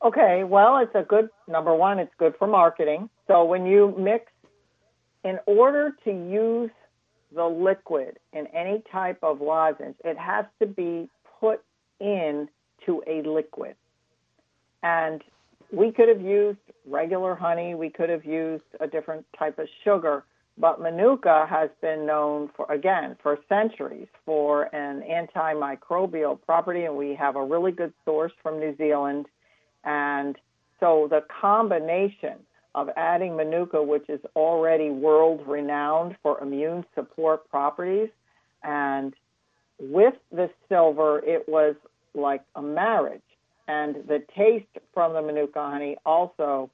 Okay, 0.03 0.43
well, 0.43 0.78
it's 0.80 0.95
a 0.95 1.03
good 1.03 1.30
number 1.47 1.74
one. 1.74 1.97
It's 1.97 2.14
good 2.18 2.36
for 2.38 2.45
marketing. 2.45 3.09
So 3.28 3.45
when 3.45 3.66
you 3.66 3.95
mix, 3.97 4.32
in 5.24 5.39
order 5.45 5.95
to 6.03 6.11
use 6.11 6.72
the 7.34 7.45
liquid 7.45 8.20
in 8.34 8.47
any 8.47 8.84
type 8.91 9.18
of 9.24 9.39
lozenge, 9.39 9.95
it 10.03 10.18
has 10.18 10.45
to 10.59 10.68
be 10.68 11.09
put 11.39 11.64
in 12.01 12.49
to 12.86 13.01
a 13.07 13.22
liquid. 13.22 13.76
And 14.84 15.24
we 15.74 15.91
could 15.91 16.07
have 16.07 16.21
used 16.21 16.59
regular 16.86 17.34
honey, 17.34 17.74
we 17.74 17.89
could 17.89 18.09
have 18.09 18.24
used 18.24 18.63
a 18.80 18.88
different 18.88 19.26
type 19.38 19.57
of 19.57 19.67
sugar, 19.84 20.24
but 20.57 20.80
Manuka 20.80 21.47
has 21.49 21.69
been 21.82 22.05
known 22.05 22.51
for, 22.55 22.71
again, 22.71 23.17
for 23.24 23.39
centuries 23.49 24.07
for 24.24 24.74
an 24.76 25.01
antimicrobial 25.01 26.39
property, 26.45 26.86
and 26.86 26.95
we 26.95 27.15
have 27.15 27.36
a 27.36 27.43
really 27.43 27.71
good 27.71 27.91
source 28.05 28.32
from 28.43 28.59
New 28.59 28.78
Zealand. 28.78 29.26
And 29.84 30.38
so 30.80 31.07
the 31.09 31.24
combination 31.41 32.36
of 32.76 32.89
adding 32.95 33.36
Manuka, 33.36 33.82
which 33.82 34.07
is 34.09 34.19
already 34.36 34.91
world 34.91 35.41
renowned 35.47 36.15
for 36.21 36.39
immune 36.39 36.86
support 36.93 37.49
properties. 37.49 38.09
And 38.63 39.15
with 39.80 40.15
the 40.32 40.51
silver, 40.69 41.19
it 41.26 41.49
was 41.49 41.76
like 42.13 42.41
a 42.55 42.61
marriage. 42.61 43.21
And 43.68 43.95
the 44.07 44.24
taste 44.36 44.66
from 44.93 45.14
the 45.14 45.22
Manuka 45.22 45.61
honey 45.61 45.97
also 46.05 46.70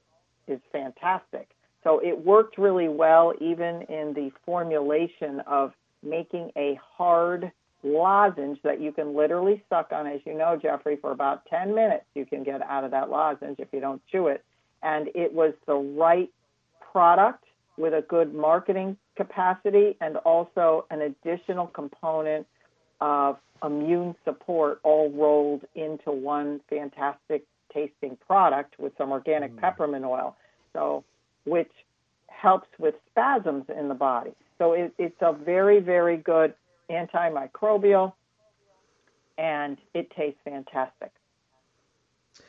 is 0.48 0.60
fantastic. 0.72 1.48
So 1.84 2.00
it 2.00 2.24
worked 2.24 2.58
really 2.58 2.88
well, 2.88 3.32
even 3.40 3.82
in 3.82 4.12
the 4.14 4.32
formulation 4.44 5.40
of 5.46 5.72
making 6.02 6.50
a 6.56 6.78
hard 6.96 7.50
lozenge 7.82 8.58
that 8.62 8.80
you 8.80 8.92
can 8.92 9.14
literally 9.16 9.62
suck 9.70 9.92
on, 9.92 10.06
as 10.06 10.20
you 10.26 10.34
know, 10.34 10.58
Jeffrey, 10.60 10.96
for 10.96 11.12
about 11.12 11.46
10 11.46 11.74
minutes. 11.74 12.04
You 12.14 12.26
can 12.26 12.42
get 12.42 12.60
out 12.62 12.84
of 12.84 12.90
that 12.90 13.08
lozenge 13.08 13.56
if 13.58 13.68
you 13.72 13.80
don't 13.80 14.02
chew 14.10 14.26
it. 14.26 14.44
And 14.82 15.08
it 15.14 15.32
was 15.32 15.54
the 15.66 15.74
right 15.74 16.30
product 16.92 17.44
with 17.76 17.94
a 17.94 18.02
good 18.02 18.34
marketing 18.34 18.96
capacity 19.16 19.96
and 20.00 20.16
also 20.18 20.86
an 20.90 21.02
additional 21.02 21.66
component 21.68 22.46
of 23.00 23.38
immune 23.62 24.14
support 24.24 24.80
all 24.82 25.10
rolled 25.10 25.64
into 25.74 26.10
one 26.10 26.60
fantastic 26.68 27.44
tasting 27.72 28.16
product 28.26 28.78
with 28.78 28.92
some 28.98 29.12
organic 29.12 29.54
mm. 29.54 29.60
peppermint 29.60 30.04
oil. 30.04 30.36
So, 30.72 31.04
which 31.44 31.70
helps 32.28 32.68
with 32.78 32.94
spasms 33.10 33.64
in 33.76 33.88
the 33.88 33.94
body. 33.94 34.32
So 34.58 34.72
it, 34.72 34.92
it's 34.98 35.16
a 35.20 35.32
very, 35.32 35.80
very 35.80 36.16
good 36.16 36.54
antimicrobial, 36.90 38.12
and 39.38 39.78
it 39.94 40.10
tastes 40.10 40.40
fantastic. 40.44 41.12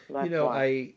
So 0.08 0.24
you 0.24 0.30
know, 0.30 0.48
why. 0.48 0.64
I 0.64 0.94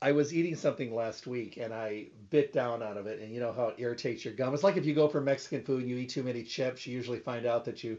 I 0.00 0.12
was 0.12 0.32
eating 0.32 0.54
something 0.54 0.94
last 0.94 1.26
week 1.26 1.56
and 1.56 1.74
I 1.74 2.06
bit 2.30 2.52
down 2.52 2.82
out 2.82 2.96
of 2.96 3.06
it, 3.06 3.20
and 3.20 3.32
you 3.32 3.40
know 3.40 3.52
how 3.52 3.68
it 3.68 3.76
irritates 3.78 4.24
your 4.24 4.34
gum. 4.34 4.54
It's 4.54 4.62
like 4.62 4.76
if 4.76 4.86
you 4.86 4.94
go 4.94 5.08
for 5.08 5.20
Mexican 5.20 5.62
food 5.62 5.82
and 5.82 5.90
you 5.90 5.96
eat 5.96 6.10
too 6.10 6.22
many 6.22 6.44
chips, 6.44 6.86
you 6.86 6.94
usually 6.94 7.18
find 7.18 7.46
out 7.46 7.64
that 7.64 7.82
you 7.82 7.98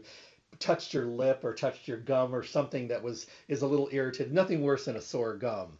touched 0.58 0.92
your 0.92 1.06
lip 1.06 1.44
or 1.44 1.54
touched 1.54 1.88
your 1.88 1.98
gum 1.98 2.34
or 2.34 2.42
something 2.42 2.88
that 2.88 3.02
was 3.02 3.26
is 3.48 3.62
a 3.62 3.66
little 3.66 3.88
irritated. 3.92 4.32
Nothing 4.32 4.62
worse 4.62 4.84
than 4.84 4.96
a 4.96 5.00
sore 5.00 5.34
gum. 5.36 5.78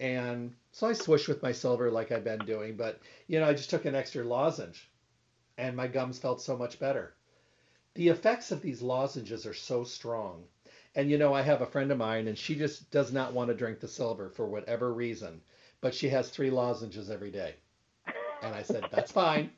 And 0.00 0.54
so 0.70 0.86
I 0.86 0.92
swished 0.92 1.28
with 1.28 1.42
my 1.42 1.52
silver 1.52 1.90
like 1.90 2.12
I've 2.12 2.24
been 2.24 2.44
doing, 2.44 2.76
but 2.76 3.00
you 3.26 3.40
know, 3.40 3.48
I 3.48 3.54
just 3.54 3.70
took 3.70 3.84
an 3.84 3.94
extra 3.94 4.24
lozenge 4.24 4.88
and 5.56 5.76
my 5.76 5.88
gums 5.88 6.18
felt 6.18 6.40
so 6.40 6.56
much 6.56 6.78
better. 6.78 7.14
The 7.94 8.08
effects 8.08 8.52
of 8.52 8.62
these 8.62 8.80
lozenges 8.80 9.44
are 9.44 9.54
so 9.54 9.82
strong. 9.82 10.44
And 10.94 11.10
you 11.10 11.18
know, 11.18 11.34
I 11.34 11.42
have 11.42 11.62
a 11.62 11.66
friend 11.66 11.90
of 11.90 11.98
mine 11.98 12.28
and 12.28 12.38
she 12.38 12.54
just 12.54 12.90
does 12.90 13.12
not 13.12 13.32
want 13.32 13.48
to 13.48 13.54
drink 13.54 13.80
the 13.80 13.88
silver 13.88 14.30
for 14.30 14.46
whatever 14.46 14.92
reason, 14.92 15.40
but 15.80 15.94
she 15.94 16.08
has 16.08 16.30
three 16.30 16.50
lozenges 16.50 17.10
every 17.10 17.30
day. 17.30 17.56
And 18.42 18.54
I 18.54 18.62
said, 18.62 18.86
that's 18.90 19.10
fine. 19.12 19.50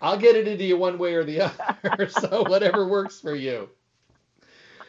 I'll 0.00 0.18
get 0.18 0.36
it 0.36 0.48
into 0.48 0.64
you 0.64 0.76
one 0.76 0.98
way 0.98 1.14
or 1.14 1.24
the 1.24 1.40
other. 1.84 2.08
so 2.08 2.44
whatever 2.48 2.86
works 2.86 3.20
for 3.20 3.34
you. 3.34 3.68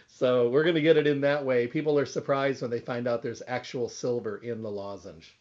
So 0.07 0.49
we're 0.49 0.63
going 0.63 0.75
to 0.75 0.81
get 0.81 0.97
it 0.97 1.07
in 1.07 1.21
that 1.21 1.43
way. 1.43 1.65
People 1.67 1.97
are 1.97 2.05
surprised 2.05 2.61
when 2.61 2.69
they 2.69 2.79
find 2.79 3.07
out 3.07 3.23
there's 3.23 3.41
actual 3.47 3.89
silver 3.89 4.37
in 4.37 4.61
the 4.61 4.69
lozenge. 4.69 5.35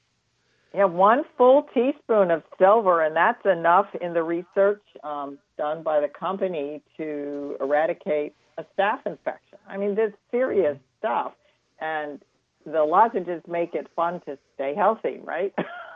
Yeah, 0.75 0.85
one 0.85 1.25
full 1.37 1.65
teaspoon 1.75 2.31
of 2.31 2.45
silver, 2.57 3.03
and 3.03 3.15
that's 3.15 3.45
enough 3.45 3.89
in 4.01 4.15
the 4.15 4.23
research 4.23 4.83
um, 5.03 5.39
done 5.59 5.83
by 5.83 6.01
the 6.01 6.09
company 6.09 6.81
to 6.97 7.57
eradicate 7.61 8.35
a 8.57 8.65
staph 8.75 9.05
infection. 9.05 9.59
I 9.69 9.77
mean, 9.77 9.97
this 9.97 10.13
serious 10.31 10.77
mm-hmm. 10.77 10.99
stuff, 11.01 11.33
and 11.81 12.23
the 12.65 12.83
lozenges 12.85 13.43
make 13.49 13.75
it 13.75 13.89
fun 13.97 14.21
to 14.27 14.39
stay 14.55 14.75
healthy, 14.75 15.21
right? 15.23 15.53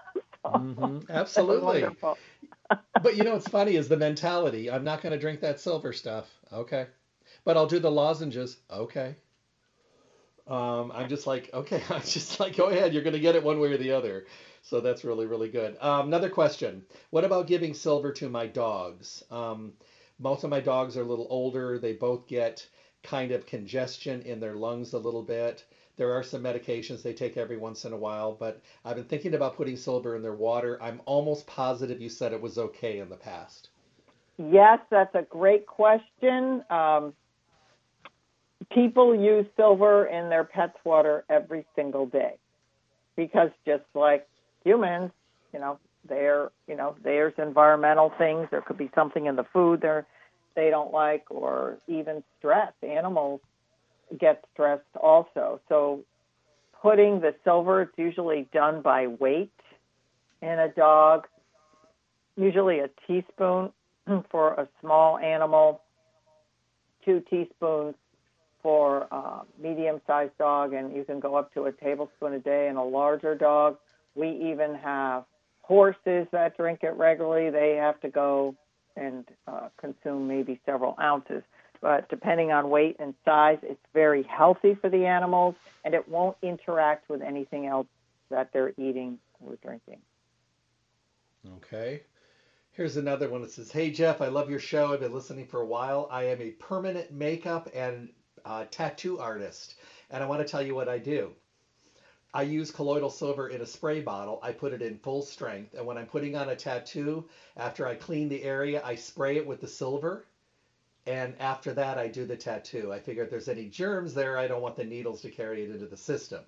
mm-hmm. 0.44 1.00
Absolutely. 1.10 1.84
but 3.02 3.16
you 3.16 3.24
know 3.24 3.34
what's 3.34 3.48
funny 3.48 3.76
is 3.76 3.88
the 3.88 3.96
mentality. 3.96 4.70
I'm 4.70 4.84
not 4.84 5.02
going 5.02 5.12
to 5.12 5.18
drink 5.18 5.40
that 5.40 5.60
silver 5.60 5.92
stuff. 5.92 6.28
Okay, 6.52 6.86
but 7.44 7.56
I'll 7.56 7.66
do 7.66 7.78
the 7.78 7.90
lozenges. 7.90 8.56
Okay. 8.70 9.16
Um, 10.46 10.92
I'm 10.94 11.08
just 11.08 11.26
like, 11.26 11.50
okay, 11.54 11.82
I'm 11.90 12.02
just 12.02 12.38
like, 12.40 12.56
go 12.56 12.66
ahead. 12.66 12.92
You're 12.92 13.02
going 13.02 13.14
to 13.14 13.20
get 13.20 13.36
it 13.36 13.44
one 13.44 13.60
way 13.60 13.72
or 13.72 13.78
the 13.78 13.92
other. 13.92 14.26
So 14.62 14.80
that's 14.80 15.04
really, 15.04 15.26
really 15.26 15.48
good. 15.48 15.76
Um, 15.80 16.06
another 16.08 16.30
question. 16.30 16.84
What 17.10 17.24
about 17.24 17.46
giving 17.46 17.74
silver 17.74 18.12
to 18.12 18.28
my 18.28 18.46
dogs? 18.46 19.22
Um, 19.30 19.74
most 20.18 20.44
of 20.44 20.50
my 20.50 20.60
dogs 20.60 20.96
are 20.96 21.02
a 21.02 21.06
little 21.06 21.26
older. 21.28 21.78
They 21.78 21.92
both 21.92 22.26
get 22.26 22.66
kind 23.02 23.32
of 23.32 23.46
congestion 23.46 24.22
in 24.22 24.40
their 24.40 24.54
lungs 24.54 24.92
a 24.94 24.98
little 24.98 25.22
bit. 25.22 25.64
There 25.96 26.12
are 26.12 26.22
some 26.22 26.42
medications 26.42 27.02
they 27.02 27.12
take 27.12 27.36
every 27.36 27.56
once 27.56 27.84
in 27.84 27.92
a 27.92 27.96
while, 27.96 28.32
but 28.32 28.60
I've 28.84 28.96
been 28.96 29.04
thinking 29.04 29.34
about 29.34 29.56
putting 29.56 29.76
silver 29.76 30.16
in 30.16 30.22
their 30.22 30.34
water. 30.34 30.78
I'm 30.82 31.00
almost 31.04 31.46
positive 31.46 32.00
you 32.00 32.08
said 32.08 32.32
it 32.32 32.40
was 32.40 32.58
okay 32.58 32.98
in 32.98 33.08
the 33.08 33.16
past. 33.16 33.68
Yes, 34.36 34.80
that's 34.90 35.14
a 35.14 35.22
great 35.22 35.66
question. 35.66 36.64
Um, 36.68 37.14
people 38.72 39.14
use 39.14 39.46
silver 39.56 40.06
in 40.06 40.28
their 40.28 40.44
pets' 40.44 40.76
water 40.84 41.24
every 41.30 41.64
single 41.76 42.06
day 42.06 42.34
because 43.16 43.50
just 43.64 43.84
like 43.94 44.26
humans, 44.64 45.12
you 45.52 45.60
know, 45.60 45.78
there, 46.08 46.50
you 46.66 46.76
know, 46.76 46.96
there's 47.02 47.34
environmental 47.38 48.12
things. 48.18 48.48
There 48.50 48.60
could 48.60 48.78
be 48.78 48.90
something 48.94 49.26
in 49.26 49.36
the 49.36 49.44
food 49.52 49.80
they're, 49.80 50.06
they 50.56 50.70
don't 50.70 50.92
like, 50.92 51.24
or 51.30 51.78
even 51.86 52.22
stress. 52.38 52.72
Animals 52.82 53.40
get 54.18 54.44
stressed 54.52 54.82
also. 55.00 55.60
So, 55.68 56.00
putting 56.80 57.20
the 57.20 57.34
silver, 57.44 57.82
it's 57.82 57.96
usually 57.96 58.48
done 58.52 58.82
by 58.82 59.06
weight 59.06 59.52
in 60.42 60.58
a 60.58 60.68
dog. 60.68 61.26
Usually 62.36 62.80
a 62.80 62.90
teaspoon 63.06 63.72
for 64.30 64.54
a 64.54 64.68
small 64.80 65.18
animal, 65.18 65.80
two 67.04 67.22
teaspoons 67.30 67.94
for 68.62 69.06
a 69.10 69.42
medium-sized 69.62 70.36
dog, 70.38 70.72
and 70.72 70.96
you 70.96 71.04
can 71.04 71.20
go 71.20 71.36
up 71.36 71.52
to 71.54 71.64
a 71.64 71.72
tablespoon 71.72 72.32
a 72.32 72.38
day 72.38 72.68
in 72.68 72.76
a 72.76 72.84
larger 72.84 73.34
dog. 73.34 73.76
We 74.14 74.30
even 74.50 74.74
have 74.76 75.24
horses 75.60 76.26
that 76.32 76.56
drink 76.56 76.80
it 76.82 76.94
regularly. 76.96 77.50
They 77.50 77.76
have 77.76 78.00
to 78.00 78.08
go 78.08 78.54
and 78.96 79.24
uh, 79.46 79.68
consume 79.78 80.28
maybe 80.28 80.60
several 80.64 80.94
ounces. 81.00 81.42
But 81.84 82.08
depending 82.08 82.50
on 82.50 82.70
weight 82.70 82.96
and 82.98 83.12
size, 83.26 83.58
it's 83.62 83.86
very 83.92 84.22
healthy 84.22 84.74
for 84.74 84.88
the 84.88 85.04
animals 85.04 85.54
and 85.84 85.92
it 85.92 86.08
won't 86.08 86.34
interact 86.40 87.10
with 87.10 87.20
anything 87.20 87.66
else 87.66 87.88
that 88.30 88.54
they're 88.54 88.72
eating 88.78 89.18
or 89.44 89.56
drinking. 89.56 89.98
Okay. 91.56 92.00
Here's 92.70 92.96
another 92.96 93.28
one 93.28 93.42
that 93.42 93.50
says, 93.50 93.70
Hey 93.70 93.90
Jeff, 93.90 94.22
I 94.22 94.28
love 94.28 94.48
your 94.48 94.60
show. 94.60 94.94
I've 94.94 95.00
been 95.00 95.12
listening 95.12 95.46
for 95.46 95.60
a 95.60 95.66
while. 95.66 96.08
I 96.10 96.24
am 96.28 96.40
a 96.40 96.52
permanent 96.52 97.12
makeup 97.12 97.68
and 97.74 98.08
uh, 98.46 98.64
tattoo 98.70 99.18
artist, 99.18 99.74
and 100.08 100.24
I 100.24 100.26
want 100.26 100.40
to 100.40 100.50
tell 100.50 100.62
you 100.62 100.74
what 100.74 100.88
I 100.88 100.96
do. 100.96 101.32
I 102.32 102.44
use 102.44 102.70
colloidal 102.70 103.10
silver 103.10 103.48
in 103.48 103.60
a 103.60 103.66
spray 103.66 104.00
bottle. 104.00 104.40
I 104.42 104.52
put 104.52 104.72
it 104.72 104.80
in 104.80 104.96
full 104.96 105.20
strength. 105.20 105.74
And 105.74 105.84
when 105.84 105.98
I'm 105.98 106.06
putting 106.06 106.34
on 106.34 106.48
a 106.48 106.56
tattoo, 106.56 107.28
after 107.58 107.86
I 107.86 107.94
clean 107.94 108.30
the 108.30 108.42
area, 108.42 108.80
I 108.82 108.94
spray 108.94 109.36
it 109.36 109.46
with 109.46 109.60
the 109.60 109.68
silver. 109.68 110.24
And 111.06 111.34
after 111.38 111.74
that, 111.74 111.98
I 111.98 112.08
do 112.08 112.24
the 112.24 112.36
tattoo. 112.36 112.92
I 112.92 112.98
figure 112.98 113.24
if 113.24 113.30
there's 113.30 113.48
any 113.48 113.68
germs 113.68 114.14
there, 114.14 114.38
I 114.38 114.46
don't 114.46 114.62
want 114.62 114.76
the 114.76 114.84
needles 114.84 115.20
to 115.22 115.30
carry 115.30 115.62
it 115.62 115.70
into 115.70 115.86
the 115.86 115.96
system. 115.96 116.40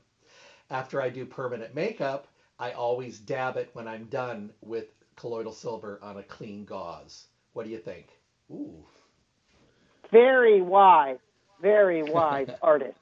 After 0.71 1.01
I 1.01 1.11
do 1.11 1.27
permanent 1.27 1.75
makeup, 1.75 2.27
I 2.59 2.73
always 2.73 3.19
dab 3.19 3.57
it 3.57 3.71
when 3.75 3.87
I'm 3.87 4.05
done 4.05 4.51
with 4.63 4.87
colloidal 5.15 5.53
silver 5.53 5.99
on 6.03 6.17
a 6.17 6.23
clean 6.23 6.65
gauze. 6.65 7.27
What 7.53 7.65
do 7.65 7.71
you 7.71 7.79
think? 7.79 8.09
Ooh. 8.51 8.85
Very 10.11 10.63
wise, 10.63 11.19
very 11.61 12.03
wise 12.11 12.49
artist. 12.63 12.99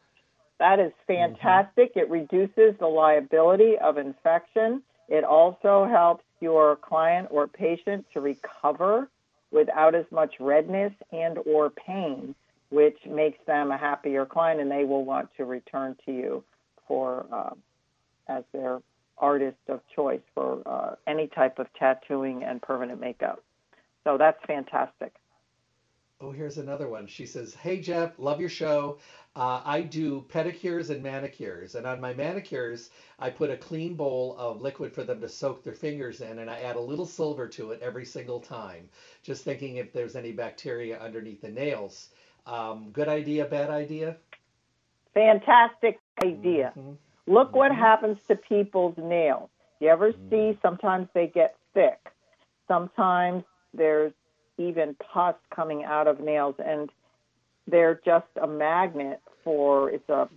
That 0.58 0.80
is 0.80 0.92
mm-hmm. 1.08 1.34
fantastic. 1.34 1.94
Mm-hmm. 1.94 2.00
It 2.00 2.10
reduces 2.10 2.78
the 2.78 2.86
liability 2.86 3.78
of 3.78 3.98
infection. 3.98 4.82
It 5.08 5.22
also 5.22 5.86
helps 5.86 6.24
your 6.40 6.76
client 6.76 7.28
or 7.30 7.46
patient 7.46 8.06
to 8.12 8.20
recover 8.20 9.08
without 9.54 9.94
as 9.94 10.04
much 10.10 10.34
redness 10.40 10.92
and 11.12 11.38
or 11.46 11.70
pain, 11.70 12.34
which 12.70 12.98
makes 13.08 13.38
them 13.46 13.70
a 13.70 13.78
happier 13.78 14.26
client 14.26 14.60
and 14.60 14.70
they 14.70 14.84
will 14.84 15.04
want 15.04 15.28
to 15.36 15.44
return 15.44 15.96
to 16.04 16.12
you 16.12 16.44
for 16.88 17.24
uh, 17.32 17.50
as 18.28 18.42
their 18.52 18.80
artist 19.16 19.56
of 19.68 19.80
choice 19.94 20.20
for 20.34 20.60
uh, 20.66 20.96
any 21.06 21.28
type 21.28 21.60
of 21.60 21.68
tattooing 21.78 22.42
and 22.42 22.60
permanent 22.60 23.00
makeup. 23.00 23.42
So 24.02 24.18
that's 24.18 24.38
fantastic. 24.46 25.14
Oh, 26.20 26.30
here's 26.30 26.58
another 26.58 26.88
one. 26.88 27.06
She 27.06 27.26
says, 27.26 27.54
Hey, 27.54 27.80
Jeff, 27.80 28.18
love 28.18 28.40
your 28.40 28.48
show. 28.48 28.98
Uh, 29.36 29.60
I 29.64 29.80
do 29.80 30.24
pedicures 30.28 30.90
and 30.90 31.02
manicures. 31.02 31.74
And 31.74 31.86
on 31.86 32.00
my 32.00 32.14
manicures, 32.14 32.90
I 33.18 33.30
put 33.30 33.50
a 33.50 33.56
clean 33.56 33.94
bowl 33.94 34.36
of 34.38 34.60
liquid 34.60 34.92
for 34.92 35.02
them 35.02 35.20
to 35.20 35.28
soak 35.28 35.64
their 35.64 35.74
fingers 35.74 36.20
in, 36.20 36.38
and 36.38 36.48
I 36.48 36.60
add 36.60 36.76
a 36.76 36.80
little 36.80 37.06
silver 37.06 37.48
to 37.48 37.72
it 37.72 37.82
every 37.82 38.04
single 38.04 38.38
time, 38.38 38.88
just 39.22 39.44
thinking 39.44 39.76
if 39.76 39.92
there's 39.92 40.14
any 40.14 40.30
bacteria 40.30 41.00
underneath 41.00 41.40
the 41.40 41.50
nails. 41.50 42.10
Um, 42.46 42.90
good 42.92 43.08
idea, 43.08 43.44
bad 43.46 43.70
idea? 43.70 44.16
Fantastic 45.14 45.98
idea. 46.22 46.72
Mm-hmm. 46.78 46.92
Look 47.26 47.48
mm-hmm. 47.48 47.56
what 47.56 47.72
happens 47.72 48.18
to 48.28 48.36
people's 48.36 48.96
nails. 48.98 49.48
You 49.80 49.88
ever 49.88 50.12
mm. 50.12 50.30
see 50.30 50.58
sometimes 50.62 51.08
they 51.12 51.26
get 51.26 51.56
thick. 51.74 51.98
Sometimes 52.68 53.44
there's 53.72 54.12
even 54.58 54.94
pus 54.94 55.34
coming 55.54 55.84
out 55.84 56.06
of 56.06 56.20
nails 56.20 56.54
and 56.64 56.90
they're 57.66 58.00
just 58.04 58.26
a 58.40 58.46
magnet 58.46 59.20
for 59.42 59.90
it's 59.90 60.08
a 60.08 60.28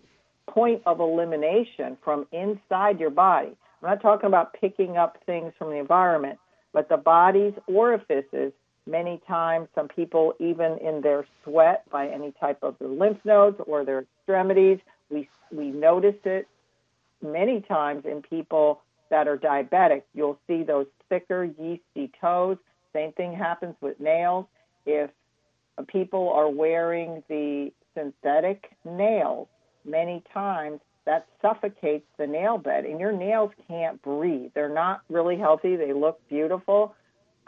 point 0.49 0.82
of 0.86 0.99
elimination 0.99 1.97
from 2.03 2.26
inside 2.32 2.99
your 2.99 3.09
body. 3.09 3.55
I'm 3.82 3.89
not 3.89 4.01
talking 4.01 4.28
about 4.28 4.53
picking 4.53 4.97
up 4.97 5.18
things 5.26 5.53
from 5.57 5.70
the 5.70 5.78
environment, 5.78 6.39
but 6.74 6.89
the 6.89 6.97
body's 6.97 7.53
orifices 7.68 8.53
many 8.88 9.22
times 9.28 9.68
some 9.76 9.88
people 9.88 10.34
even 10.39 10.78
in 10.78 11.01
their 11.01 11.26
sweat 11.43 11.84
by 11.91 12.07
any 12.07 12.34
type 12.39 12.59
of 12.63 12.76
the 12.80 12.88
lymph 12.88 13.20
nodes 13.26 13.59
or 13.68 13.84
their 13.84 13.99
extremities 13.99 14.80
we 15.09 15.28
we 15.51 15.65
notice 15.70 16.15
it 16.24 16.47
many 17.22 17.61
times 17.61 18.05
in 18.05 18.22
people 18.22 18.82
that 19.09 19.28
are 19.28 19.38
diabetic 19.38 20.03
you'll 20.13 20.39
see 20.47 20.63
those 20.63 20.88
thicker 21.09 21.43
yeasty 21.43 22.09
toes 22.20 22.57
same 22.98 23.12
thing 23.14 23.34
happens 23.34 23.76
with 23.82 24.00
nails 24.00 24.45
if 24.86 25.10
people 25.88 26.32
are 26.34 26.50
wearing 26.50 27.24
the 27.30 27.72
synthetic 27.95 28.72
nails 28.84 29.48
many 29.86 30.24
times 30.34 30.80
that 31.06 31.28
suffocates 31.41 32.06
the 32.18 32.28
nail 32.28 32.58
bed 32.58 32.86
and 32.86 33.00
your 33.00 33.12
nails 33.12 33.52
can't 33.68 34.02
breathe 34.02 34.52
they're 34.54 34.74
not 34.74 35.02
really 35.10 35.38
healthy 35.38 35.76
they 35.76 35.93
look 35.93 36.20
beautiful 36.30 36.95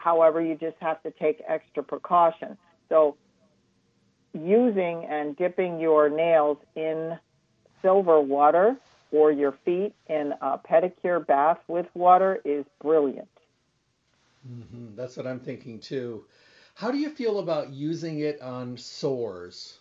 However, 0.00 0.40
you 0.40 0.54
just 0.54 0.78
have 0.80 1.02
to 1.02 1.10
take 1.10 1.42
extra 1.46 1.82
precaution. 1.82 2.56
So, 2.88 3.16
using 4.32 5.04
and 5.04 5.36
dipping 5.36 5.78
your 5.78 6.08
nails 6.08 6.56
in 6.74 7.18
silver 7.82 8.20
water 8.20 8.76
or 9.12 9.30
your 9.30 9.52
feet 9.64 9.92
in 10.08 10.32
a 10.40 10.58
pedicure 10.58 11.24
bath 11.24 11.58
with 11.68 11.86
water 11.94 12.40
is 12.44 12.64
brilliant. 12.80 13.28
Mm-hmm. 14.48 14.96
That's 14.96 15.16
what 15.16 15.26
I'm 15.26 15.40
thinking 15.40 15.80
too. 15.80 16.24
How 16.74 16.90
do 16.90 16.98
you 16.98 17.10
feel 17.10 17.38
about 17.40 17.70
using 17.70 18.20
it 18.20 18.40
on 18.40 18.76
sores? 18.78 19.78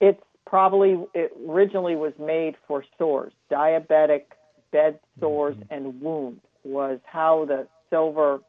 It's 0.00 0.22
probably 0.46 0.98
it 1.14 1.32
originally 1.48 1.96
was 1.96 2.12
made 2.18 2.56
for 2.66 2.84
sores, 2.98 3.32
diabetic 3.50 4.22
bed 4.72 4.98
sores 5.18 5.56
mm-hmm. 5.56 5.74
and 5.74 6.00
wounds 6.00 6.40
was 6.64 7.00
how 7.04 7.44
the 7.46 7.66
silver 7.88 8.40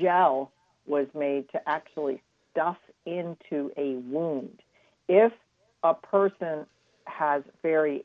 gel 0.00 0.50
was 0.86 1.06
made 1.14 1.48
to 1.50 1.68
actually 1.68 2.20
stuff 2.50 2.76
into 3.06 3.70
a 3.76 3.94
wound. 4.10 4.60
If 5.08 5.32
a 5.82 5.94
person 5.94 6.66
has 7.06 7.42
very, 7.62 8.04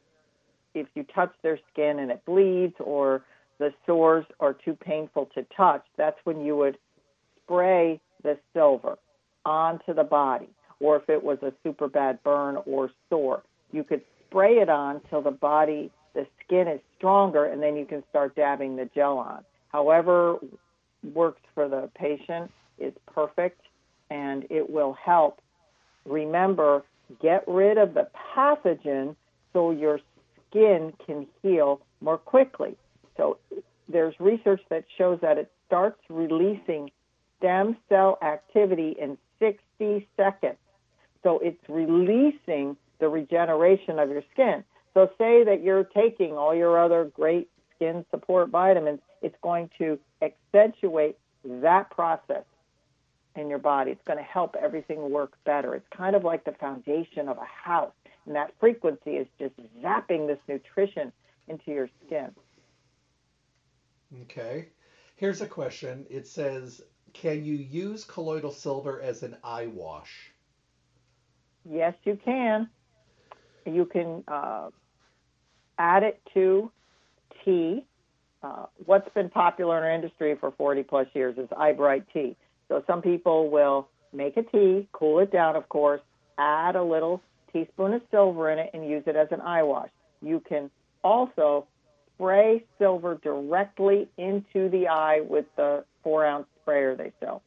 if 0.74 0.88
you 0.96 1.04
touch 1.04 1.34
their 1.44 1.60
skin 1.72 2.00
and 2.00 2.12
it 2.12 2.24
bleeds 2.26 2.76
or 2.80 3.24
the 3.60 3.74
sores 3.86 4.26
are 4.40 4.54
too 4.54 4.74
painful 4.74 5.30
to 5.34 5.46
touch, 5.56 5.84
that's 5.98 6.20
when 6.24 6.42
you 6.42 6.56
would 6.58 6.78
spray 7.44 8.00
the 8.24 8.38
silver 8.54 8.98
onto 9.46 9.94
the 9.94 10.04
body. 10.04 10.50
Or 10.80 10.96
if 10.98 11.10
it 11.10 11.24
was 11.24 11.40
a 11.42 11.54
super 11.64 11.88
bad 11.88 12.22
burn 12.24 12.58
or 12.66 12.92
sore, 13.10 13.44
you 13.72 13.84
could 13.84 14.02
spray 14.28 14.56
it 14.60 14.70
on 14.70 15.02
till 15.10 15.22
the 15.22 15.32
body 15.32 15.92
the 16.14 16.26
skin 16.44 16.68
is 16.68 16.80
stronger, 16.98 17.46
and 17.46 17.62
then 17.62 17.76
you 17.76 17.86
can 17.86 18.04
start 18.10 18.36
dabbing 18.36 18.76
the 18.76 18.90
gel 18.96 19.20
on. 19.20 19.44
However, 19.70 20.38
works 21.14 21.42
for 21.54 21.68
the 21.68 21.90
patient 21.96 22.52
is 22.80 22.94
perfect, 23.06 23.62
and 24.10 24.46
it 24.50 24.68
will 24.68 24.94
help. 24.94 25.42
Remember, 26.06 26.84
get 27.22 27.44
rid 27.48 27.78
of 27.78 27.94
the 27.94 28.08
pathogen 28.36 29.16
so 29.54 29.70
your 29.72 30.00
skin 30.50 30.92
can 31.06 31.28
heal 31.44 31.82
more 32.02 32.18
quickly. 32.18 32.76
So 33.18 33.38
there's 33.90 34.16
research 34.20 34.62
that 34.70 34.86
shows 34.98 35.20
that 35.22 35.38
it 35.38 35.52
starts 35.66 36.00
releasing 36.10 36.92
stem 37.38 37.78
cell 37.90 38.18
activity 38.22 38.96
in 39.00 39.18
60 39.40 40.08
seconds. 40.16 40.58
So 41.24 41.40
it's 41.40 41.62
releasing 41.68 42.78
the 43.00 43.10
regeneration 43.10 44.00
of 44.00 44.10
your 44.10 44.24
skin. 44.34 44.64
So 44.94 45.10
say 45.18 45.44
that 45.44 45.64
you're 45.64 45.84
taking 45.84 46.38
all 46.38 46.56
your 46.56 46.84
other 46.84 47.06
great 47.06 47.50
skin 47.76 48.06
support 48.10 48.50
vitamins, 48.50 49.00
it's 49.22 49.36
going 49.42 49.70
to 49.78 50.00
accentuate 50.22 51.18
that 51.44 51.90
process 51.92 52.44
in 53.36 53.50
your 53.50 53.60
body. 53.60 53.92
It's 53.92 54.04
going 54.06 54.18
to 54.18 54.24
help 54.24 54.56
everything 54.60 55.12
work 55.12 55.34
better. 55.46 55.76
It's 55.76 55.86
kind 55.96 56.16
of 56.16 56.24
like 56.24 56.44
the 56.44 56.54
foundation 56.54 57.30
of 57.30 57.38
a 57.38 57.46
house. 57.46 57.94
And 58.26 58.36
that 58.36 58.54
frequency 58.60 59.12
is 59.12 59.28
just 59.40 59.54
zapping 59.82 60.28
this 60.28 60.40
nutrition 60.48 61.12
into 61.48 61.72
your 61.72 61.90
skin. 62.06 62.32
Okay. 64.24 64.70
Here's 65.16 65.42
a 65.42 65.48
question. 65.48 66.06
It 66.10 66.28
says, 66.28 66.82
can 67.14 67.44
you 67.44 67.56
use 67.56 68.04
colloidal 68.04 68.52
silver 68.52 69.02
as 69.02 69.24
an 69.24 69.38
eye 69.44 69.68
wash? 69.68 70.32
Yes, 71.70 71.96
you 72.04 72.18
can. 72.24 72.70
You 73.66 73.86
can 73.86 74.24
uh, 74.28 74.70
add 75.78 76.04
it 76.04 76.22
to 76.34 76.72
tea. 77.44 77.84
Uh, 78.44 78.68
what's 78.86 79.10
been 79.14 79.30
popular 79.30 79.78
in 79.78 79.84
our 79.84 79.92
industry 79.92 80.36
for 80.40 80.52
40 80.52 80.84
plus 80.84 81.08
years 81.14 81.38
is 81.38 81.50
eyebright 81.58 82.06
tea. 82.14 82.38
So 82.68 82.84
some 82.88 83.02
people 83.02 83.50
will 83.50 83.90
make 84.14 84.38
a 84.38 84.44
tea, 84.44 84.88
cool 84.92 85.20
it 85.20 85.32
down, 85.32 85.56
of 85.56 85.68
course, 85.70 86.02
add 86.38 86.76
a 86.76 86.84
little 86.84 87.22
teaspoon 87.52 87.94
of 87.94 88.02
silver 88.12 88.52
in 88.52 88.60
it, 88.60 88.70
and 88.74 88.88
use 88.88 89.04
it 89.08 89.16
as 89.16 89.28
an 89.32 89.42
eye 89.42 89.64
wash. 89.64 89.90
You 90.22 90.42
can 90.48 90.70
also 91.04 91.68
spray 92.18 92.64
silver 92.78 93.20
directly 93.24 94.08
into 94.18 94.70
the 94.70 94.88
eye 94.88 95.22
with 95.22 95.46
the 95.56 95.84
four 96.04 96.26
ounce 96.26 96.48
sprayer 96.62 96.96
they 96.96 97.12
sell. 97.20 97.42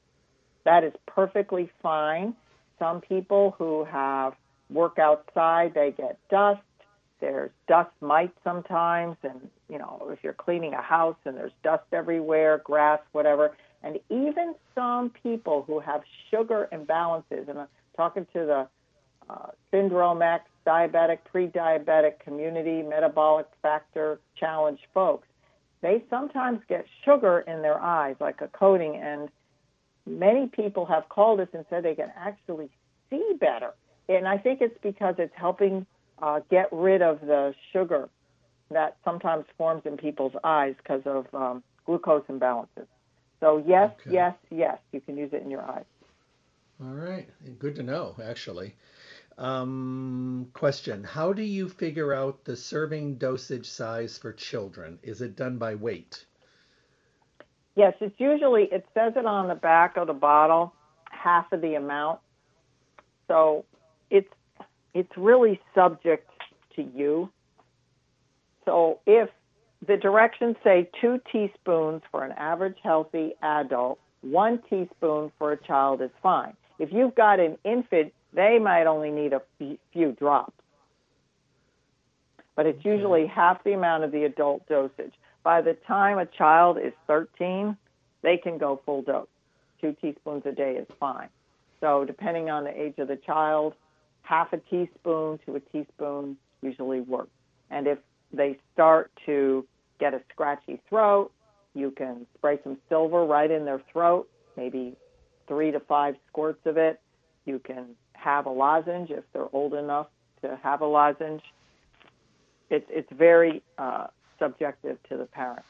That 0.65 0.85
is 0.85 0.93
perfectly 1.07 1.71
fine. 1.83 2.35
Some 2.79 3.01
people 3.01 3.55
who 3.59 3.85
have 3.85 4.35
work 4.71 4.99
outside, 4.99 5.75
they 5.75 5.93
get 5.97 6.19
dust 6.31 6.61
there's 7.21 7.51
dust 7.69 7.91
mites 8.01 8.37
sometimes, 8.43 9.17
and 9.23 9.49
you 9.69 9.79
know 9.79 10.09
if 10.11 10.19
you're 10.23 10.33
cleaning 10.33 10.75
a 10.75 10.83
house 10.83 11.17
and 11.25 11.37
there's 11.37 11.53
dust 11.63 11.85
everywhere, 11.93 12.63
grass, 12.65 13.01
whatever, 13.13 13.55
and 13.83 13.99
even 14.09 14.55
some 14.75 15.11
people 15.23 15.65
who 15.67 15.81
have 15.81 16.03
sugar 16.31 16.69
imbalances. 16.73 17.49
And 17.49 17.59
I'm 17.59 17.69
talking 17.97 18.27
to 18.33 18.39
the 18.41 18.69
uh, 19.29 19.49
Syndrome 19.71 20.23
X, 20.23 20.45
diabetic, 20.67 21.19
pre-diabetic 21.31 22.21
community, 22.21 22.83
metabolic 22.83 23.47
factor 23.63 24.21
challenge 24.37 24.81
folks. 24.93 25.27
They 25.83 26.05
sometimes 26.11 26.61
get 26.69 26.87
sugar 27.05 27.41
in 27.41 27.63
their 27.63 27.81
eyes, 27.81 28.17
like 28.21 28.41
a 28.41 28.49
coating, 28.49 28.97
and 28.97 29.29
many 30.07 30.47
people 30.47 30.85
have 30.87 31.09
called 31.09 31.41
us 31.41 31.49
and 31.53 31.65
said 31.71 31.85
they 31.85 31.95
can 31.95 32.13
actually 32.17 32.69
see 33.09 33.35
better. 33.41 33.73
And 34.09 34.27
I 34.27 34.39
think 34.39 34.61
it's 34.61 34.77
because 34.83 35.15
it's 35.19 35.33
helping 35.35 35.87
uh, 36.21 36.41
get 36.51 36.69
rid 36.73 37.01
of 37.03 37.21
the 37.21 37.55
sugar 37.73 38.09
that 38.71 38.97
sometimes 39.05 39.45
forms 39.57 39.83
in 39.85 39.97
people's 39.97 40.35
eyes 40.45 40.75
because 40.79 41.03
of 41.07 41.27
um, 41.35 41.63
glucose 41.87 42.25
imbalances. 42.29 42.87
So 43.41 43.63
yes, 43.67 43.91
okay. 44.01 44.15
yes, 44.15 44.35
yes, 44.51 44.79
you 44.93 45.01
can 45.01 45.17
use 45.17 45.31
it 45.33 45.43
in 45.43 45.51
your 45.51 45.63
eyes. 45.63 45.85
All 46.83 46.95
right, 46.95 47.29
good 47.59 47.75
to 47.77 47.83
know. 47.83 48.17
Actually, 48.23 48.75
um, 49.41 50.49
question: 50.53 51.03
How 51.03 51.33
do 51.33 51.43
you 51.43 51.69
figure 51.69 52.13
out 52.13 52.45
the 52.45 52.57
serving 52.57 53.17
dosage 53.17 53.67
size 53.67 54.19
for 54.19 54.33
children? 54.33 54.99
Is 55.03 55.23
it 55.23 55.35
done 55.35 55.59
by 55.59 55.75
weight? 55.75 56.27
Yes, 57.75 57.95
it's 58.01 58.19
usually 58.19 58.65
it 58.65 58.87
says 58.95 59.15
it 59.17 59.25
on 59.25 59.49
the 59.49 59.55
back 59.55 59.97
of 59.97 60.07
the 60.07 60.13
bottle, 60.13 60.75
half 61.11 61.51
of 61.53 61.63
the 61.63 61.75
amount. 61.75 62.21
So 63.27 63.65
it's 64.11 64.33
it's 64.93 65.17
really 65.17 65.61
subject 65.75 66.31
to 66.77 66.83
you. 66.83 67.31
So 68.67 69.01
if 69.07 69.31
the 69.87 69.97
directions 69.97 70.57
say 70.63 70.91
two 71.01 71.21
teaspoons 71.33 72.03
for 72.11 72.25
an 72.25 72.33
average 72.33 72.77
healthy 72.83 73.33
adult, 73.41 73.99
one 74.21 74.61
teaspoon 74.69 75.33
for 75.39 75.53
a 75.53 75.57
child 75.57 76.03
is 76.03 76.11
fine. 76.23 76.55
If 76.79 76.93
you've 76.93 77.15
got 77.15 77.41
an 77.41 77.57
infant, 77.65 78.13
they 78.33 78.59
might 78.59 78.87
only 78.87 79.11
need 79.11 79.33
a 79.33 79.43
few 79.93 80.13
drops. 80.13 80.53
But 82.57 82.67
it's 82.67 82.85
usually 82.85 83.27
half 83.27 83.63
the 83.65 83.73
amount 83.73 84.05
of 84.05 84.13
the 84.13 84.25
adult 84.25 84.69
dosage. 84.69 85.15
By 85.43 85.63
the 85.63 85.75
time 85.87 86.19
a 86.19 86.27
child 86.27 86.79
is 86.79 86.93
13, 87.07 87.77
they 88.23 88.37
can 88.37 88.59
go 88.59 88.81
full 88.85 89.03
dose. 89.03 89.29
Two 89.81 89.97
teaspoons 90.01 90.43
a 90.45 90.53
day 90.53 90.77
is 90.77 90.87
fine. 90.99 91.29
So, 91.81 92.05
depending 92.05 92.51
on 92.51 92.65
the 92.65 92.79
age 92.79 92.99
of 92.99 93.09
the 93.09 93.17
child, 93.17 93.75
half 94.23 94.53
a 94.53 94.59
teaspoon 94.59 95.39
to 95.47 95.57
a 95.57 95.61
teaspoon 95.61 96.37
usually 96.61 97.01
works. 97.01 97.31
And 97.71 97.87
if 97.87 97.99
they 98.33 98.59
start 98.75 99.11
to 99.27 99.67
get 99.99 100.13
a 100.13 100.21
scratchy 100.31 100.81
throat, 100.89 101.33
you 101.75 101.91
can 101.93 102.27
spray 102.37 102.59
some 102.63 102.77
silver 102.89 103.25
right 103.25 103.51
in 103.51 103.65
their 103.65 103.81
throat, 103.93 104.29
maybe 104.57 104.97
three 105.49 105.71
to 105.71 105.81
five 105.81 106.17
squirts 106.29 106.61
of 106.67 106.77
it. 106.77 107.01
You 107.47 107.59
can 107.61 107.97
have 108.23 108.47
a 108.47 108.51
lozenge 108.51 109.11
if 109.11 109.25
they're 109.33 109.49
old 109.53 109.75
enough 109.75 110.09
to 110.43 110.59
have 110.63 110.81
a 110.81 110.87
lozenge. 110.87 111.43
it's 112.69 112.87
it's 112.91 113.11
very 113.13 113.63
uh, 113.79 114.07
subjective 114.39 114.99
to 115.09 115.17
the 115.17 115.27
parent. 115.27 115.65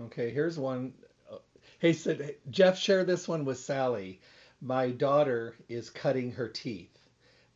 Okay, 0.00 0.30
here's 0.30 0.58
one. 0.58 0.94
Hey, 1.78 1.92
said 1.92 2.36
Jeff, 2.50 2.78
share 2.78 3.04
this 3.04 3.26
one 3.26 3.44
with 3.44 3.58
Sally. 3.58 4.20
My 4.60 4.90
daughter 4.90 5.54
is 5.68 5.90
cutting 5.90 6.32
her 6.32 6.48
teeth. 6.48 6.96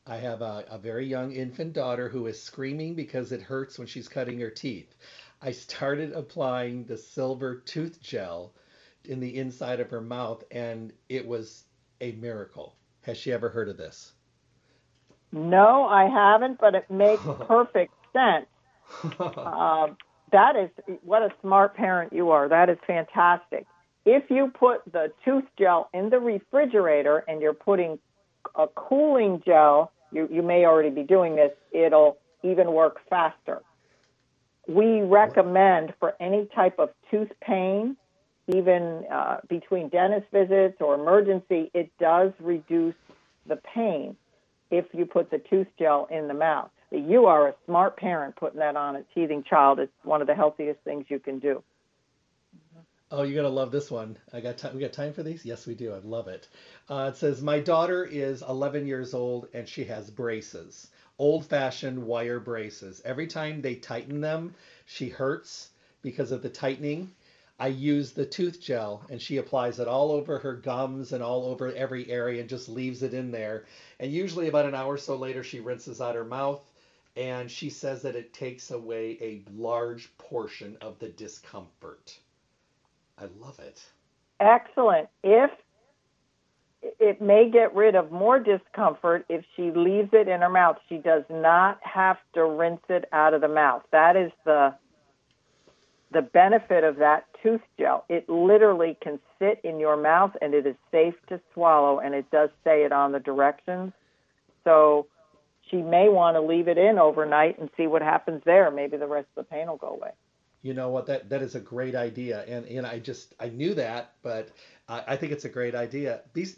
I 0.07 0.17
have 0.17 0.43
a, 0.43 0.65
a 0.71 0.79
very 0.79 1.07
young 1.07 1.33
infant 1.33 1.73
daughter 1.73 2.09
who 2.09 2.27
is 2.27 2.43
screaming 2.43 2.95
because 2.95 3.33
it 3.33 3.43
hurts 3.43 3.79
when 3.79 3.87
she's 3.87 4.09
cutting 4.09 4.41
her 4.41 4.51
teeth. 4.51 4.95
I 5.41 5.53
started 5.53 6.13
applying 6.13 6.85
the 6.85 6.97
silver 6.97 7.57
tooth 7.57 8.01
gel 8.01 8.55
in 9.05 9.21
the 9.21 9.37
inside 9.37 9.81
of 9.81 9.91
her 9.91 10.01
mouth, 10.01 10.45
and 10.51 10.93
it 11.09 11.27
was 11.27 11.65
a 12.01 12.13
miracle. 12.13 12.77
Has 13.05 13.19
she 13.19 13.33
ever 13.33 13.51
heard 13.51 13.69
of 13.69 13.77
this? 13.77 14.13
No, 15.31 15.85
I 15.85 16.05
haven't, 16.09 16.59
but 16.59 16.75
it 16.75 16.91
makes 16.91 17.23
perfect 17.47 17.93
sense. 18.13 18.47
Uh, 19.21 19.89
that 20.33 20.57
is 20.57 20.71
what 21.03 21.23
a 21.23 21.31
smart 21.43 21.75
parent 21.75 22.13
you 22.13 22.31
are. 22.31 22.49
That 22.49 22.71
is 22.71 22.79
fantastic. 22.87 23.67
If 24.07 24.31
you 24.31 24.49
put 24.49 24.83
the 24.91 25.13
tooth 25.25 25.45
gel 25.59 25.89
in 25.95 26.11
the 26.11 26.19
refrigerator 26.19 27.25
and 27.27 27.41
you're 27.41 27.55
putting 27.55 27.99
a 28.55 28.67
cooling 28.69 29.43
gel, 29.45 29.93
you, 30.13 30.29
you 30.31 30.43
may 30.43 30.65
already 30.67 30.91
be 30.91 31.03
doing 31.03 31.37
this, 31.37 31.53
it'll 31.73 32.19
even 32.43 32.73
work 32.73 33.01
faster. 33.09 33.63
We 34.69 35.03
recommend 35.03 35.95
for 35.99 36.15
any 36.21 36.47
type 36.55 36.79
of 36.79 36.91
tooth 37.11 37.33
pain, 37.43 37.97
even 38.49 39.05
uh, 39.11 39.39
between 39.49 39.89
dentist 39.89 40.27
visits 40.33 40.77
or 40.81 40.95
emergency, 40.95 41.71
it 41.73 41.91
does 41.99 42.33
reduce 42.41 42.95
the 43.47 43.57
pain 43.57 44.17
if 44.71 44.87
you 44.93 45.07
put 45.07 45.31
the 45.31 45.39
tooth 45.39 45.69
gel 45.79 46.07
in 46.11 46.29
the 46.29 46.35
mouth. 46.35 46.71
You 46.91 47.27
are 47.27 47.49
a 47.49 47.55
smart 47.67 47.97
parent 47.97 48.37
putting 48.37 48.61
that 48.61 48.77
on 48.77 48.97
a 48.97 49.03
teething 49.15 49.45
child. 49.45 49.81
It's 49.81 49.93
one 50.03 50.21
of 50.21 50.27
the 50.27 50.35
healthiest 50.35 50.81
things 50.81 51.07
you 51.09 51.19
can 51.19 51.39
do. 51.39 51.63
Oh, 53.11 53.23
you're 53.23 53.43
gonna 53.43 53.55
love 53.55 53.71
this 53.71 53.91
one. 53.91 54.17
I 54.33 54.41
got 54.41 54.59
time. 54.59 54.75
We 54.75 54.81
got 54.81 54.93
time 54.93 55.13
for 55.13 55.23
these? 55.23 55.45
Yes, 55.45 55.67
we 55.67 55.75
do. 55.75 55.93
I 55.93 55.99
love 55.99 56.27
it. 56.27 56.49
Uh, 56.89 57.11
it 57.13 57.17
says 57.17 57.43
my 57.43 57.61
daughter 57.61 58.05
is 58.05 58.43
11 58.43 58.87
years 58.87 59.15
old 59.15 59.49
and 59.55 59.69
she 59.69 59.85
has 59.85 60.11
braces, 60.11 60.91
old-fashioned 61.19 62.05
wire 62.05 62.41
braces. 62.41 63.03
Every 63.05 63.27
time 63.27 63.61
they 63.61 63.77
tighten 63.77 64.21
them, 64.21 64.55
she 64.87 65.09
hurts 65.09 65.71
because 66.03 66.33
of 66.33 66.43
the 66.43 66.49
tightening. 66.49 67.13
I 67.59 67.69
use 67.69 68.13
the 68.13 68.27
tooth 68.27 68.61
gel 68.61 69.05
and 69.11 69.21
she 69.21 69.37
applies 69.37 69.79
it 69.79 69.89
all 69.89 70.11
over 70.11 70.39
her 70.39 70.55
gums 70.55 71.13
and 71.13 71.23
all 71.23 71.47
over 71.47 71.73
every 71.73 72.11
area 72.11 72.41
and 72.41 72.49
just 72.49 72.69
leaves 72.69 73.03
it 73.03 73.15
in 73.15 73.31
there. 73.31 73.65
And 74.01 74.13
usually 74.13 74.49
about 74.49 74.67
an 74.67 74.75
hour 74.75 74.95
or 74.95 74.99
so 74.99 75.17
later, 75.17 75.45
she 75.45 75.61
rinses 75.61 76.01
out 76.01 76.17
her 76.17 76.25
mouth 76.25 76.63
and 77.17 77.51
she 77.51 77.71
says 77.71 78.03
that 78.03 78.17
it 78.17 78.33
takes 78.33 78.71
away 78.73 79.19
a 79.21 79.45
large 79.53 80.17
portion 80.19 80.77
of 80.81 80.99
the 80.99 81.11
discomfort. 81.11 82.19
I 83.19 83.27
love 83.39 83.61
it. 83.61 83.85
Excellent. 84.41 85.09
If 85.23 85.51
it 86.99 87.21
may 87.21 87.51
get 87.51 87.75
rid 87.75 87.95
of 87.95 88.13
more 88.13 88.39
discomfort 88.39 89.25
if 89.29 89.45
she 89.57 89.71
leaves 89.71 90.11
it 90.13 90.29
in 90.29 90.41
her 90.41 90.51
mouth. 90.51 90.77
She 90.89 90.99
does 90.99 91.25
not 91.31 91.79
have 91.83 92.19
to 92.35 92.45
rinse 92.45 92.83
it 92.89 93.09
out 93.13 93.35
of 93.35 93.41
the 93.41 93.49
mouth. 93.49 93.83
That 93.91 94.17
is 94.17 94.33
the 94.45 94.75
the 96.11 96.23
benefit 96.23 96.85
of 96.85 96.97
that 96.97 97.27
tooth 97.45 97.61
gel. 97.79 98.05
It 98.09 98.29
literally 98.29 98.97
can 99.01 99.21
sit 99.39 99.61
in 99.63 99.79
your 99.79 99.97
mouth 99.97 100.33
and 100.41 100.55
it 100.55 100.67
is 100.67 100.75
safe 100.91 101.15
to 101.29 101.41
swallow 101.53 102.01
and 102.01 102.15
it 102.15 102.29
does 102.31 102.51
say 102.65 102.85
it 102.85 102.93
on 102.93 103.13
the 103.13 103.21
directions. 103.21 103.93
So 104.65 105.07
she 105.71 105.77
may 105.77 106.09
want 106.09 106.37
to 106.37 106.41
leave 106.41 106.69
it 106.69 106.79
in 106.79 106.99
overnight 106.99 107.59
and 107.59 107.69
see 107.77 107.87
what 107.87 108.03
happens 108.03 108.43
there. 108.45 108.71
Maybe 108.71 108.97
the 108.97 109.07
rest 109.07 109.29
of 109.37 109.45
the 109.45 109.51
pain 109.51 109.69
will 109.69 109.77
go 109.77 109.89
away. 109.89 110.11
You 110.63 110.73
know 110.73 110.89
what? 110.89 111.07
That 111.07 111.29
that 111.29 111.43
is 111.43 111.55
a 111.55 111.61
great 111.61 111.95
idea, 111.95 112.43
and 112.49 112.65
and 112.67 112.87
I 112.87 112.99
just 112.99 113.35
I 113.39 113.51
knew 113.51 113.75
that, 113.75 114.13
but 114.23 114.49
I, 114.89 115.05
I 115.09 115.17
think 115.17 115.33
it's 115.33 115.45
a 115.45 115.51
great 115.51 115.75
idea. 115.75 116.23
These 116.33 116.57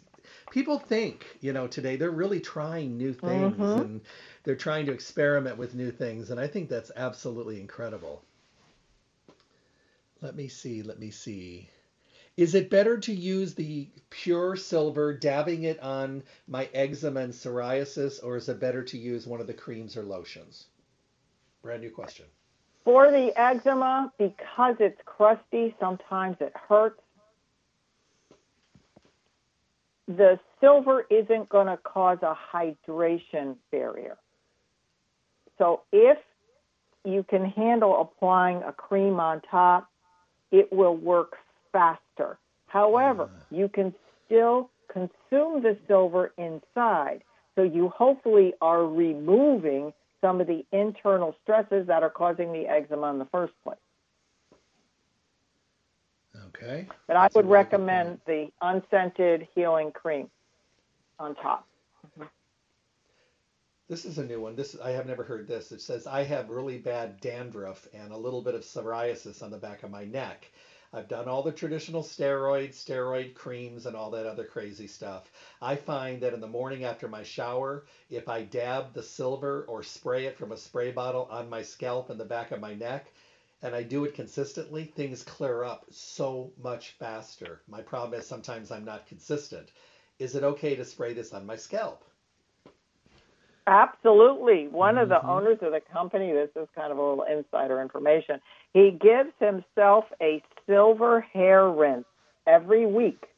people 0.49 0.79
think, 0.79 1.25
you 1.41 1.51
know, 1.51 1.67
today 1.67 1.97
they're 1.97 2.09
really 2.09 2.39
trying 2.39 2.97
new 2.97 3.13
things 3.13 3.57
Mhm. 3.57 3.81
and 3.81 4.01
they're 4.45 4.55
trying 4.55 4.85
to 4.85 4.93
experiment 4.93 5.57
with 5.57 5.75
new 5.75 5.91
things, 5.91 6.31
and 6.31 6.39
I 6.39 6.47
think 6.47 6.69
that's 6.69 6.89
absolutely 6.95 7.59
incredible. 7.59 8.23
Let 10.21 10.35
me 10.35 10.47
see. 10.47 10.81
Let 10.81 10.99
me 10.99 11.11
see. 11.11 11.69
Is 12.37 12.53
it 12.53 12.69
better 12.69 12.97
to 12.99 13.13
use 13.13 13.55
the 13.55 13.87
pure 14.11 14.55
silver, 14.55 15.13
dabbing 15.13 15.63
it 15.63 15.79
on 15.79 16.23
my 16.47 16.69
eczema 16.73 17.21
and 17.21 17.33
psoriasis, 17.33 18.23
or 18.23 18.37
is 18.37 18.47
it 18.47 18.59
better 18.59 18.83
to 18.83 18.97
use 18.97 19.25
one 19.25 19.41
of 19.41 19.47
the 19.47 19.53
creams 19.53 19.97
or 19.97 20.03
lotions? 20.03 20.67
Brand 21.63 21.81
new 21.81 21.89
question. 21.89 22.25
For 22.83 23.11
the 23.11 23.33
eczema, 23.35 24.13
because 24.17 24.75
it's 24.79 25.01
crusty, 25.03 25.75
sometimes 25.79 26.37
it 26.39 26.53
hurts. 26.55 27.01
The 30.07 30.39
silver 30.61 31.05
isn't 31.09 31.49
going 31.49 31.67
to 31.67 31.77
cause 31.77 32.19
a 32.21 32.37
hydration 32.53 33.57
barrier. 33.71 34.17
So 35.57 35.81
if 35.91 36.17
you 37.03 37.23
can 37.23 37.45
handle 37.45 37.99
applying 37.99 38.63
a 38.63 38.71
cream 38.71 39.19
on 39.19 39.41
top, 39.41 39.89
it 40.51 40.71
will 40.71 40.95
work 40.95 41.37
faster. 41.71 42.37
However, 42.67 43.29
ah. 43.31 43.43
you 43.49 43.69
can 43.69 43.93
still 44.25 44.69
consume 44.91 45.61
the 45.61 45.77
silver 45.87 46.33
inside. 46.37 47.23
So 47.55 47.63
you 47.63 47.89
hopefully 47.89 48.53
are 48.61 48.85
removing 48.85 49.93
some 50.21 50.41
of 50.41 50.47
the 50.47 50.65
internal 50.71 51.35
stresses 51.43 51.87
that 51.87 52.03
are 52.03 52.09
causing 52.09 52.51
the 52.51 52.67
eczema 52.67 53.09
in 53.11 53.19
the 53.19 53.25
first 53.25 53.53
place. 53.63 53.77
Okay. 56.49 56.87
But 57.07 57.15
I 57.17 57.23
That's 57.23 57.35
a 57.35 57.39
would 57.39 57.49
recommend 57.49 58.19
the 58.25 58.49
unscented 58.61 59.47
healing 59.53 59.91
cream 59.91 60.29
on 61.19 61.35
top. 61.35 61.67
Mm-hmm. 62.05 62.23
This 63.89 64.03
is 64.03 64.17
a 64.17 64.25
new 64.25 64.41
one. 64.41 64.57
This 64.57 64.77
I 64.83 64.91
have 64.91 65.05
never 65.05 65.23
heard 65.23 65.47
this. 65.47 65.71
It 65.71 65.81
says 65.81 66.07
I 66.07 66.23
have 66.23 66.49
really 66.49 66.77
bad 66.77 67.21
dandruff 67.21 67.87
and 67.93 68.11
a 68.11 68.17
little 68.17 68.41
bit 68.41 68.53
of 68.53 68.63
psoriasis 68.63 69.41
on 69.41 69.49
the 69.49 69.57
back 69.57 69.83
of 69.83 69.91
my 69.91 70.03
neck. 70.03 70.51
I've 70.91 71.07
done 71.07 71.29
all 71.29 71.41
the 71.41 71.53
traditional 71.53 72.03
steroids, 72.03 72.75
steroid 72.75 73.33
creams, 73.33 73.85
and 73.85 73.95
all 73.95 74.11
that 74.11 74.25
other 74.25 74.43
crazy 74.43 74.87
stuff. 74.87 75.31
I 75.61 75.77
find 75.77 76.19
that 76.19 76.33
in 76.33 76.41
the 76.41 76.47
morning 76.47 76.83
after 76.83 77.07
my 77.07 77.23
shower, 77.23 77.85
if 78.09 78.27
I 78.27 78.43
dab 78.43 78.93
the 78.93 79.03
silver 79.03 79.63
or 79.69 79.83
spray 79.83 80.25
it 80.25 80.37
from 80.37 80.51
a 80.51 80.57
spray 80.57 80.91
bottle 80.91 81.29
on 81.31 81.49
my 81.49 81.61
scalp 81.61 82.09
and 82.09 82.19
the 82.19 82.25
back 82.25 82.51
of 82.51 82.59
my 82.59 82.73
neck, 82.73 83.13
and 83.61 83.73
I 83.73 83.83
do 83.83 84.03
it 84.03 84.15
consistently, 84.15 84.83
things 84.83 85.23
clear 85.23 85.63
up 85.63 85.85
so 85.91 86.51
much 86.61 86.97
faster. 86.99 87.61
My 87.69 87.81
problem 87.81 88.19
is 88.19 88.27
sometimes 88.27 88.69
I'm 88.69 88.83
not 88.83 89.07
consistent. 89.07 89.71
Is 90.19 90.35
it 90.35 90.43
okay 90.43 90.75
to 90.75 90.83
spray 90.83 91.13
this 91.13 91.33
on 91.33 91.45
my 91.45 91.55
scalp? 91.55 92.03
Absolutely. 93.67 94.69
One 94.69 94.97
of 94.97 95.09
the 95.09 95.15
Mhm. 95.15 95.27
owners 95.29 95.61
of 95.61 95.73
the 95.73 95.81
company, 95.81 96.31
this 96.31 96.49
is 96.55 96.69
kind 96.73 96.89
of 96.91 96.97
a 96.97 97.01
little 97.01 97.23
insider 97.25 97.81
information, 97.81 98.41
he 98.73 98.91
gives 98.91 99.33
himself 99.39 100.11
a 100.21 100.41
silver 100.65 101.19
hair 101.19 101.69
rinse 101.69 102.07
every 102.47 102.85
week. 102.85 103.29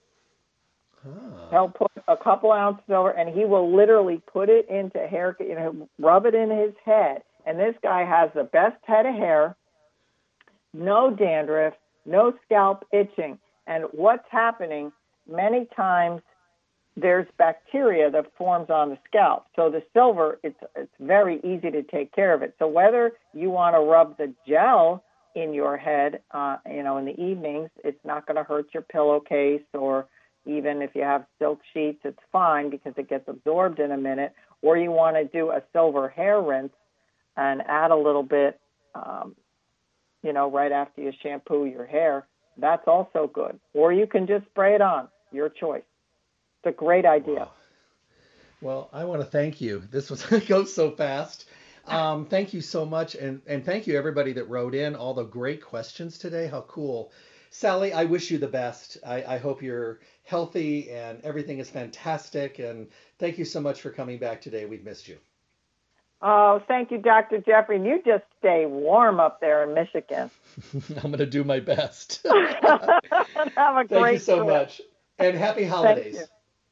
Ah. 1.04 1.50
He'll 1.50 1.70
put 1.70 1.92
a 2.08 2.16
couple 2.16 2.52
ounce 2.52 2.80
silver 2.86 3.10
and 3.10 3.30
he 3.30 3.44
will 3.44 3.72
literally 3.72 4.22
put 4.28 4.50
it 4.50 4.70
into 4.70 5.08
hair, 5.08 5.36
you 5.40 5.56
know, 5.56 5.90
rub 5.98 6.28
it 6.28 6.36
in 6.36 6.52
his 6.52 6.76
head. 6.86 7.24
And 7.46 7.60
this 7.60 7.76
guy 7.82 8.04
has 8.04 8.32
the 8.34 8.44
best 8.44 8.78
head 8.86 9.08
of 9.08 9.16
hair, 9.16 9.56
no 10.74 11.10
dandruff, 11.10 11.74
no 12.06 12.34
scalp 12.46 12.86
itching. 12.92 13.40
And 13.66 13.86
what's 13.92 14.28
happening 14.30 14.92
many 15.28 15.66
times 15.76 16.22
there's 17.02 17.28
bacteria 17.38 18.10
that 18.12 18.26
forms 18.38 18.70
on 18.70 18.90
the 18.90 18.98
scalp. 19.08 19.46
So 19.56 19.70
the 19.70 19.84
silver, 19.94 20.40
it's 20.44 20.60
it's 20.76 20.92
very 21.00 21.40
easy 21.44 21.72
to 21.72 21.84
take 21.84 22.14
care 22.14 22.34
of 22.34 22.42
it. 22.42 22.56
So 22.60 22.68
whether 22.68 23.14
you 23.34 23.50
want 23.50 23.76
to 23.76 23.80
rub 23.80 24.18
the 24.18 24.34
gel 24.48 25.04
in 25.36 25.54
your 25.54 25.78
head, 25.78 26.22
uh, 26.32 26.58
you 26.70 26.84
know, 26.84 26.98
in 26.98 27.06
the 27.06 27.20
evenings, 27.20 27.70
it's 27.84 28.04
not 28.04 28.26
going 28.26 28.38
to 28.38 28.44
hurt 28.44 28.68
your 28.74 28.84
pillowcase, 28.84 29.62
or 29.74 30.08
even 30.46 30.82
if 30.82 30.92
you 30.96 31.04
have 31.04 31.26
silk 31.38 31.60
sheets, 31.74 32.00
it's 32.04 32.20
fine 32.32 32.70
because 32.70 32.94
it 32.98 33.10
gets 33.10 33.28
absorbed 33.28 33.80
in 33.80 33.92
a 33.92 33.98
minute. 33.98 34.34
Or 34.62 34.78
you 34.78 34.92
want 34.92 35.16
to 35.16 35.26
do 35.26 35.52
a 35.52 35.62
silver 35.72 36.10
hair 36.10 36.42
rinse 36.42 36.74
and 37.38 37.62
add 37.68 37.92
a 37.92 37.96
little 37.96 38.24
bit, 38.24 38.60
um, 38.96 39.36
you 40.24 40.34
know, 40.34 40.52
right 40.52 40.72
after 40.72 41.02
you 41.02 41.14
shampoo 41.22 41.66
your 41.66 41.86
hair. 41.86 42.28
That's 42.58 42.88
also 42.88 43.30
good. 43.32 43.60
Or 43.74 43.94
you 43.94 44.08
can 44.08 44.28
just 44.28 44.46
spray 44.48 44.76
it 44.76 44.82
on. 44.82 45.08
Your 45.32 45.48
choice. 45.48 45.84
It's 46.64 46.74
a 46.74 46.78
great 46.78 47.06
idea. 47.06 47.40
Wow. 47.40 47.52
Well, 48.62 48.90
I 48.92 49.06
want 49.06 49.22
to 49.22 49.28
thank 49.28 49.62
you. 49.62 49.84
This 49.92 50.10
was 50.10 50.24
goes 50.48 50.74
so 50.74 50.92
fast. 50.92 51.46
Um, 51.88 52.26
thank 52.26 52.54
you 52.54 52.62
so 52.62 52.86
much, 52.86 53.16
and 53.16 53.42
and 53.48 53.66
thank 53.66 53.88
you 53.88 53.98
everybody 53.98 54.34
that 54.34 54.50
wrote 54.50 54.76
in 54.76 54.96
all 54.96 55.14
the 55.14 55.24
great 55.24 55.64
questions 55.64 56.18
today. 56.18 56.48
How 56.48 56.62
cool, 56.62 57.12
Sally! 57.50 57.94
I 57.94 58.04
wish 58.04 58.30
you 58.30 58.38
the 58.38 58.48
best. 58.48 58.98
I, 59.06 59.24
I 59.24 59.38
hope 59.38 59.64
you're 59.64 60.00
healthy 60.30 60.92
and 60.92 61.20
everything 61.24 61.58
is 61.58 61.70
fantastic. 61.70 62.60
And 62.60 62.88
thank 63.18 63.38
you 63.38 63.46
so 63.46 63.60
much 63.60 63.82
for 63.82 63.90
coming 63.90 64.20
back 64.20 64.42
today. 64.42 64.66
We've 64.66 64.84
missed 64.84 65.08
you. 65.08 65.18
Oh, 66.22 66.62
thank 66.68 66.92
you, 66.92 67.00
Dr. 67.00 67.40
Jeffrey. 67.40 67.78
And 67.78 67.86
you 67.86 68.02
just 68.06 68.26
stay 68.40 68.66
warm 68.66 69.20
up 69.20 69.40
there 69.42 69.64
in 69.64 69.74
Michigan. 69.74 70.30
I'm 70.74 71.12
going 71.12 71.18
to 71.18 71.26
do 71.26 71.44
my 71.44 71.60
best. 71.60 72.26
Have 72.28 73.78
a 73.78 73.86
great 73.86 73.90
Thank 73.90 74.14
you 74.14 74.20
so 74.20 74.36
trip. 74.44 74.48
much. 74.48 74.82
And 75.18 75.36
happy 75.36 75.64
holidays. 75.64 76.28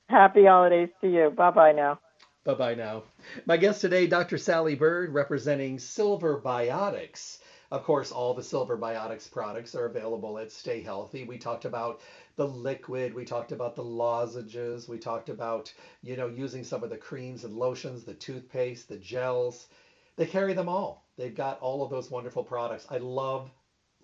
Happy 0.10 0.46
holidays 0.46 0.90
to 1.02 1.08
you. 1.08 1.30
Bye 1.36 1.52
bye 1.52 1.72
now. 1.74 2.00
Bye 2.46 2.54
bye 2.54 2.76
now. 2.76 3.04
My 3.46 3.58
guest 3.58 3.82
today, 3.82 4.08
Dr. 4.08 4.38
Sally 4.38 4.76
Bird, 4.76 5.14
representing 5.14 5.80
Silver 5.80 6.40
Biotics. 6.40 7.40
Of 7.70 7.84
course, 7.84 8.14
all 8.14 8.34
the 8.34 8.42
Silver 8.44 8.78
Biotics 8.78 9.30
products 9.30 9.76
are 9.76 9.88
available 9.88 10.40
at 10.40 10.54
Stay 10.54 10.82
Healthy. 10.82 11.26
We 11.26 11.38
talked 11.38 11.66
about 11.66 12.00
the 12.38 12.48
liquid, 12.48 13.14
we 13.14 13.26
talked 13.26 13.52
about 13.52 13.76
the 13.76 13.84
lozenges, 13.84 14.88
we 14.88 14.98
talked 14.98 15.28
about, 15.28 15.74
you 16.02 16.16
know, 16.16 16.28
using 16.28 16.64
some 16.64 16.84
of 16.86 16.90
the 16.90 16.96
creams 16.96 17.44
and 17.44 17.54
lotions, 17.54 18.06
the 18.06 18.14
toothpaste, 18.14 18.88
the 18.88 18.98
gels. 18.98 19.68
They 20.16 20.26
carry 20.26 20.54
them 20.54 20.70
all. 20.70 21.06
They've 21.18 21.36
got 21.36 21.60
all 21.60 21.84
of 21.84 21.90
those 21.90 22.10
wonderful 22.10 22.46
products. 22.46 22.88
I 22.90 23.00
love 23.00 23.52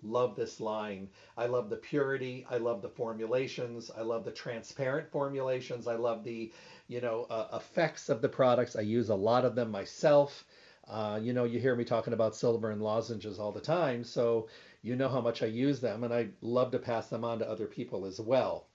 love 0.04 0.36
this 0.36 0.60
line. 0.60 1.08
I 1.36 1.46
love 1.46 1.70
the 1.70 1.76
purity. 1.76 2.46
I 2.48 2.58
love 2.58 2.82
the 2.82 2.88
formulations. 2.88 3.90
I 3.96 4.02
love 4.02 4.24
the 4.24 4.30
transparent 4.30 5.10
formulations. 5.10 5.88
I 5.88 5.94
love 5.96 6.22
the, 6.22 6.52
you 6.88 7.00
know, 7.00 7.26
uh, 7.30 7.48
effects 7.54 8.08
of 8.08 8.20
the 8.20 8.28
products. 8.28 8.76
I 8.76 8.82
use 8.82 9.08
a 9.08 9.14
lot 9.14 9.44
of 9.44 9.54
them 9.54 9.70
myself. 9.70 10.44
Uh, 10.86 11.18
you 11.22 11.32
know, 11.32 11.44
you 11.44 11.58
hear 11.58 11.74
me 11.74 11.84
talking 11.84 12.12
about 12.12 12.36
silver 12.36 12.70
and 12.70 12.82
lozenges 12.82 13.38
all 13.38 13.52
the 13.52 13.60
time, 13.60 14.04
so 14.04 14.48
you 14.82 14.96
know 14.96 15.08
how 15.08 15.20
much 15.20 15.42
I 15.42 15.46
use 15.46 15.80
them, 15.80 16.04
and 16.04 16.12
I 16.12 16.28
love 16.42 16.70
to 16.72 16.78
pass 16.78 17.08
them 17.08 17.24
on 17.24 17.38
to 17.38 17.48
other 17.48 17.66
people 17.66 18.04
as 18.04 18.20
well. 18.20 18.66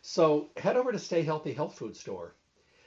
So 0.00 0.48
head 0.56 0.76
over 0.76 0.90
to 0.90 0.98
Stay 0.98 1.22
Healthy 1.22 1.52
Health 1.52 1.76
Food 1.76 1.94
Store. 1.94 2.34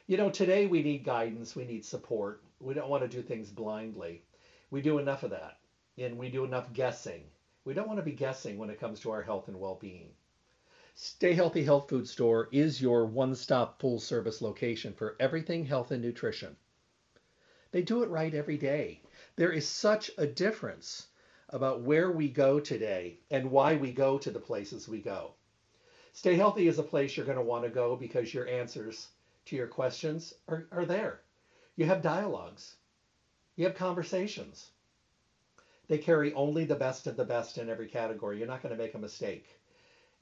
You 0.07 0.17
know, 0.17 0.31
today 0.31 0.65
we 0.65 0.81
need 0.81 1.03
guidance, 1.03 1.55
we 1.55 1.65
need 1.65 1.85
support. 1.85 2.43
We 2.59 2.73
don't 2.73 2.89
want 2.89 3.03
to 3.03 3.07
do 3.07 3.21
things 3.21 3.51
blindly. 3.51 4.23
We 4.71 4.81
do 4.81 4.97
enough 4.97 5.21
of 5.21 5.29
that, 5.29 5.59
and 5.99 6.17
we 6.17 6.29
do 6.29 6.43
enough 6.43 6.73
guessing. 6.73 7.25
We 7.65 7.73
don't 7.73 7.87
want 7.87 7.99
to 7.99 8.03
be 8.05 8.11
guessing 8.11 8.57
when 8.57 8.69
it 8.69 8.79
comes 8.79 8.99
to 8.99 9.11
our 9.11 9.21
health 9.21 9.47
and 9.47 9.57
well 9.57 9.75
being. 9.75 10.09
Stay 10.95 11.33
Healthy 11.33 11.63
Health 11.63 11.87
Food 11.87 12.07
Store 12.07 12.49
is 12.51 12.81
your 12.81 13.05
one 13.05 13.35
stop 13.35 13.79
full 13.79 13.99
service 13.99 14.41
location 14.41 14.93
for 14.93 15.15
everything 15.17 15.65
health 15.65 15.91
and 15.91 16.03
nutrition. 16.03 16.57
They 17.71 17.81
do 17.81 18.03
it 18.03 18.09
right 18.09 18.33
every 18.33 18.57
day. 18.57 19.01
There 19.37 19.51
is 19.51 19.67
such 19.67 20.11
a 20.17 20.27
difference 20.27 21.07
about 21.49 21.81
where 21.81 22.11
we 22.11 22.27
go 22.27 22.59
today 22.59 23.19
and 23.31 23.49
why 23.49 23.77
we 23.77 23.93
go 23.93 24.17
to 24.17 24.29
the 24.29 24.39
places 24.41 24.89
we 24.89 24.99
go. 24.99 25.33
Stay 26.11 26.35
Healthy 26.35 26.67
is 26.67 26.79
a 26.79 26.83
place 26.83 27.15
you're 27.15 27.25
going 27.25 27.37
to 27.37 27.43
want 27.43 27.63
to 27.63 27.69
go 27.69 27.95
because 27.95 28.33
your 28.33 28.47
answers 28.47 29.07
to 29.45 29.55
your 29.55 29.67
questions 29.67 30.33
are, 30.49 30.67
are 30.71 30.85
there. 30.85 31.21
You 31.77 31.85
have 31.85 32.01
dialogues, 32.01 32.75
you 33.55 33.63
have 33.65 33.75
conversations. 33.75 34.71
They 35.87 35.97
carry 35.97 36.33
only 36.33 36.65
the 36.65 36.75
best 36.75 37.07
of 37.07 37.17
the 37.17 37.25
best 37.25 37.57
in 37.57 37.69
every 37.69 37.87
category. 37.87 38.37
You're 38.37 38.47
not 38.47 38.61
going 38.61 38.75
to 38.75 38.81
make 38.81 38.95
a 38.95 38.99
mistake. 38.99 39.57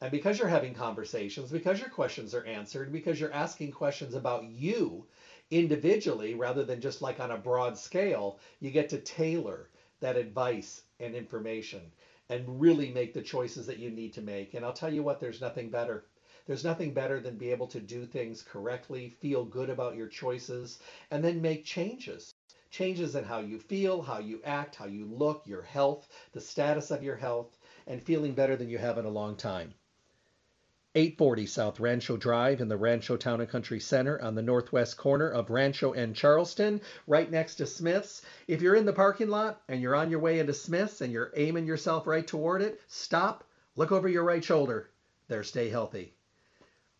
And 0.02 0.10
because 0.10 0.40
you're 0.40 0.48
having 0.48 0.74
conversations, 0.74 1.52
because 1.52 1.80
your 1.80 1.90
questions 1.90 2.34
are 2.34 2.46
answered, 2.46 2.92
because 2.92 3.20
you're 3.20 3.34
asking 3.34 3.72
questions 3.72 4.16
about 4.16 4.46
you 4.46 5.06
individually 5.52 6.34
rather 6.34 6.64
than 6.64 6.82
just 6.82 7.04
like 7.04 7.20
on 7.20 7.32
a 7.32 7.38
broad 7.38 7.78
scale, 7.78 8.40
you 8.60 8.72
get 8.72 8.90
to 8.90 8.98
tailor 8.98 9.70
that 10.00 10.18
advice 10.18 10.82
and 11.00 11.14
information 11.14 11.82
and 12.30 12.60
really 12.60 12.92
make 12.92 13.14
the 13.14 13.22
choices 13.22 13.68
that 13.68 13.78
you 13.78 13.92
need 13.92 14.14
to 14.14 14.22
make. 14.22 14.56
And 14.56 14.66
I'll 14.66 14.74
tell 14.74 14.92
you 14.92 15.04
what, 15.04 15.20
there's 15.20 15.42
nothing 15.42 15.70
better. 15.70 16.06
There's 16.48 16.64
nothing 16.64 16.94
better 16.94 17.20
than 17.20 17.38
be 17.38 17.52
able 17.52 17.68
to 17.68 17.80
do 17.80 18.08
things 18.08 18.42
correctly, 18.42 19.10
feel 19.10 19.46
good 19.46 19.70
about 19.70 19.96
your 19.96 20.08
choices, 20.08 20.80
and 21.12 21.24
then 21.24 21.42
make 21.42 21.64
changes. 21.66 22.34
Changes 22.72 23.16
in 23.16 23.26
how 23.26 23.40
you 23.40 23.60
feel, 23.60 24.02
how 24.02 24.20
you 24.20 24.42
act, 24.46 24.76
how 24.76 24.86
you 24.86 25.06
look, 25.06 25.46
your 25.46 25.62
health, 25.62 26.08
the 26.32 26.40
status 26.40 26.90
of 26.90 27.04
your 27.04 27.18
health, 27.18 27.58
and 27.86 28.02
feeling 28.02 28.34
better 28.34 28.56
than 28.56 28.70
you 28.70 28.78
have 28.78 28.98
in 28.98 29.04
a 29.04 29.10
long 29.10 29.36
time. 29.36 29.74
840 30.96 31.46
South 31.46 31.80
Rancho 31.82 32.16
Drive 32.16 32.62
in 32.62 32.70
the 32.70 32.78
Rancho 32.78 33.18
Town 33.18 33.42
and 33.42 33.50
Country 33.50 33.80
Center 33.80 34.22
on 34.22 34.36
the 34.36 34.42
northwest 34.42 34.96
corner 34.96 35.30
of 35.30 35.50
Rancho 35.50 35.92
and 35.92 36.16
Charleston, 36.16 36.80
right 37.08 37.30
next 37.30 37.56
to 37.56 37.66
Smith's. 37.66 38.22
If 38.48 38.62
you're 38.62 38.76
in 38.76 38.86
the 38.86 38.94
parking 38.94 39.30
lot 39.30 39.62
and 39.68 39.82
you're 39.82 39.96
on 39.96 40.10
your 40.10 40.20
way 40.20 40.40
into 40.40 40.54
Smith's 40.54 41.02
and 41.02 41.12
you're 41.12 41.34
aiming 41.36 41.66
yourself 41.66 42.08
right 42.08 42.26
toward 42.26 42.62
it, 42.62 42.80
stop, 42.88 43.44
look 43.76 43.92
over 43.92 44.08
your 44.08 44.24
right 44.24 44.44
shoulder. 44.44 44.90
There, 45.28 45.44
stay 45.44 45.70
healthy. 45.70 46.14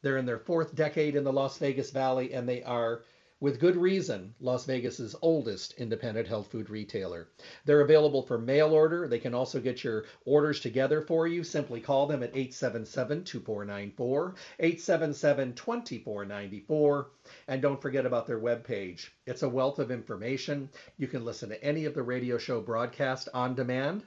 They're 0.02 0.18
in 0.18 0.26
their 0.26 0.40
fourth 0.40 0.74
decade 0.74 1.16
in 1.16 1.24
the 1.24 1.34
Las 1.34 1.58
Vegas 1.58 1.92
Valley 1.92 2.34
and 2.34 2.48
they 2.48 2.64
are 2.64 3.04
with 3.42 3.60
good 3.60 3.76
reason, 3.76 4.34
Las 4.40 4.66
Vegas's 4.66 5.16
oldest 5.24 5.74
independent 5.74 6.28
health 6.28 6.52
food 6.52 6.70
retailer. 6.70 7.28
They're 7.66 7.82
available 7.82 8.22
for 8.22 8.38
mail 8.38 8.70
order. 8.70 9.08
They 9.08 9.18
can 9.18 9.34
also 9.34 9.60
get 9.60 9.84
your 9.84 10.06
orders 10.26 10.60
together 10.60 11.02
for 11.02 11.28
you. 11.28 11.44
Simply 11.44 11.82
call 11.82 12.06
them 12.06 12.22
at 12.22 12.36
877-2494, 12.36 14.36
877-2494, 14.62 17.06
and 17.48 17.62
don't 17.62 17.82
forget 17.82 18.06
about 18.06 18.28
their 18.28 18.40
webpage. 18.40 19.10
It's 19.26 19.42
a 19.42 19.50
wealth 19.50 19.80
of 19.80 19.90
information. 19.90 20.70
You 20.98 21.08
can 21.08 21.26
listen 21.26 21.50
to 21.50 21.64
any 21.64 21.86
of 21.86 21.96
the 21.96 22.04
radio 22.04 22.38
show 22.38 22.62
broadcast 22.62 23.28
on 23.34 23.56
demand. 23.56 24.04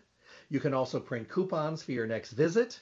You 0.48 0.60
can 0.60 0.74
also 0.74 1.00
print 1.00 1.28
coupons 1.28 1.82
for 1.82 1.90
your 1.90 2.06
next 2.06 2.30
visit, 2.30 2.78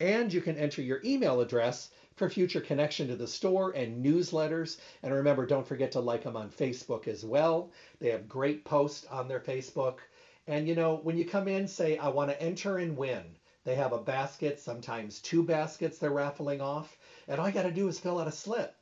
and 0.00 0.30
you 0.30 0.42
can 0.42 0.58
enter 0.58 0.82
your 0.82 1.00
email 1.02 1.40
address 1.40 1.88
for 2.16 2.30
future 2.30 2.60
connection 2.60 3.08
to 3.08 3.16
the 3.16 3.26
store 3.26 3.70
and 3.72 4.04
newsletters. 4.04 4.78
And 5.02 5.12
remember, 5.12 5.46
don't 5.46 5.66
forget 5.66 5.92
to 5.92 6.00
like 6.00 6.22
them 6.22 6.36
on 6.36 6.50
Facebook 6.50 7.08
as 7.08 7.24
well. 7.24 7.72
They 7.98 8.10
have 8.10 8.28
great 8.28 8.64
posts 8.64 9.06
on 9.06 9.28
their 9.28 9.40
Facebook. 9.40 9.98
And 10.46 10.68
you 10.68 10.74
know, 10.74 10.96
when 11.02 11.16
you 11.16 11.24
come 11.24 11.48
in, 11.48 11.66
say, 11.66 11.98
I 11.98 12.08
want 12.08 12.30
to 12.30 12.42
enter 12.42 12.78
and 12.78 12.96
win. 12.96 13.24
They 13.64 13.74
have 13.76 13.92
a 13.92 13.98
basket, 13.98 14.60
sometimes 14.60 15.20
two 15.20 15.42
baskets 15.42 15.98
they're 15.98 16.10
raffling 16.10 16.60
off. 16.60 16.98
And 17.28 17.40
all 17.40 17.48
you 17.48 17.54
got 17.54 17.62
to 17.62 17.70
do 17.70 17.88
is 17.88 17.98
fill 17.98 18.20
out 18.20 18.28
a 18.28 18.32
slip. 18.32 18.76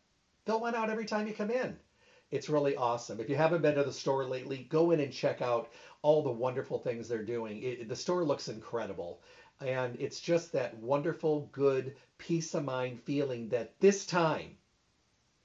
Fill 0.44 0.60
one 0.60 0.74
out 0.74 0.90
every 0.90 1.04
time 1.04 1.28
you 1.28 1.34
come 1.34 1.50
in. 1.50 1.76
It's 2.32 2.48
really 2.48 2.74
awesome. 2.76 3.20
If 3.20 3.28
you 3.28 3.36
haven't 3.36 3.62
been 3.62 3.76
to 3.76 3.84
the 3.84 3.92
store 3.92 4.24
lately, 4.24 4.66
go 4.70 4.90
in 4.90 5.00
and 5.00 5.12
check 5.12 5.40
out 5.40 5.70
all 6.00 6.22
the 6.22 6.32
wonderful 6.32 6.78
things 6.78 7.06
they're 7.06 7.22
doing. 7.22 7.62
It, 7.62 7.88
the 7.88 7.94
store 7.94 8.24
looks 8.24 8.48
incredible. 8.48 9.20
And 9.64 9.96
it's 10.00 10.20
just 10.20 10.52
that 10.52 10.76
wonderful, 10.78 11.48
good, 11.52 11.94
peace 12.18 12.54
of 12.54 12.64
mind 12.64 13.00
feeling 13.02 13.48
that 13.50 13.78
this 13.80 14.04
time 14.06 14.56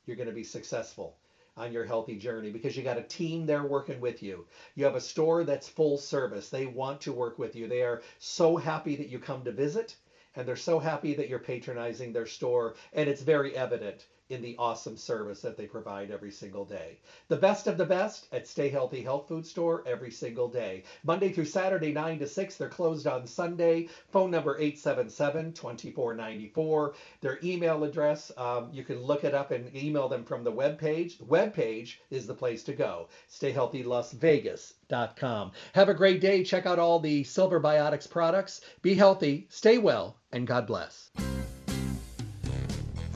you're 0.05 0.17
going 0.17 0.29
to 0.29 0.33
be 0.33 0.43
successful 0.43 1.17
on 1.55 1.71
your 1.71 1.85
healthy 1.85 2.15
journey 2.15 2.51
because 2.51 2.77
you 2.77 2.83
got 2.83 2.97
a 2.97 3.03
team 3.03 3.45
there 3.45 3.63
working 3.63 3.99
with 3.99 4.23
you. 4.23 4.45
You 4.75 4.85
have 4.85 4.95
a 4.95 5.01
store 5.01 5.43
that's 5.43 5.67
full 5.67 5.97
service. 5.97 6.49
They 6.49 6.65
want 6.65 7.01
to 7.01 7.13
work 7.13 7.37
with 7.39 7.55
you. 7.55 7.67
They 7.67 7.81
are 7.81 8.01
so 8.19 8.57
happy 8.57 8.95
that 8.95 9.09
you 9.09 9.19
come 9.19 9.43
to 9.45 9.51
visit 9.51 9.95
and 10.35 10.47
they're 10.47 10.55
so 10.55 10.79
happy 10.79 11.15
that 11.15 11.29
you're 11.29 11.39
patronizing 11.39 12.13
their 12.13 12.27
store 12.27 12.75
and 12.93 13.09
it's 13.09 13.21
very 13.21 13.55
evident 13.55 14.05
in 14.29 14.41
the 14.41 14.55
awesome 14.57 14.97
service 14.97 15.41
that 15.41 15.57
they 15.57 15.65
provide 15.65 16.11
every 16.11 16.31
single 16.31 16.65
day. 16.65 16.97
The 17.29 17.37
best 17.37 17.67
of 17.67 17.77
the 17.77 17.85
best 17.85 18.27
at 18.31 18.47
Stay 18.47 18.69
Healthy 18.69 19.01
Health 19.01 19.27
Food 19.27 19.45
Store 19.45 19.83
every 19.85 20.11
single 20.11 20.47
day. 20.47 20.83
Monday 21.03 21.31
through 21.31 21.45
Saturday, 21.45 21.93
9 21.93 22.19
to 22.19 22.27
6. 22.27 22.57
They're 22.57 22.69
closed 22.69 23.07
on 23.07 23.25
Sunday. 23.25 23.87
Phone 24.09 24.29
number 24.31 24.57
877 24.57 25.53
2494. 25.53 26.93
Their 27.21 27.39
email 27.43 27.83
address, 27.83 28.31
um, 28.37 28.69
you 28.71 28.83
can 28.83 29.01
look 29.01 29.23
it 29.23 29.33
up 29.33 29.49
and 29.51 29.73
email 29.75 30.09
them 30.09 30.23
from 30.23 30.43
the 30.43 30.51
web 30.51 30.77
page. 30.77 31.17
The 31.17 31.25
web 31.25 31.53
page 31.53 32.01
is 32.09 32.27
the 32.27 32.33
place 32.33 32.63
to 32.63 32.73
go. 32.73 33.07
StayHealthyLasVegas.com. 33.31 35.51
Have 35.73 35.89
a 35.89 35.93
great 35.93 36.21
day. 36.21 36.43
Check 36.43 36.65
out 36.65 36.79
all 36.79 36.99
the 36.99 37.23
Silver 37.23 37.61
Biotics 37.61 38.09
products. 38.09 38.61
Be 38.81 38.93
healthy, 38.93 39.47
stay 39.49 39.77
well, 39.77 40.17
and 40.31 40.47
God 40.47 40.67
bless. 40.67 41.11